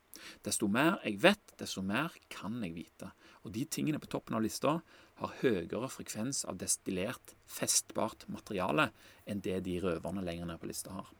Desto 0.45 0.67
mer 0.71 0.97
jeg 1.05 1.19
vet, 1.21 1.53
desto 1.59 1.83
mer 1.85 2.13
kan 2.33 2.57
jeg 2.65 2.73
vite. 2.73 3.11
Og 3.45 3.53
de 3.53 3.65
tingene 3.69 4.01
på 4.01 4.09
toppen 4.09 4.37
av 4.37 4.41
lista 4.41 4.79
har 5.21 5.35
høyere 5.41 5.89
frekvens 5.91 6.43
av 6.49 6.57
destillert, 6.59 7.35
festbart 7.45 8.25
materiale 8.31 8.89
enn 9.29 9.43
det 9.45 9.61
de 9.67 9.77
røverne 9.83 10.25
lenger 10.25 10.49
ned 10.49 10.61
på 10.61 10.71
lista 10.71 10.95
har. 10.95 11.11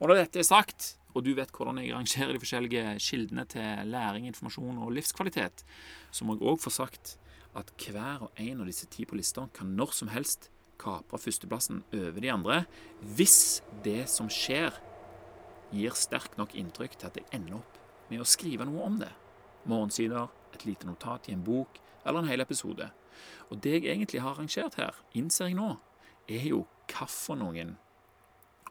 Og 0.00 0.10
når 0.10 0.22
dette 0.22 0.42
er 0.42 0.48
sagt, 0.48 0.94
og 1.14 1.24
du 1.24 1.32
vet 1.34 1.50
hvordan 1.54 1.80
jeg 1.80 1.94
rangerer 1.94 2.36
de 2.36 2.42
forskjellige 2.42 2.84
kildene 3.02 3.46
til 3.50 3.90
læring, 3.90 4.28
informasjon 4.28 4.78
og 4.84 4.92
livskvalitet, 4.94 5.64
så 6.12 6.26
må 6.26 6.36
jeg 6.36 6.46
òg 6.52 6.62
få 6.62 6.72
sagt 6.74 7.16
at 7.58 7.72
hver 7.82 8.28
og 8.28 8.38
en 8.38 8.62
av 8.62 8.68
disse 8.70 8.86
ti 8.92 9.06
på 9.08 9.18
lista 9.18 9.48
kan 9.56 9.72
når 9.78 9.96
som 9.96 10.12
helst 10.12 10.50
kapre 10.80 11.18
førsteplassen 11.20 11.82
over 11.92 12.20
de 12.22 12.30
andre 12.32 12.62
hvis 13.16 13.60
det 13.84 14.04
som 14.12 14.30
skjer, 14.32 14.72
gir 15.74 15.96
sterkt 15.98 16.38
nok 16.40 16.54
inntrykk 16.58 16.96
til 16.98 17.10
at 17.10 17.18
jeg 17.18 17.28
ender 17.36 17.60
opp 17.60 17.78
med 18.10 18.22
å 18.22 18.28
skrive 18.28 18.66
noe 18.66 18.86
om 18.86 18.98
det. 19.00 19.10
Morgensider, 19.70 20.30
et 20.54 20.64
lite 20.66 20.88
notat 20.88 21.28
i 21.28 21.36
en 21.36 21.44
bok 21.46 21.78
eller 22.04 22.22
en 22.22 22.30
hel 22.30 22.42
episode. 22.42 22.88
Og 23.50 23.60
det 23.62 23.76
jeg 23.76 23.92
egentlig 23.92 24.22
har 24.24 24.34
arrangert 24.34 24.78
her, 24.80 24.96
innser 25.14 25.50
jeg 25.50 25.58
nå, 25.58 25.74
er 26.30 26.48
jo 26.50 26.64
hvilke 26.90 27.76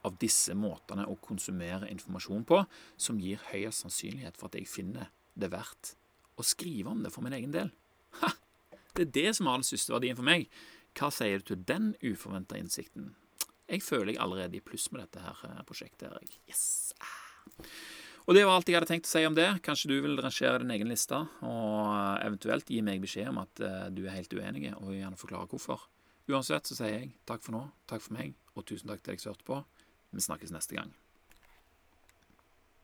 av 0.04 0.16
disse 0.20 0.54
måtene 0.56 1.04
å 1.08 1.16
konsumere 1.20 1.88
informasjon 1.92 2.44
på 2.48 2.62
som 3.00 3.20
gir 3.20 3.40
høyest 3.50 3.84
sannsynlighet 3.84 4.38
for 4.40 4.48
at 4.48 4.56
jeg 4.56 4.68
finner 4.68 5.10
det 5.36 5.50
verdt 5.52 5.94
å 6.40 6.44
skrive 6.46 6.92
om 6.92 7.02
det 7.04 7.12
for 7.12 7.24
min 7.24 7.36
egen 7.36 7.52
del. 7.52 7.72
Ha! 8.22 8.32
Det 8.96 9.06
er 9.06 9.12
det 9.14 9.36
som 9.36 9.48
har 9.48 9.60
den 9.60 9.68
største 9.68 9.94
verdien 9.94 10.16
for 10.18 10.26
meg. 10.26 10.48
Hva 10.98 11.12
sier 11.14 11.40
du 11.40 11.52
til 11.52 11.64
den 11.68 11.92
uforventa 12.02 12.58
innsikten? 12.58 13.12
Jeg 13.70 13.84
føler 13.86 14.14
jeg 14.14 14.22
allerede 14.22 14.58
i 14.58 14.64
pluss 14.64 14.88
med 14.90 15.04
dette 15.04 15.22
her 15.22 15.42
eh, 15.46 15.62
prosjektet. 15.66 16.36
Yes! 16.50 16.92
Og 18.26 18.36
det 18.36 18.42
var 18.46 18.58
alt 18.58 18.68
jeg 18.68 18.76
hadde 18.76 18.90
tenkt 18.90 19.08
å 19.08 19.10
si 19.10 19.22
om 19.26 19.36
det. 19.36 19.48
Kanskje 19.66 19.90
du 19.92 19.96
vil 20.04 20.18
rangere 20.20 20.60
din 20.62 20.72
egen 20.74 20.90
liste, 20.90 21.18
og 21.46 21.78
eh, 21.94 22.26
eventuelt 22.26 22.70
gi 22.70 22.82
meg 22.86 23.02
beskjed 23.02 23.30
om 23.32 23.40
at 23.42 23.62
uh, 23.64 23.86
du 23.94 24.04
er 24.04 24.18
helt 24.18 24.34
uenig, 24.36 24.68
og 24.76 24.94
gjerne 24.94 25.18
forklare 25.18 25.50
hvorfor. 25.50 25.86
Uansett 26.30 26.70
så 26.70 26.78
sier 26.78 26.94
jeg 26.94 27.12
takk 27.26 27.42
for 27.46 27.56
nå, 27.56 27.64
takk 27.90 28.04
for 28.04 28.18
meg, 28.18 28.36
og 28.54 28.66
tusen 28.68 28.90
takk 28.90 29.02
til 29.02 29.16
deg 29.16 29.22
som 29.22 29.34
hørte 29.34 29.48
på. 29.48 29.62
Vi 30.14 30.26
snakkes 30.26 30.54
neste 30.54 30.78
gang. 30.78 30.92